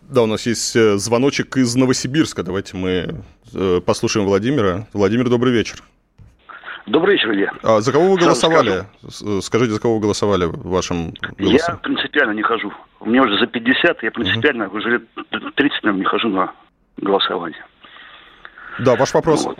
Да, 0.08 0.22
у 0.22 0.26
нас 0.26 0.46
есть 0.46 0.74
э, 0.74 0.96
звоночек 0.96 1.58
из 1.58 1.74
Новосибирска. 1.74 2.42
Давайте 2.42 2.74
мы 2.74 3.22
э, 3.52 3.80
послушаем 3.84 4.24
Владимира. 4.24 4.88
Владимир, 4.94 5.28
добрый 5.28 5.52
вечер. 5.52 5.84
Добрый 6.86 7.14
вечер, 7.14 7.32
Илья. 7.32 7.50
А 7.62 7.80
за 7.80 7.92
кого 7.92 8.10
вы 8.10 8.18
голосовали? 8.18 8.84
Скажу. 9.08 9.40
Скажите, 9.40 9.72
за 9.72 9.80
кого 9.80 9.94
вы 9.96 10.02
голосовали 10.02 10.44
вашим 10.44 11.14
голосом? 11.38 11.74
Я 11.74 11.76
принципиально 11.82 12.32
не 12.32 12.42
хожу. 12.42 12.72
Мне 13.00 13.22
уже 13.22 13.38
за 13.38 13.46
50, 13.46 14.02
я 14.02 14.10
принципиально 14.10 14.66
угу. 14.66 14.76
уже 14.76 14.90
лет 14.90 15.02
30, 15.54 15.82
наверное, 15.82 16.00
не 16.00 16.04
хожу 16.04 16.28
на 16.28 16.52
голосование. 16.98 17.64
Да, 18.80 18.96
ваш 18.96 19.14
вопрос. 19.14 19.44
Вот. 19.44 19.58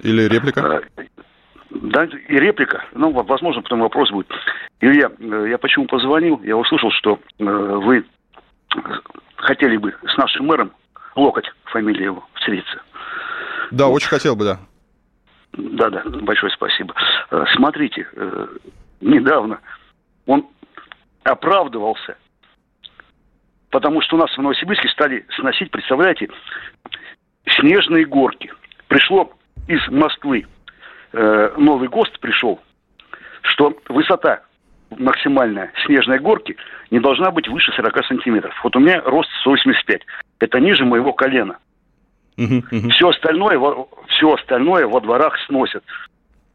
Или 0.00 0.22
реплика? 0.22 0.82
Да, 1.70 2.04
и 2.04 2.36
реплика. 2.36 2.84
Ну, 2.94 3.10
возможно, 3.10 3.60
потом 3.60 3.80
вопрос 3.80 4.10
будет. 4.10 4.28
Илья, 4.80 5.10
э, 5.18 5.46
я 5.50 5.58
почему 5.58 5.86
позвонил? 5.86 6.40
Я 6.44 6.56
услышал, 6.56 6.90
что 6.92 7.18
э, 7.38 7.44
вы 7.44 8.04
хотели 9.36 9.76
бы 9.76 9.94
с 10.06 10.16
нашим 10.16 10.46
мэром 10.46 10.72
Локоть, 11.16 11.46
фамилия 11.66 12.06
его, 12.06 12.24
встретиться. 12.34 12.80
Да, 13.70 13.86
вот. 13.86 13.96
очень 13.96 14.08
хотел 14.08 14.34
бы, 14.34 14.44
да. 14.44 14.58
Да, 15.56 15.90
да, 15.90 16.02
большое 16.04 16.52
спасибо. 16.52 16.94
Э, 17.30 17.44
смотрите, 17.52 18.06
недавно 19.00 19.60
он 20.26 20.46
оправдывался, 21.22 22.16
потому 23.70 24.00
что 24.02 24.16
у 24.16 24.18
нас 24.18 24.30
в 24.36 24.40
Новосибирске 24.40 24.88
стали 24.88 25.26
сносить, 25.36 25.70
представляете, 25.70 26.28
снежные 27.46 28.04
горки. 28.04 28.52
Пришло 28.88 29.32
из 29.68 29.86
Москвы 29.88 30.46
э, 31.12 31.54
новый 31.56 31.88
ГОСТ 31.88 32.18
пришел, 32.20 32.60
что 33.42 33.76
высота 33.88 34.42
максимальная 34.90 35.72
снежной 35.86 36.18
горки 36.18 36.56
не 36.90 37.00
должна 37.00 37.30
быть 37.30 37.48
выше 37.48 37.72
40 37.72 38.06
сантиметров. 38.06 38.54
Вот 38.62 38.76
у 38.76 38.80
меня 38.80 39.00
рост 39.02 39.30
185. 39.40 40.02
Это 40.40 40.60
ниже 40.60 40.84
моего 40.84 41.12
колена. 41.12 41.58
Все 42.36 43.08
остальное, 43.08 43.58
все 44.08 44.32
остальное 44.32 44.86
во 44.86 45.00
дворах 45.00 45.34
сносят. 45.46 45.84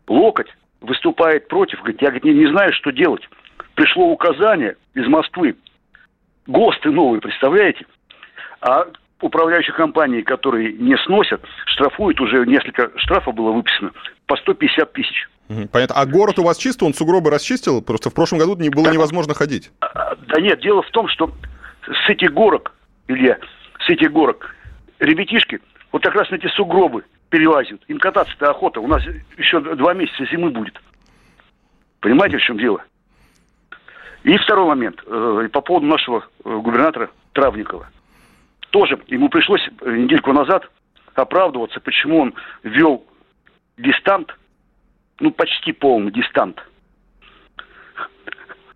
Локоть 0.08 0.50
выступает 0.82 1.48
против, 1.48 1.80
говорит, 1.80 2.02
я 2.02 2.08
говорит, 2.10 2.24
не, 2.26 2.34
не 2.34 2.48
знаю, 2.48 2.74
что 2.74 2.92
делать. 2.92 3.28
Пришло 3.76 4.08
указание 4.08 4.76
из 4.94 5.08
Москвы. 5.08 5.56
ГОСТы 6.48 6.90
новые, 6.90 7.22
представляете? 7.22 7.86
А 8.62 8.86
управляющие 9.22 9.74
компании, 9.74 10.22
которые 10.22 10.74
не 10.74 10.98
сносят, 11.06 11.42
штрафуют, 11.66 12.20
уже 12.20 12.46
несколько 12.46 12.92
штрафов 12.98 13.36
было 13.36 13.52
выписано, 13.52 13.92
по 14.26 14.36
150 14.38 14.94
тысяч. 14.94 15.30
Понятно. 15.72 15.96
А 15.96 16.06
город 16.06 16.40
у 16.40 16.44
вас 16.44 16.58
чистый, 16.58 16.84
он 16.84 16.94
сугробы 16.94 17.32
расчистил? 17.32 17.82
Просто 17.82 18.10
в 18.10 18.14
прошлом 18.14 18.40
году 18.40 18.56
не 18.56 18.70
было 18.70 18.86
да, 18.86 18.92
невозможно 18.92 19.34
ходить. 19.34 19.72
А, 19.82 20.16
да 20.16 20.42
нет, 20.42 20.62
дело 20.62 20.84
в 20.84 20.92
том, 20.92 21.08
что 21.08 21.32
с 21.88 22.10
этих 22.10 22.34
горок, 22.34 22.74
Илья, 23.08 23.38
с 23.80 23.90
этих 23.90 24.12
горок, 24.12 24.56
ребятишки 25.00 25.60
вот 25.92 26.04
как 26.04 26.16
раз 26.16 26.30
на 26.30 26.36
эти 26.36 26.48
сугробы 26.48 27.04
перелазят. 27.30 27.82
Им 27.88 28.00
кататься-то 28.00 28.50
охота. 28.50 28.80
У 28.80 28.88
нас 28.88 29.04
еще 29.38 29.60
два 29.60 29.94
месяца 29.94 30.26
зимы 30.26 30.50
будет. 30.52 30.80
Понимаете, 32.00 32.38
в 32.38 32.42
чем 32.42 32.58
дело? 32.58 32.84
И 34.24 34.38
второй 34.38 34.68
момент. 34.68 35.02
Э, 35.06 35.48
по 35.52 35.62
поводу 35.62 35.88
нашего 35.88 36.26
э, 36.44 36.58
губернатора 36.58 37.10
Травникова– 37.34 37.90
тоже 38.72 39.00
ему 39.08 39.30
пришлось 39.30 39.68
э, 39.82 39.92
недельку 39.92 40.34
назад 40.34 40.70
оправдываться, 41.16 41.80
почему 41.80 42.20
он 42.20 42.34
ввел 42.64 43.06
дистант, 43.78 44.36
ну, 45.20 45.32
почти 45.32 45.72
полный 45.72 46.12
дистант 46.12 46.64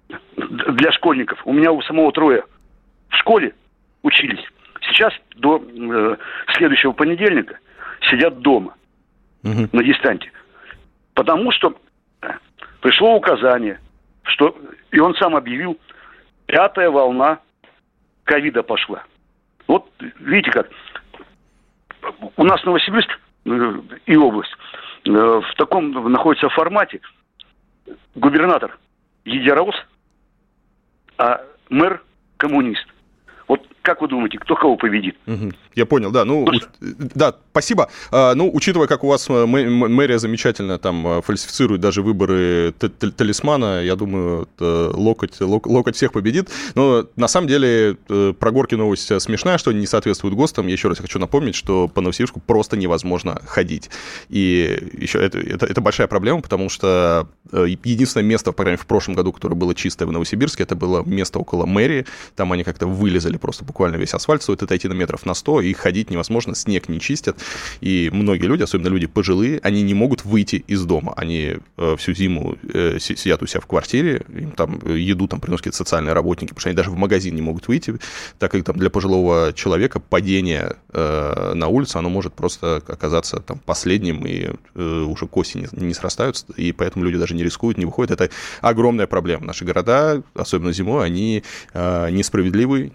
для 0.36 0.92
школьников. 0.92 1.42
У 1.46 1.54
меня 1.54 1.72
у 1.72 1.82
самого 1.84 2.12
трое 2.12 2.44
в 3.10 3.16
школе 3.16 3.56
учились. 4.02 4.44
Сейчас 4.88 5.14
до 5.36 5.58
э, 5.58 6.18
следующего 6.56 6.92
понедельника 6.92 7.60
сидят 8.10 8.40
дома 8.40 8.76
угу. 9.44 9.70
на 9.72 9.84
дистанте. 9.84 10.32
Потому 11.14 11.52
что 11.52 11.76
пришло 12.82 13.16
указание, 13.16 13.80
что 14.24 14.58
и 14.92 15.00
он 15.00 15.16
сам 15.16 15.36
объявил, 15.36 15.80
пятая 16.46 16.90
волна 16.90 17.40
ковида 18.26 18.64
пошла. 18.64 19.04
Вот 19.68 19.90
видите 20.20 20.52
как, 20.52 20.70
у 22.36 22.44
нас 22.44 22.64
Новосибирск 22.64 23.10
э, 23.46 23.74
и 24.06 24.16
область 24.16 24.54
э, 25.06 25.10
в 25.10 25.56
таком 25.58 26.12
находится 26.12 26.50
формате. 26.50 27.00
Губернатор 28.16 28.78
единорос, 29.26 29.76
а 31.18 31.42
мэр 31.70 32.02
коммунист. 32.38 32.86
Вот 33.48 33.66
как 33.84 34.02
вы 34.02 34.08
думаете, 34.08 34.40
кто 34.40 34.56
кого 34.56 34.78
победит? 34.78 35.18
Угу. 35.28 35.52
Я 35.76 35.86
понял, 35.86 36.10
да. 36.10 36.24
Ну, 36.24 36.46
у... 36.46 36.52
да, 36.80 37.36
спасибо. 37.52 37.90
А, 38.12 38.34
ну, 38.34 38.50
учитывая, 38.52 38.88
как 38.88 39.04
у 39.04 39.08
вас 39.08 39.30
э, 39.30 39.46
мэрия 39.46 40.20
замечательно 40.20 40.80
там 40.80 41.06
э, 41.06 41.22
фальсифицирует 41.22 41.82
даже 41.82 42.02
выборы 42.02 42.74
талисмана, 43.18 43.84
я 43.84 43.96
думаю, 43.98 44.48
локоть, 44.60 45.40
локоть 45.42 45.98
всех 45.98 46.14
победит. 46.14 46.50
Но 46.76 47.06
на 47.18 47.28
самом 47.28 47.48
деле 47.50 47.98
э, 48.08 48.34
про 48.40 48.52
горки 48.52 48.76
новость 48.76 49.22
смешная, 49.22 49.58
что 49.58 49.72
они 49.72 49.82
не 49.82 49.88
соответствуют 49.88 50.34
ГОСТам. 50.36 50.68
Я 50.68 50.74
еще 50.74 50.88
раз 50.88 51.00
хочу 51.00 51.20
напомнить, 51.20 51.56
что 51.56 51.90
по 51.90 52.00
Новосибирску 52.00 52.40
просто 52.40 52.78
невозможно 52.78 53.42
ходить. 53.46 53.90
И 54.30 54.92
еще 54.98 55.20
это, 55.20 55.40
это, 55.40 55.66
это 55.66 55.82
большая 55.82 56.08
проблема, 56.08 56.42
потому 56.42 56.70
что 56.70 57.28
единственное 57.52 58.26
место, 58.26 58.54
по 58.54 58.64
крайней 58.64 58.76
мере, 58.76 58.84
в 58.84 58.88
прошлом 58.88 59.16
году, 59.16 59.34
которое 59.34 59.56
было 59.56 59.76
чистое 59.76 60.08
в 60.08 60.12
Новосибирске, 60.14 60.64
это 60.64 60.78
было 60.78 61.04
место 61.04 61.40
около 61.40 61.66
мэрии. 61.66 62.06
Там 62.38 62.54
они 62.54 62.64
как-то 62.64 62.88
вылезали 62.88 63.36
просто 63.36 63.66
буквально 63.74 63.96
весь 63.96 64.14
асфальт, 64.14 64.44
стоит 64.44 64.62
отойти 64.62 64.88
на 64.88 64.94
метров 64.94 65.26
на 65.26 65.34
100, 65.34 65.62
и 65.62 65.74
ходить 65.74 66.12
невозможно, 66.12 66.54
снег 66.54 66.90
не 66.90 67.00
чистят. 67.00 67.38
И 67.82 68.12
многие 68.14 68.46
люди, 68.46 68.62
особенно 68.62 68.90
люди 68.90 69.08
пожилые, 69.08 69.60
они 69.64 69.82
не 69.82 69.96
могут 69.96 70.26
выйти 70.26 70.64
из 70.68 70.86
дома. 70.86 71.14
Они 71.18 71.58
э, 71.78 71.96
всю 71.98 72.14
зиму 72.14 72.56
э, 72.72 73.00
сидят 73.00 73.42
у 73.42 73.48
себя 73.48 73.62
в 73.62 73.66
квартире, 73.66 74.22
им 74.30 74.52
там 74.52 74.80
еду 74.86 75.28
там 75.28 75.40
приносят 75.40 75.74
социальные 75.74 76.14
работники, 76.14 76.50
потому 76.50 76.60
что 76.60 76.70
они 76.70 76.78
даже 76.78 76.92
в 76.92 76.98
магазин 76.98 77.34
не 77.36 77.42
могут 77.42 77.68
выйти, 77.68 77.96
так 78.38 78.52
как 78.52 78.64
там 78.64 78.78
для 78.78 78.92
пожилого 78.92 79.54
человека 79.54 80.00
падение 80.00 80.76
э, 80.92 81.54
на 81.56 81.68
улицу, 81.68 81.98
оно 81.98 82.10
может 82.10 82.34
просто 82.34 82.78
оказаться 82.88 83.40
там 83.40 83.58
последним, 83.58 84.26
и 84.28 84.52
э, 84.76 85.02
уже 85.02 85.26
к 85.26 85.36
осени 85.38 85.68
не, 85.72 85.88
не 85.88 85.94
срастаются, 85.96 86.46
и 86.58 86.72
поэтому 86.74 87.06
люди 87.06 87.18
даже 87.18 87.34
не 87.34 87.44
рискуют, 87.44 87.80
не 87.80 87.86
выходят. 87.86 88.12
Это 88.12 88.30
огромная 88.62 89.08
проблема. 89.08 89.46
Наши 89.46 89.66
города, 89.66 90.22
особенно 90.36 90.72
зимой, 90.74 91.06
они 91.06 91.44
э, 91.74 92.10
несправедливые, 92.12 92.92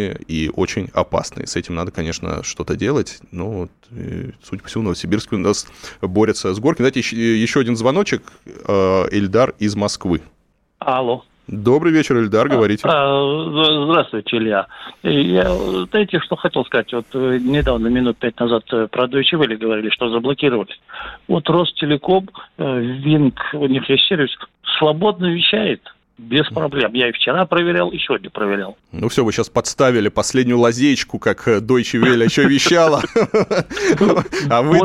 неудобные 0.00 0.20
и 0.26 0.50
очень 0.54 0.88
опасные. 0.94 1.46
С 1.46 1.56
этим 1.56 1.74
надо, 1.74 1.90
конечно, 1.90 2.42
что-то 2.42 2.76
делать. 2.76 3.20
Но, 3.32 3.50
вот, 3.50 3.70
судя 4.42 4.62
по 4.62 4.68
всему, 4.68 4.84
Новосибирск 4.84 5.32
у 5.32 5.38
нас 5.38 5.66
борется 6.00 6.54
с 6.54 6.58
горкой. 6.58 6.84
Знаете, 6.84 7.00
еще 7.00 7.60
один 7.60 7.76
звоночек. 7.76 8.22
Э, 8.66 9.06
Эльдар 9.10 9.54
из 9.58 9.76
Москвы. 9.76 10.22
Алло. 10.78 11.24
Добрый 11.46 11.92
вечер, 11.92 12.16
Эльдар, 12.16 12.48
говорите. 12.48 12.82
А, 12.86 13.84
здравствуйте, 13.88 14.36
Илья. 14.36 14.66
Я, 15.02 15.52
знаете, 15.90 16.20
что 16.20 16.36
хотел 16.36 16.64
сказать? 16.64 16.92
Вот 16.92 17.06
э, 17.12 17.38
недавно, 17.40 17.88
минут 17.88 18.18
пять 18.18 18.38
назад, 18.38 18.62
э, 18.72 18.86
про 18.86 19.06
Deutsche 19.06 19.32
Welle 19.32 19.56
говорили, 19.56 19.90
что 19.90 20.10
заблокировали. 20.10 20.70
Вот 21.26 21.48
Ростелеком, 21.50 22.28
Винг, 22.56 23.34
у 23.54 23.66
них 23.66 23.88
есть 23.90 24.04
сервис, 24.06 24.30
свободно 24.78 25.26
вещает 25.26 25.82
без 26.20 26.46
проблем. 26.48 26.92
Я 26.94 27.08
и 27.08 27.12
вчера 27.12 27.46
проверял, 27.46 27.90
и 27.90 27.98
сегодня 27.98 28.30
проверял. 28.30 28.76
Ну 28.92 29.08
все, 29.08 29.24
вы 29.24 29.32
сейчас 29.32 29.48
подставили 29.48 30.08
последнюю 30.08 30.58
лазеечку, 30.58 31.18
как 31.18 31.46
Deutsche 31.46 32.00
Welle 32.00 32.24
еще 32.24 32.44
вещала. 32.44 33.02
А 34.50 34.62
вы... 34.62 34.78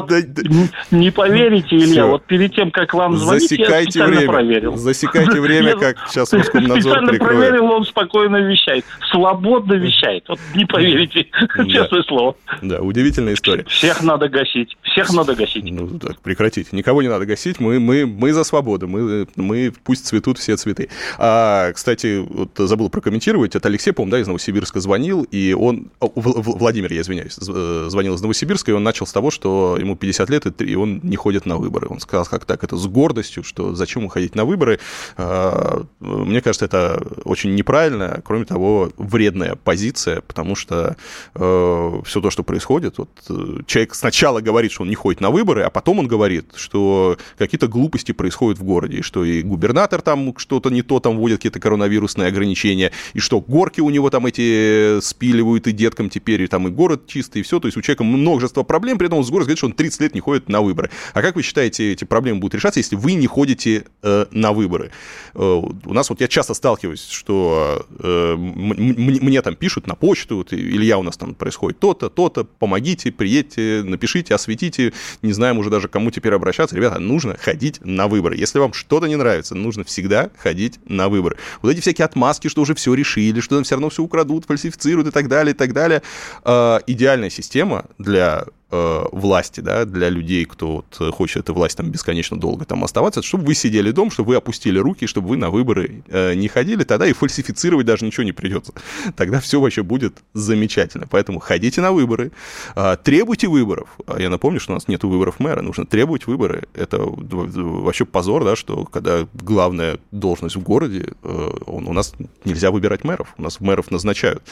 Не 0.92 1.12
поверите, 1.12 1.76
Илья, 1.76 2.06
вот 2.06 2.26
перед 2.26 2.56
тем, 2.56 2.72
как 2.72 2.94
вам 2.94 3.18
звонить, 3.18 3.52
я 3.52 3.82
специально 3.82 4.22
проверил. 4.22 4.76
Засекайте 4.78 5.40
время, 5.40 5.76
как 5.78 5.98
сейчас 6.10 6.34
Роскомнадзор 6.34 6.82
Специально 6.82 7.14
проверил, 7.14 7.66
он 7.66 7.86
спокойно 7.86 8.38
вещает. 8.38 8.86
Свободно 9.12 9.74
вещает. 9.74 10.24
Вот 10.28 10.40
не 10.56 10.66
поверите, 10.66 11.28
честное 11.68 12.04
слово. 12.04 12.36
Да, 12.62 12.82
удивительная 12.82 13.34
история. 13.34 13.66
Всех 13.66 14.02
надо 14.02 14.30
гасить. 14.30 14.78
Всех 14.84 15.14
надо 15.14 15.36
гасить. 15.36 15.64
Ну 15.70 16.00
так, 16.00 16.20
прекратите. 16.22 16.76
Никого 16.76 17.02
не 17.02 17.10
надо 17.10 17.26
гасить. 17.26 17.60
Мы, 17.60 17.80
мы, 17.80 18.06
мы 18.06 18.34
за 18.34 18.44
свободу. 18.44 18.88
Мы, 18.88 19.28
мы 19.36 19.74
пусть 19.84 20.06
цветут 20.06 20.38
все 20.38 20.56
цветы. 20.56 20.90
А, 21.28 21.74
кстати, 21.74 22.20
вот 22.20 22.52
забыл 22.56 22.90
прокомментировать, 22.90 23.56
это 23.56 23.68
Алексей, 23.68 23.92
по-моему, 23.92 24.12
да, 24.12 24.20
из 24.20 24.28
Новосибирска 24.28 24.80
звонил, 24.80 25.24
и 25.24 25.54
он, 25.54 25.90
Владимир, 26.00 26.94
я 26.94 27.02
извиняюсь, 27.02 27.34
звонил 27.34 28.14
из 28.14 28.22
Новосибирска, 28.22 28.70
и 28.70 28.76
он 28.76 28.84
начал 28.84 29.08
с 29.08 29.12
того, 29.12 29.32
что 29.32 29.76
ему 29.80 29.96
50 29.96 30.30
лет, 30.30 30.62
и 30.62 30.76
он 30.76 31.00
не 31.02 31.16
ходит 31.16 31.48
на 31.48 31.58
выборы. 31.58 31.88
Он 31.90 32.00
сказал, 32.00 32.26
как 32.26 32.46
так, 32.46 32.64
это 32.64 32.78
с 32.78 32.86
гордостью, 32.86 33.44
что 33.44 33.74
зачем 33.74 34.04
ему 34.04 34.10
ходить 34.10 34.36
на 34.36 34.46
выборы. 34.46 34.80
А, 35.18 35.84
мне 36.00 36.42
кажется, 36.42 36.66
это 36.66 37.04
очень 37.24 37.56
неправильно, 37.56 38.22
кроме 38.24 38.46
того, 38.46 38.92
вредная 38.98 39.56
позиция, 39.56 40.22
потому 40.22 40.56
что 40.56 40.96
э, 41.34 42.02
все 42.06 42.22
то, 42.22 42.30
что 42.30 42.44
происходит, 42.44 43.00
вот 43.00 43.10
э, 43.30 43.62
человек 43.66 43.96
сначала 43.96 44.42
говорит, 44.42 44.72
что 44.72 44.84
он 44.84 44.90
не 44.90 44.96
ходит 44.96 45.22
на 45.22 45.32
выборы, 45.32 45.64
а 45.64 45.72
потом 45.72 45.98
он 45.98 46.08
говорит, 46.08 46.52
что 46.56 47.18
какие-то 47.40 47.68
глупости 47.68 48.12
происходят 48.12 48.60
в 48.60 48.64
городе, 48.64 48.98
и 48.98 49.02
что 49.02 49.24
и 49.24 49.42
губернатор 49.42 50.04
там 50.04 50.38
что-то 50.38 50.70
не 50.70 50.84
то 50.84 51.00
там 51.06 51.18
вводит, 51.18 51.38
какие-то 51.38 51.60
коронавирусные 51.60 52.28
ограничения, 52.28 52.92
и 53.14 53.20
что 53.20 53.40
горки 53.40 53.82
у 53.82 53.90
него 53.90 54.10
там 54.10 54.26
эти 54.26 55.00
спиливают, 55.02 55.68
и 55.68 55.72
деткам 55.72 56.10
теперь, 56.10 56.42
и 56.42 56.48
там 56.48 56.68
и 56.68 56.72
город 56.72 57.08
чистый, 57.08 57.40
и 57.40 57.44
все. 57.44 57.60
То 57.60 57.68
есть 57.68 57.78
у 57.78 57.82
человека 57.82 58.04
множество 58.04 58.64
проблем, 58.64 58.98
при 58.98 59.08
этом 59.08 59.20
он 59.20 59.26
с 59.26 59.30
город 59.30 59.46
говорит, 59.46 59.60
что 59.60 59.68
он 59.68 59.74
30 59.74 60.02
лет 60.02 60.16
не 60.16 60.20
ходит 60.20 60.50
на 60.50 60.62
выборы. 60.62 60.90
А 61.14 61.22
как 61.22 61.36
вы 61.36 61.44
считаете, 61.44 61.92
эти 61.92 62.06
проблемы 62.06 62.40
будут 62.40 62.56
решаться, 62.56 62.80
если 62.80 62.96
вы 62.96 63.14
не 63.14 63.28
ходите 63.28 63.86
э, 64.02 64.26
на 64.32 64.52
выборы? 64.52 64.92
Э, 65.36 65.40
у 65.40 65.94
нас 65.94 66.10
вот 66.10 66.22
я 66.22 66.28
часто 66.28 66.54
сталкиваюсь, 66.54 67.08
что 67.08 67.86
э, 68.00 68.36
мне 68.36 69.42
там 69.42 69.56
пишут 69.56 69.88
на 69.88 69.96
почту, 69.96 70.38
вот, 70.38 70.54
Илья, 70.54 70.98
у 70.98 71.04
нас 71.04 71.18
там 71.18 71.36
происходит 71.36 71.80
то-то, 71.80 72.10
то-то, 72.10 72.44
помогите, 72.44 73.12
приедьте, 73.12 73.84
напишите, 73.86 74.34
осветите, 74.34 74.94
не 75.22 75.34
знаем 75.34 75.60
уже 75.60 75.70
даже, 75.70 75.88
кому 75.88 76.10
теперь 76.10 76.34
обращаться. 76.34 76.76
Ребята, 76.76 77.00
нужно 77.00 77.38
ходить 77.38 77.80
на 77.84 78.08
выборы. 78.08 78.36
Если 78.36 78.58
вам 78.60 78.74
что-то 78.74 79.06
не 79.08 79.16
нравится, 79.16 79.56
нужно 79.56 79.84
всегда 79.84 80.32
ходить 80.38 80.80
на 80.96 81.10
выборы. 81.10 81.38
Вот 81.62 81.72
эти 81.72 81.82
всякие 81.82 82.06
отмазки, 82.06 82.48
что 82.48 82.62
уже 82.62 82.74
все 82.76 82.94
решили, 82.94 83.40
что 83.40 83.56
там 83.56 83.64
все 83.64 83.76
равно 83.76 83.90
все 83.90 84.04
украдут, 84.04 84.46
фальсифицируют 84.46 85.08
и 85.08 85.12
так 85.12 85.28
далее, 85.28 85.54
и 85.54 85.58
так 85.58 85.74
далее. 85.74 86.02
Э, 86.44 86.80
идеальная 86.88 87.30
система 87.30 87.86
для 87.98 88.46
Э, 88.76 89.06
власти, 89.12 89.62
да, 89.62 89.86
для 89.86 90.10
людей, 90.10 90.46
кто 90.46 90.84
вот 91.00 91.14
хочет 91.14 91.44
этой 91.44 91.56
власти 91.56 91.78
там 91.78 91.90
бесконечно 91.90 92.38
долго 92.40 92.66
там 92.66 92.84
оставаться, 92.84 93.22
чтобы 93.22 93.46
вы 93.46 93.56
сидели 93.56 93.92
дома, 93.92 94.12
чтобы 94.12 94.30
вы 94.30 94.36
опустили 94.36 94.80
руки, 94.80 95.08
чтобы 95.08 95.30
вы 95.30 95.38
на 95.38 95.50
выборы 95.50 96.04
э, 96.08 96.34
не 96.34 96.48
ходили, 96.48 96.84
тогда 96.84 97.08
и 97.08 97.14
фальсифицировать 97.14 97.86
даже 97.86 98.06
ничего 98.06 98.24
не 98.24 98.34
придется. 98.34 98.74
Тогда 99.16 99.40
все 99.40 99.62
вообще 99.62 99.84
будет 99.84 100.18
замечательно. 100.34 101.08
Поэтому 101.10 101.40
ходите 101.40 101.82
на 101.82 101.92
выборы, 101.92 102.32
э, 102.76 102.98
требуйте 103.02 103.48
выборов. 103.48 103.88
А 104.08 104.20
я 104.20 104.30
напомню, 104.30 104.60
что 104.60 104.74
у 104.74 104.76
нас 104.76 104.88
нет 104.88 105.04
выборов 105.04 105.40
мэра, 105.40 105.62
нужно 105.62 105.86
требовать 105.86 106.28
выборы. 106.28 106.64
Это 106.74 106.98
вообще 107.00 108.06
позор, 108.06 108.44
да, 108.44 108.56
что 108.56 108.86
когда 108.86 109.28
главная 109.34 110.00
должность 110.12 110.56
в 110.56 110.62
городе, 110.62 111.14
э, 111.24 111.50
у 111.66 111.94
нас 111.94 112.14
нельзя 112.44 112.72
выбирать 112.72 113.04
мэров, 113.04 113.34
у 113.38 113.42
нас 113.42 113.60
мэров 113.62 113.92
назначают. 113.92 114.44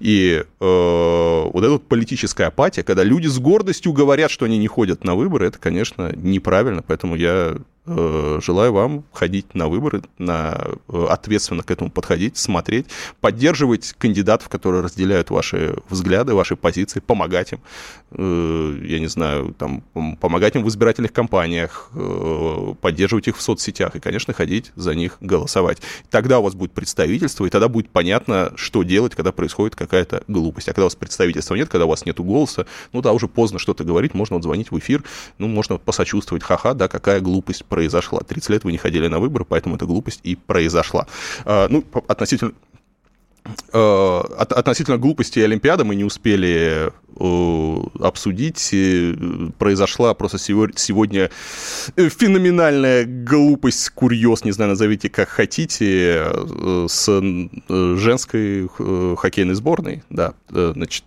И 0.00 0.44
э, 0.60 1.50
вот 1.52 1.62
эта 1.62 1.72
вот 1.72 1.86
политическая 1.86 2.46
апатия, 2.46 2.82
когда 2.82 3.04
люди 3.04 3.26
с 3.26 3.38
города 3.38 3.65
гордостью 3.66 3.92
говорят, 3.92 4.30
что 4.30 4.44
они 4.44 4.58
не 4.58 4.68
ходят 4.68 5.02
на 5.02 5.16
выборы, 5.16 5.48
это, 5.48 5.58
конечно, 5.58 6.12
неправильно. 6.14 6.82
Поэтому 6.86 7.16
я 7.16 7.56
желаю 7.86 8.72
вам 8.72 9.04
ходить 9.12 9.54
на 9.54 9.68
выборы, 9.68 10.02
на, 10.18 10.66
э, 10.88 11.06
ответственно 11.08 11.62
к 11.62 11.70
этому 11.70 11.90
подходить, 11.90 12.36
смотреть, 12.36 12.86
поддерживать 13.20 13.94
кандидатов, 13.98 14.48
которые 14.48 14.82
разделяют 14.82 15.30
ваши 15.30 15.76
взгляды, 15.88 16.34
ваши 16.34 16.56
позиции, 16.56 17.00
помогать 17.00 17.52
им, 17.52 17.60
э, 18.10 18.78
я 18.84 18.98
не 18.98 19.06
знаю, 19.06 19.54
там, 19.58 19.82
помогать 20.20 20.56
им 20.56 20.64
в 20.64 20.68
избирательных 20.68 21.12
кампаниях, 21.12 21.90
поддерживать 22.80 23.28
их 23.28 23.36
в 23.36 23.42
соцсетях 23.42 23.94
и, 23.96 24.00
конечно, 24.00 24.34
ходить 24.34 24.72
за 24.74 24.94
них 24.94 25.16
голосовать. 25.20 25.78
Тогда 26.10 26.40
у 26.40 26.42
вас 26.42 26.54
будет 26.54 26.72
представительство, 26.72 27.46
и 27.46 27.50
тогда 27.50 27.68
будет 27.68 27.90
понятно, 27.90 28.52
что 28.56 28.82
делать, 28.82 29.14
когда 29.14 29.32
происходит 29.32 29.76
какая-то 29.76 30.24
глупость. 30.28 30.68
А 30.68 30.72
когда 30.72 30.84
у 30.84 30.86
вас 30.86 30.96
представительства 30.96 31.54
нет, 31.54 31.68
когда 31.68 31.86
у 31.86 31.88
вас 31.88 32.04
нет 32.04 32.18
голоса, 32.18 32.66
ну 32.92 33.02
да, 33.02 33.12
уже 33.12 33.28
поздно 33.28 33.58
что-то 33.58 33.84
говорить, 33.84 34.14
можно 34.14 34.36
вот 34.36 34.42
звонить 34.42 34.70
в 34.70 34.78
эфир, 34.78 35.04
ну, 35.38 35.46
можно 35.46 35.78
посочувствовать, 35.78 36.42
ха-ха, 36.42 36.74
да, 36.74 36.88
какая 36.88 37.20
глупость 37.20 37.64
произошла. 37.76 38.20
30 38.20 38.50
лет 38.50 38.64
вы 38.64 38.72
не 38.72 38.78
ходили 38.78 39.06
на 39.06 39.18
выборы, 39.18 39.44
поэтому 39.44 39.76
эта 39.76 39.84
глупость 39.84 40.20
и 40.22 40.34
произошла. 40.34 41.06
А, 41.44 41.66
ну, 41.68 41.84
относительно 42.08 42.52
а, 43.70 44.20
относительно 44.38 44.96
глупости 44.96 45.40
Олимпиады 45.40 45.84
мы 45.84 45.94
не 45.94 46.04
успели 46.04 46.90
обсудить. 48.00 48.74
Произошла 49.58 50.14
просто 50.14 50.38
сегодня 50.38 51.30
феноменальная 51.96 53.04
глупость, 53.04 53.90
курьез, 53.90 54.44
не 54.44 54.52
знаю, 54.52 54.70
назовите 54.70 55.10
как 55.10 55.28
хотите, 55.28 56.24
э, 56.26 56.86
с 56.88 57.08
э, 57.08 57.96
женской 57.98 58.68
э, 58.78 59.14
хоккейной 59.18 59.54
сборной. 59.54 60.02
Да, 60.10 60.32
значит, 60.48 61.04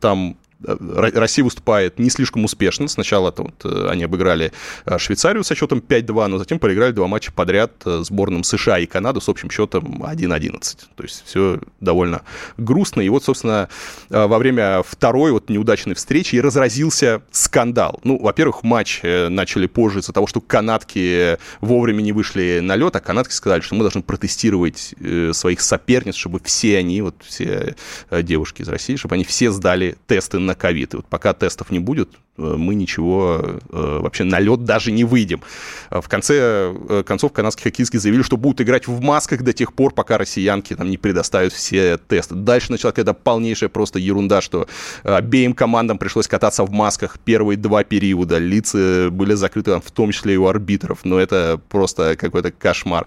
там 0.00 0.36
Россия 0.62 1.44
выступает 1.44 1.98
не 1.98 2.08
слишком 2.08 2.44
успешно. 2.44 2.88
Сначала 2.88 3.32
вот 3.36 3.64
э, 3.64 3.88
они 3.90 4.04
обыграли 4.04 4.52
э, 4.86 4.98
Швейцарию 4.98 5.44
со 5.44 5.54
счетом 5.54 5.82
5-2, 5.86 6.26
но 6.28 6.38
затем 6.38 6.58
проиграли 6.58 6.92
два 6.92 7.06
матча 7.06 7.30
подряд 7.30 7.72
э, 7.84 8.02
сборным 8.02 8.42
США 8.42 8.78
и 8.78 8.86
Канады 8.86 9.20
с 9.20 9.28
общим 9.28 9.50
счетом 9.50 10.02
1-11. 10.02 10.78
То 10.94 11.02
есть 11.02 11.24
все 11.26 11.60
довольно 11.80 12.22
грустно. 12.56 13.02
И 13.02 13.08
вот, 13.08 13.24
собственно, 13.24 13.68
во 14.08 14.38
время 14.38 14.82
второй 14.82 15.30
вот 15.30 15.50
неудачной 15.50 15.94
встречи 15.94 16.36
и 16.36 16.40
разразился 16.40 17.22
скандал. 17.30 18.00
Ну, 18.02 18.18
во-первых, 18.18 18.62
матч 18.62 19.00
начали 19.02 19.66
позже 19.66 20.00
из-за 20.00 20.12
того, 20.12 20.26
что 20.26 20.40
канадки 20.40 21.38
вовремя 21.60 22.00
не 22.02 22.12
вышли 22.12 22.60
на 22.62 22.76
лед, 22.76 22.96
а 22.96 23.00
канадки 23.00 23.32
сказали, 23.32 23.60
что 23.60 23.74
мы 23.74 23.82
должны 23.82 24.02
протестировать 24.02 24.94
своих 25.32 25.60
соперниц, 25.60 26.14
чтобы 26.14 26.40
все 26.42 26.78
они, 26.78 27.02
вот 27.02 27.16
все 27.24 27.76
девушки 28.10 28.62
из 28.62 28.68
России, 28.68 28.96
чтобы 28.96 29.16
они 29.16 29.24
все 29.24 29.50
сдали 29.50 29.96
тесты 30.06 30.38
на 30.38 30.54
ковид. 30.56 30.94
И 30.94 30.96
вот 30.96 31.06
пока 31.06 31.32
тестов 31.32 31.70
не 31.70 31.78
будет, 31.78 32.10
э, 32.38 32.42
мы 32.42 32.74
ничего 32.74 33.40
э, 33.42 33.98
вообще 34.00 34.24
на 34.24 34.40
лед 34.40 34.64
даже 34.64 34.92
не 34.92 35.04
выйдем. 35.04 35.42
Э, 35.90 36.00
в 36.00 36.08
конце 36.08 36.74
концов 37.06 37.32
канадские 37.32 37.64
хоккеисты 37.64 37.98
заявили, 37.98 38.22
что 38.22 38.36
будут 38.36 38.60
играть 38.60 38.86
в 38.86 39.00
масках 39.00 39.42
до 39.42 39.52
тех 39.52 39.72
пор, 39.72 39.92
пока 39.92 40.18
россиянки 40.18 40.74
там 40.74 40.90
не 40.90 40.96
предоставят 40.96 41.52
все 41.52 41.98
тесты. 41.98 42.34
Дальше 42.34 42.72
началась 42.72 42.94
какая-то 42.94 43.14
полнейшая 43.14 43.68
просто 43.68 43.98
ерунда, 43.98 44.40
что 44.40 44.66
обеим 45.02 45.54
командам 45.54 45.98
пришлось 45.98 46.28
кататься 46.28 46.64
в 46.64 46.70
масках 46.70 47.18
первые 47.18 47.56
два 47.56 47.84
периода. 47.84 48.38
Лица 48.38 49.08
были 49.10 49.34
закрыты 49.34 49.70
там, 49.70 49.80
в 49.80 49.90
том 49.90 50.12
числе 50.12 50.34
и 50.34 50.36
у 50.36 50.46
арбитров. 50.46 51.04
Но 51.04 51.18
это 51.18 51.60
просто 51.68 52.16
какой-то 52.16 52.50
кошмар. 52.50 53.06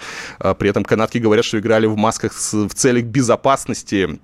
При 0.57 0.69
этом 0.69 0.83
канадки 0.83 1.17
говорят, 1.17 1.45
что 1.45 1.59
играли 1.59 1.85
в 1.85 1.97
масках 1.97 2.33
в 2.33 2.73
целях 2.73 3.05
безопасности 3.05 4.19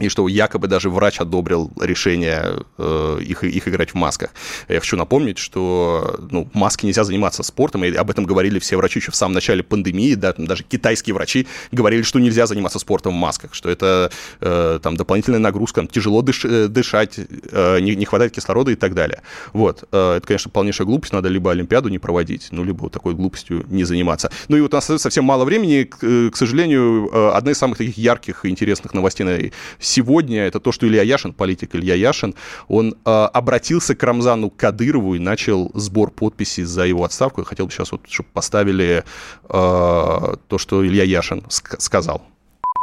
и 0.00 0.08
что 0.08 0.26
якобы 0.26 0.68
даже 0.68 0.88
врач 0.88 1.20
одобрил 1.20 1.70
решение 1.78 2.64
э, 2.78 3.18
их, 3.20 3.44
их 3.44 3.68
играть 3.68 3.90
в 3.90 3.94
масках. 3.94 4.30
Я 4.68 4.80
хочу 4.80 4.96
напомнить, 4.96 5.36
что 5.36 6.18
ну, 6.30 6.48
маски 6.54 6.86
нельзя 6.86 7.04
заниматься 7.04 7.42
спортом, 7.42 7.84
и 7.84 7.94
об 7.94 8.10
этом 8.10 8.24
говорили 8.24 8.58
все 8.58 8.76
врачи 8.76 9.00
еще 9.00 9.12
в 9.12 9.16
самом 9.16 9.34
начале 9.34 9.62
пандемии, 9.62 10.14
да, 10.14 10.32
даже 10.36 10.64
китайские 10.64 11.12
врачи 11.14 11.46
говорили, 11.72 12.02
что 12.02 12.20
нельзя 12.20 12.46
заниматься 12.46 12.78
спортом 12.78 13.12
в 13.12 13.16
масках, 13.16 13.52
что 13.52 13.68
это 13.68 14.10
э, 14.40 14.78
там 14.82 14.96
дополнительная 14.96 15.40
нагрузка, 15.40 15.82
там, 15.82 15.88
тяжело 15.88 16.22
дыш, 16.22 16.46
э, 16.46 16.68
дышать, 16.68 17.18
э, 17.18 17.80
не, 17.80 17.94
не 17.94 18.06
хватает 18.06 18.32
кислорода 18.32 18.70
и 18.70 18.76
так 18.76 18.94
далее. 18.94 19.20
Вот, 19.52 19.84
э, 19.92 20.14
это, 20.16 20.26
конечно, 20.26 20.50
полнейшая 20.50 20.86
глупость, 20.86 21.12
надо 21.12 21.28
либо 21.28 21.50
Олимпиаду 21.50 21.90
не 21.90 21.98
проводить, 21.98 22.48
ну, 22.50 22.64
либо 22.64 22.82
вот 22.84 22.92
такой 22.92 23.14
глупостью 23.14 23.66
не 23.68 23.84
заниматься. 23.84 24.32
Ну 24.48 24.56
и 24.56 24.62
вот 24.62 24.72
у 24.72 24.76
нас 24.76 24.86
совсем 24.86 25.24
мало 25.24 25.44
времени, 25.44 25.84
к, 25.84 25.98
э, 26.02 26.30
к 26.30 26.36
сожалению, 26.36 27.10
э, 27.12 27.30
одна 27.34 27.50
из 27.50 27.58
самых 27.58 27.76
таких 27.76 27.98
ярких 27.98 28.46
и 28.46 28.48
интересных 28.48 28.94
новостей 28.94 29.52
сегодня 29.82 30.42
это 30.42 30.60
то, 30.60 30.72
что 30.72 30.86
Илья 30.86 31.02
Яшин, 31.02 31.32
политик 31.32 31.74
Илья 31.74 31.94
Яшин, 31.94 32.34
он 32.68 32.94
э, 33.04 33.10
обратился 33.10 33.94
к 33.94 34.02
Рамзану 34.02 34.50
Кадырову 34.50 35.14
и 35.14 35.18
начал 35.18 35.70
сбор 35.74 36.10
подписей 36.10 36.64
за 36.64 36.84
его 36.84 37.04
отставку. 37.04 37.40
Я 37.40 37.44
хотел 37.44 37.66
бы 37.66 37.72
сейчас 37.72 37.92
вот, 37.92 38.02
чтобы 38.08 38.28
поставили 38.32 39.04
э, 39.04 39.48
то, 39.48 40.58
что 40.58 40.86
Илья 40.86 41.04
Яшин 41.04 41.40
ск- 41.48 41.80
сказал. 41.80 42.22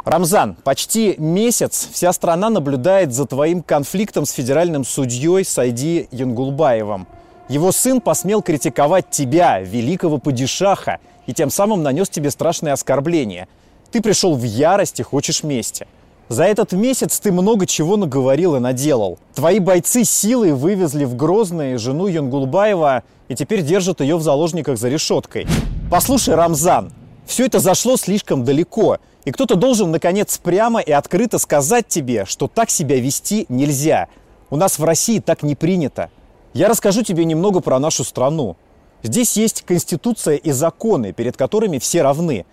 Рамзан, 0.06 0.56
почти 0.64 1.16
месяц 1.18 1.90
вся 1.92 2.14
страна 2.14 2.50
наблюдает 2.50 3.14
за 3.14 3.26
твоим 3.26 3.62
конфликтом 3.62 4.26
с 4.26 4.32
федеральным 4.32 4.84
судьей 4.84 5.44
Сайди 5.44 6.08
Янгулбаевым. 6.12 7.08
Его 7.50 7.72
сын 7.72 8.00
посмел 8.00 8.42
критиковать 8.42 9.10
тебя, 9.10 9.60
великого 9.60 10.18
падишаха, 10.20 11.00
и 11.26 11.34
тем 11.34 11.50
самым 11.50 11.84
нанес 11.84 12.10
тебе 12.10 12.32
страшные 12.32 12.74
оскорбления. 12.74 13.48
Ты 13.92 14.02
пришел 14.02 14.36
в 14.36 14.44
ярость 14.44 15.00
и 15.00 15.04
хочешь 15.04 15.44
мести– 15.44 15.88
за 16.30 16.44
этот 16.44 16.74
месяц 16.74 17.20
ты 17.20 17.32
много 17.32 17.66
чего 17.66 17.98
наговорил 17.98 18.56
и 18.56 18.60
наделал. 18.60 19.18
Твои 19.34 19.58
бойцы 19.58 20.04
силой 20.04 20.54
вывезли 20.54 21.04
в 21.06 21.16
Грозное 21.16 21.80
жену 21.80 22.06
Янгулбаева 22.06 23.04
и 23.28 23.36
теперь 23.36 23.64
держат 23.64 24.00
ее 24.00 24.16
в 24.16 24.22
заложниках 24.22 24.78
за 24.78 24.90
решеткой. 24.90 25.48
Послушай, 25.90 26.36
Рамзан, 26.36 26.92
все 27.26 27.48
это 27.48 27.60
зашло 27.60 27.98
слишком 27.98 28.46
далеко, 28.46 29.00
и 29.26 29.32
кто-то 29.32 29.56
должен, 29.56 29.90
наконец, 29.90 30.38
прямо 30.38 30.80
и 30.82 30.92
открыто 30.92 31.40
сказать 31.40 31.88
тебе, 31.88 32.26
что 32.26 32.48
так 32.48 32.70
себя 32.70 33.00
вести 33.00 33.48
нельзя. 33.50 34.08
У 34.52 34.56
нас 34.56 34.78
в 34.78 34.84
России 34.84 35.20
так 35.20 35.42
не 35.42 35.56
принято. 35.56 36.12
Я 36.54 36.70
расскажу 36.70 37.02
тебе 37.02 37.26
немного 37.26 37.60
про 37.60 37.80
нашу 37.80 38.04
страну. 38.04 38.56
Здесь 39.02 39.36
есть 39.36 39.64
конституция 39.64 40.36
и 40.36 40.52
законы, 40.52 41.12
перед 41.12 41.38
которыми 41.38 41.80
все 41.80 42.04
равны. 42.04 42.46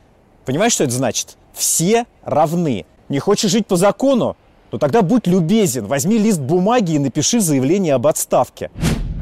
Понимаешь, 0.46 0.72
что 0.72 0.84
это 0.84 0.94
значит? 0.94 1.36
Все 1.52 2.06
равны. 2.22 2.86
Не 3.08 3.18
хочешь 3.18 3.50
жить 3.50 3.66
по 3.66 3.76
закону? 3.76 4.36
Ну 4.72 4.78
тогда 4.78 5.02
будь 5.02 5.26
любезен, 5.26 5.86
возьми 5.86 6.18
лист 6.18 6.40
бумаги 6.40 6.92
и 6.92 6.98
напиши 6.98 7.40
заявление 7.40 7.94
об 7.94 8.06
отставке. 8.06 8.70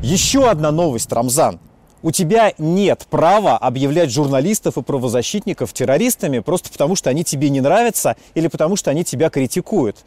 Еще 0.02 0.48
одна 0.48 0.70
новость, 0.70 1.12
Рамзан. 1.12 1.60
У 2.02 2.10
тебя 2.10 2.52
нет 2.58 3.06
права 3.08 3.56
объявлять 3.56 4.10
журналистов 4.10 4.76
и 4.76 4.82
правозащитников 4.82 5.72
террористами 5.72 6.40
просто 6.40 6.70
потому, 6.70 6.96
что 6.96 7.10
они 7.10 7.24
тебе 7.24 7.48
не 7.48 7.60
нравятся 7.60 8.16
или 8.34 8.48
потому, 8.48 8.76
что 8.76 8.90
они 8.90 9.04
тебя 9.04 9.30
критикуют. 9.30 9.98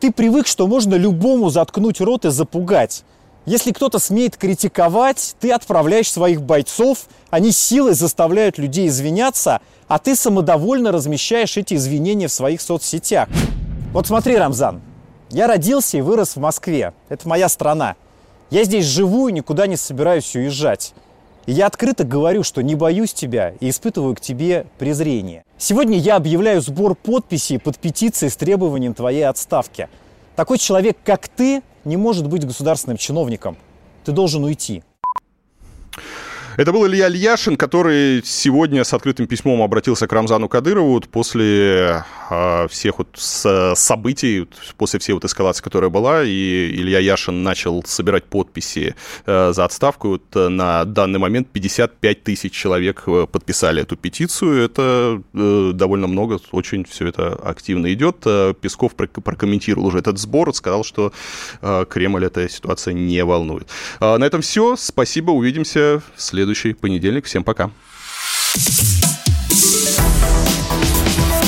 Ты 0.00 0.12
привык, 0.12 0.46
что 0.46 0.66
можно 0.66 0.94
любому 0.96 1.50
заткнуть 1.50 2.00
рот 2.00 2.24
и 2.24 2.30
запугать. 2.30 3.04
Если 3.46 3.72
кто-то 3.72 3.98
смеет 3.98 4.38
критиковать, 4.38 5.36
ты 5.38 5.52
отправляешь 5.52 6.10
своих 6.10 6.40
бойцов, 6.40 7.06
они 7.28 7.52
силой 7.52 7.92
заставляют 7.92 8.56
людей 8.56 8.88
извиняться, 8.88 9.60
а 9.86 9.98
ты 9.98 10.16
самодовольно 10.16 10.92
размещаешь 10.92 11.58
эти 11.58 11.74
извинения 11.74 12.28
в 12.28 12.32
своих 12.32 12.62
соцсетях. 12.62 13.28
Вот 13.92 14.06
смотри, 14.06 14.36
Рамзан, 14.36 14.80
я 15.30 15.46
родился 15.46 15.98
и 15.98 16.00
вырос 16.00 16.36
в 16.36 16.40
Москве. 16.40 16.94
Это 17.10 17.28
моя 17.28 17.50
страна. 17.50 17.96
Я 18.50 18.64
здесь 18.64 18.86
живу 18.86 19.28
и 19.28 19.32
никуда 19.32 19.66
не 19.66 19.76
собираюсь 19.76 20.34
уезжать. 20.34 20.94
И 21.44 21.52
я 21.52 21.66
открыто 21.66 22.04
говорю, 22.04 22.44
что 22.44 22.62
не 22.62 22.74
боюсь 22.74 23.12
тебя 23.12 23.54
и 23.60 23.68
испытываю 23.68 24.14
к 24.16 24.20
тебе 24.20 24.66
презрение. 24.78 25.44
Сегодня 25.58 25.98
я 25.98 26.16
объявляю 26.16 26.62
сбор 26.62 26.94
подписей 26.94 27.58
под 27.58 27.78
петицией 27.78 28.30
с 28.30 28.36
требованием 28.36 28.94
твоей 28.94 29.26
отставки. 29.26 29.90
Такой 30.36 30.56
человек, 30.56 30.96
как 31.04 31.28
ты, 31.28 31.62
не 31.84 31.96
может 31.96 32.28
быть 32.28 32.46
государственным 32.46 32.96
чиновником. 32.96 33.56
Ты 34.04 34.12
должен 34.12 34.44
уйти. 34.44 34.82
Это 36.56 36.72
был 36.72 36.86
Илья 36.86 37.08
Ильяшин, 37.08 37.56
который 37.56 38.22
сегодня 38.24 38.84
с 38.84 38.94
открытым 38.94 39.26
письмом 39.26 39.60
обратился 39.62 40.06
к 40.06 40.12
Рамзану 40.12 40.48
Кадырову 40.48 41.00
после 41.00 42.04
э, 42.30 42.68
всех 42.68 42.98
вот 42.98 43.08
с, 43.14 43.74
событий, 43.74 44.46
после 44.76 45.00
всей 45.00 45.14
вот 45.14 45.24
эскалации, 45.24 45.64
которая 45.64 45.90
была, 45.90 46.22
и 46.22 46.70
Илья 46.70 47.00
Яшин 47.00 47.42
начал 47.42 47.82
собирать 47.84 48.24
подписи 48.24 48.94
э, 49.26 49.52
за 49.52 49.64
отставку. 49.64 50.08
Вот, 50.10 50.22
э, 50.36 50.48
на 50.48 50.84
данный 50.84 51.18
момент 51.18 51.48
55 51.48 52.22
тысяч 52.22 52.52
человек 52.52 53.02
э, 53.06 53.26
подписали 53.30 53.82
эту 53.82 53.96
петицию. 53.96 54.64
Это 54.64 55.22
э, 55.34 55.72
довольно 55.74 56.06
много, 56.06 56.38
очень 56.52 56.84
все 56.84 57.08
это 57.08 57.34
активно 57.34 57.92
идет. 57.92 58.18
Э, 58.26 58.54
Песков 58.60 58.94
прокомментировал 58.94 59.86
уже 59.86 59.98
этот 59.98 60.18
сбор, 60.18 60.54
сказал, 60.54 60.84
что 60.84 61.12
э, 61.62 61.84
Кремль 61.90 62.26
эта 62.26 62.48
ситуация 62.48 62.94
не 62.94 63.24
волнует. 63.24 63.66
Э, 64.00 64.18
на 64.18 64.24
этом 64.24 64.40
все. 64.40 64.76
Спасибо, 64.76 65.32
увидимся 65.32 66.00
в 66.14 66.22
следующем 66.22 66.43
следующий 66.44 66.74
понедельник. 66.74 67.24
Всем 67.24 67.42
пока. 67.42 67.70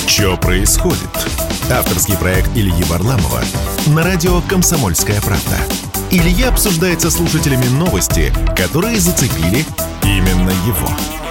Что 0.07 0.38
происходит? 0.38 1.11
Авторский 1.70 2.16
проект 2.16 2.49
Ильи 2.57 2.82
Варламова 2.84 3.42
на 3.88 4.03
радио 4.03 4.40
«Комсомольская 4.49 5.20
правда». 5.20 5.59
Илья 6.11 6.49
обсуждает 6.49 7.03
со 7.03 7.11
слушателями 7.11 7.66
новости, 7.66 8.32
которые 8.57 8.99
зацепили 8.99 9.66
именно 10.03 10.51
его. 10.66 11.26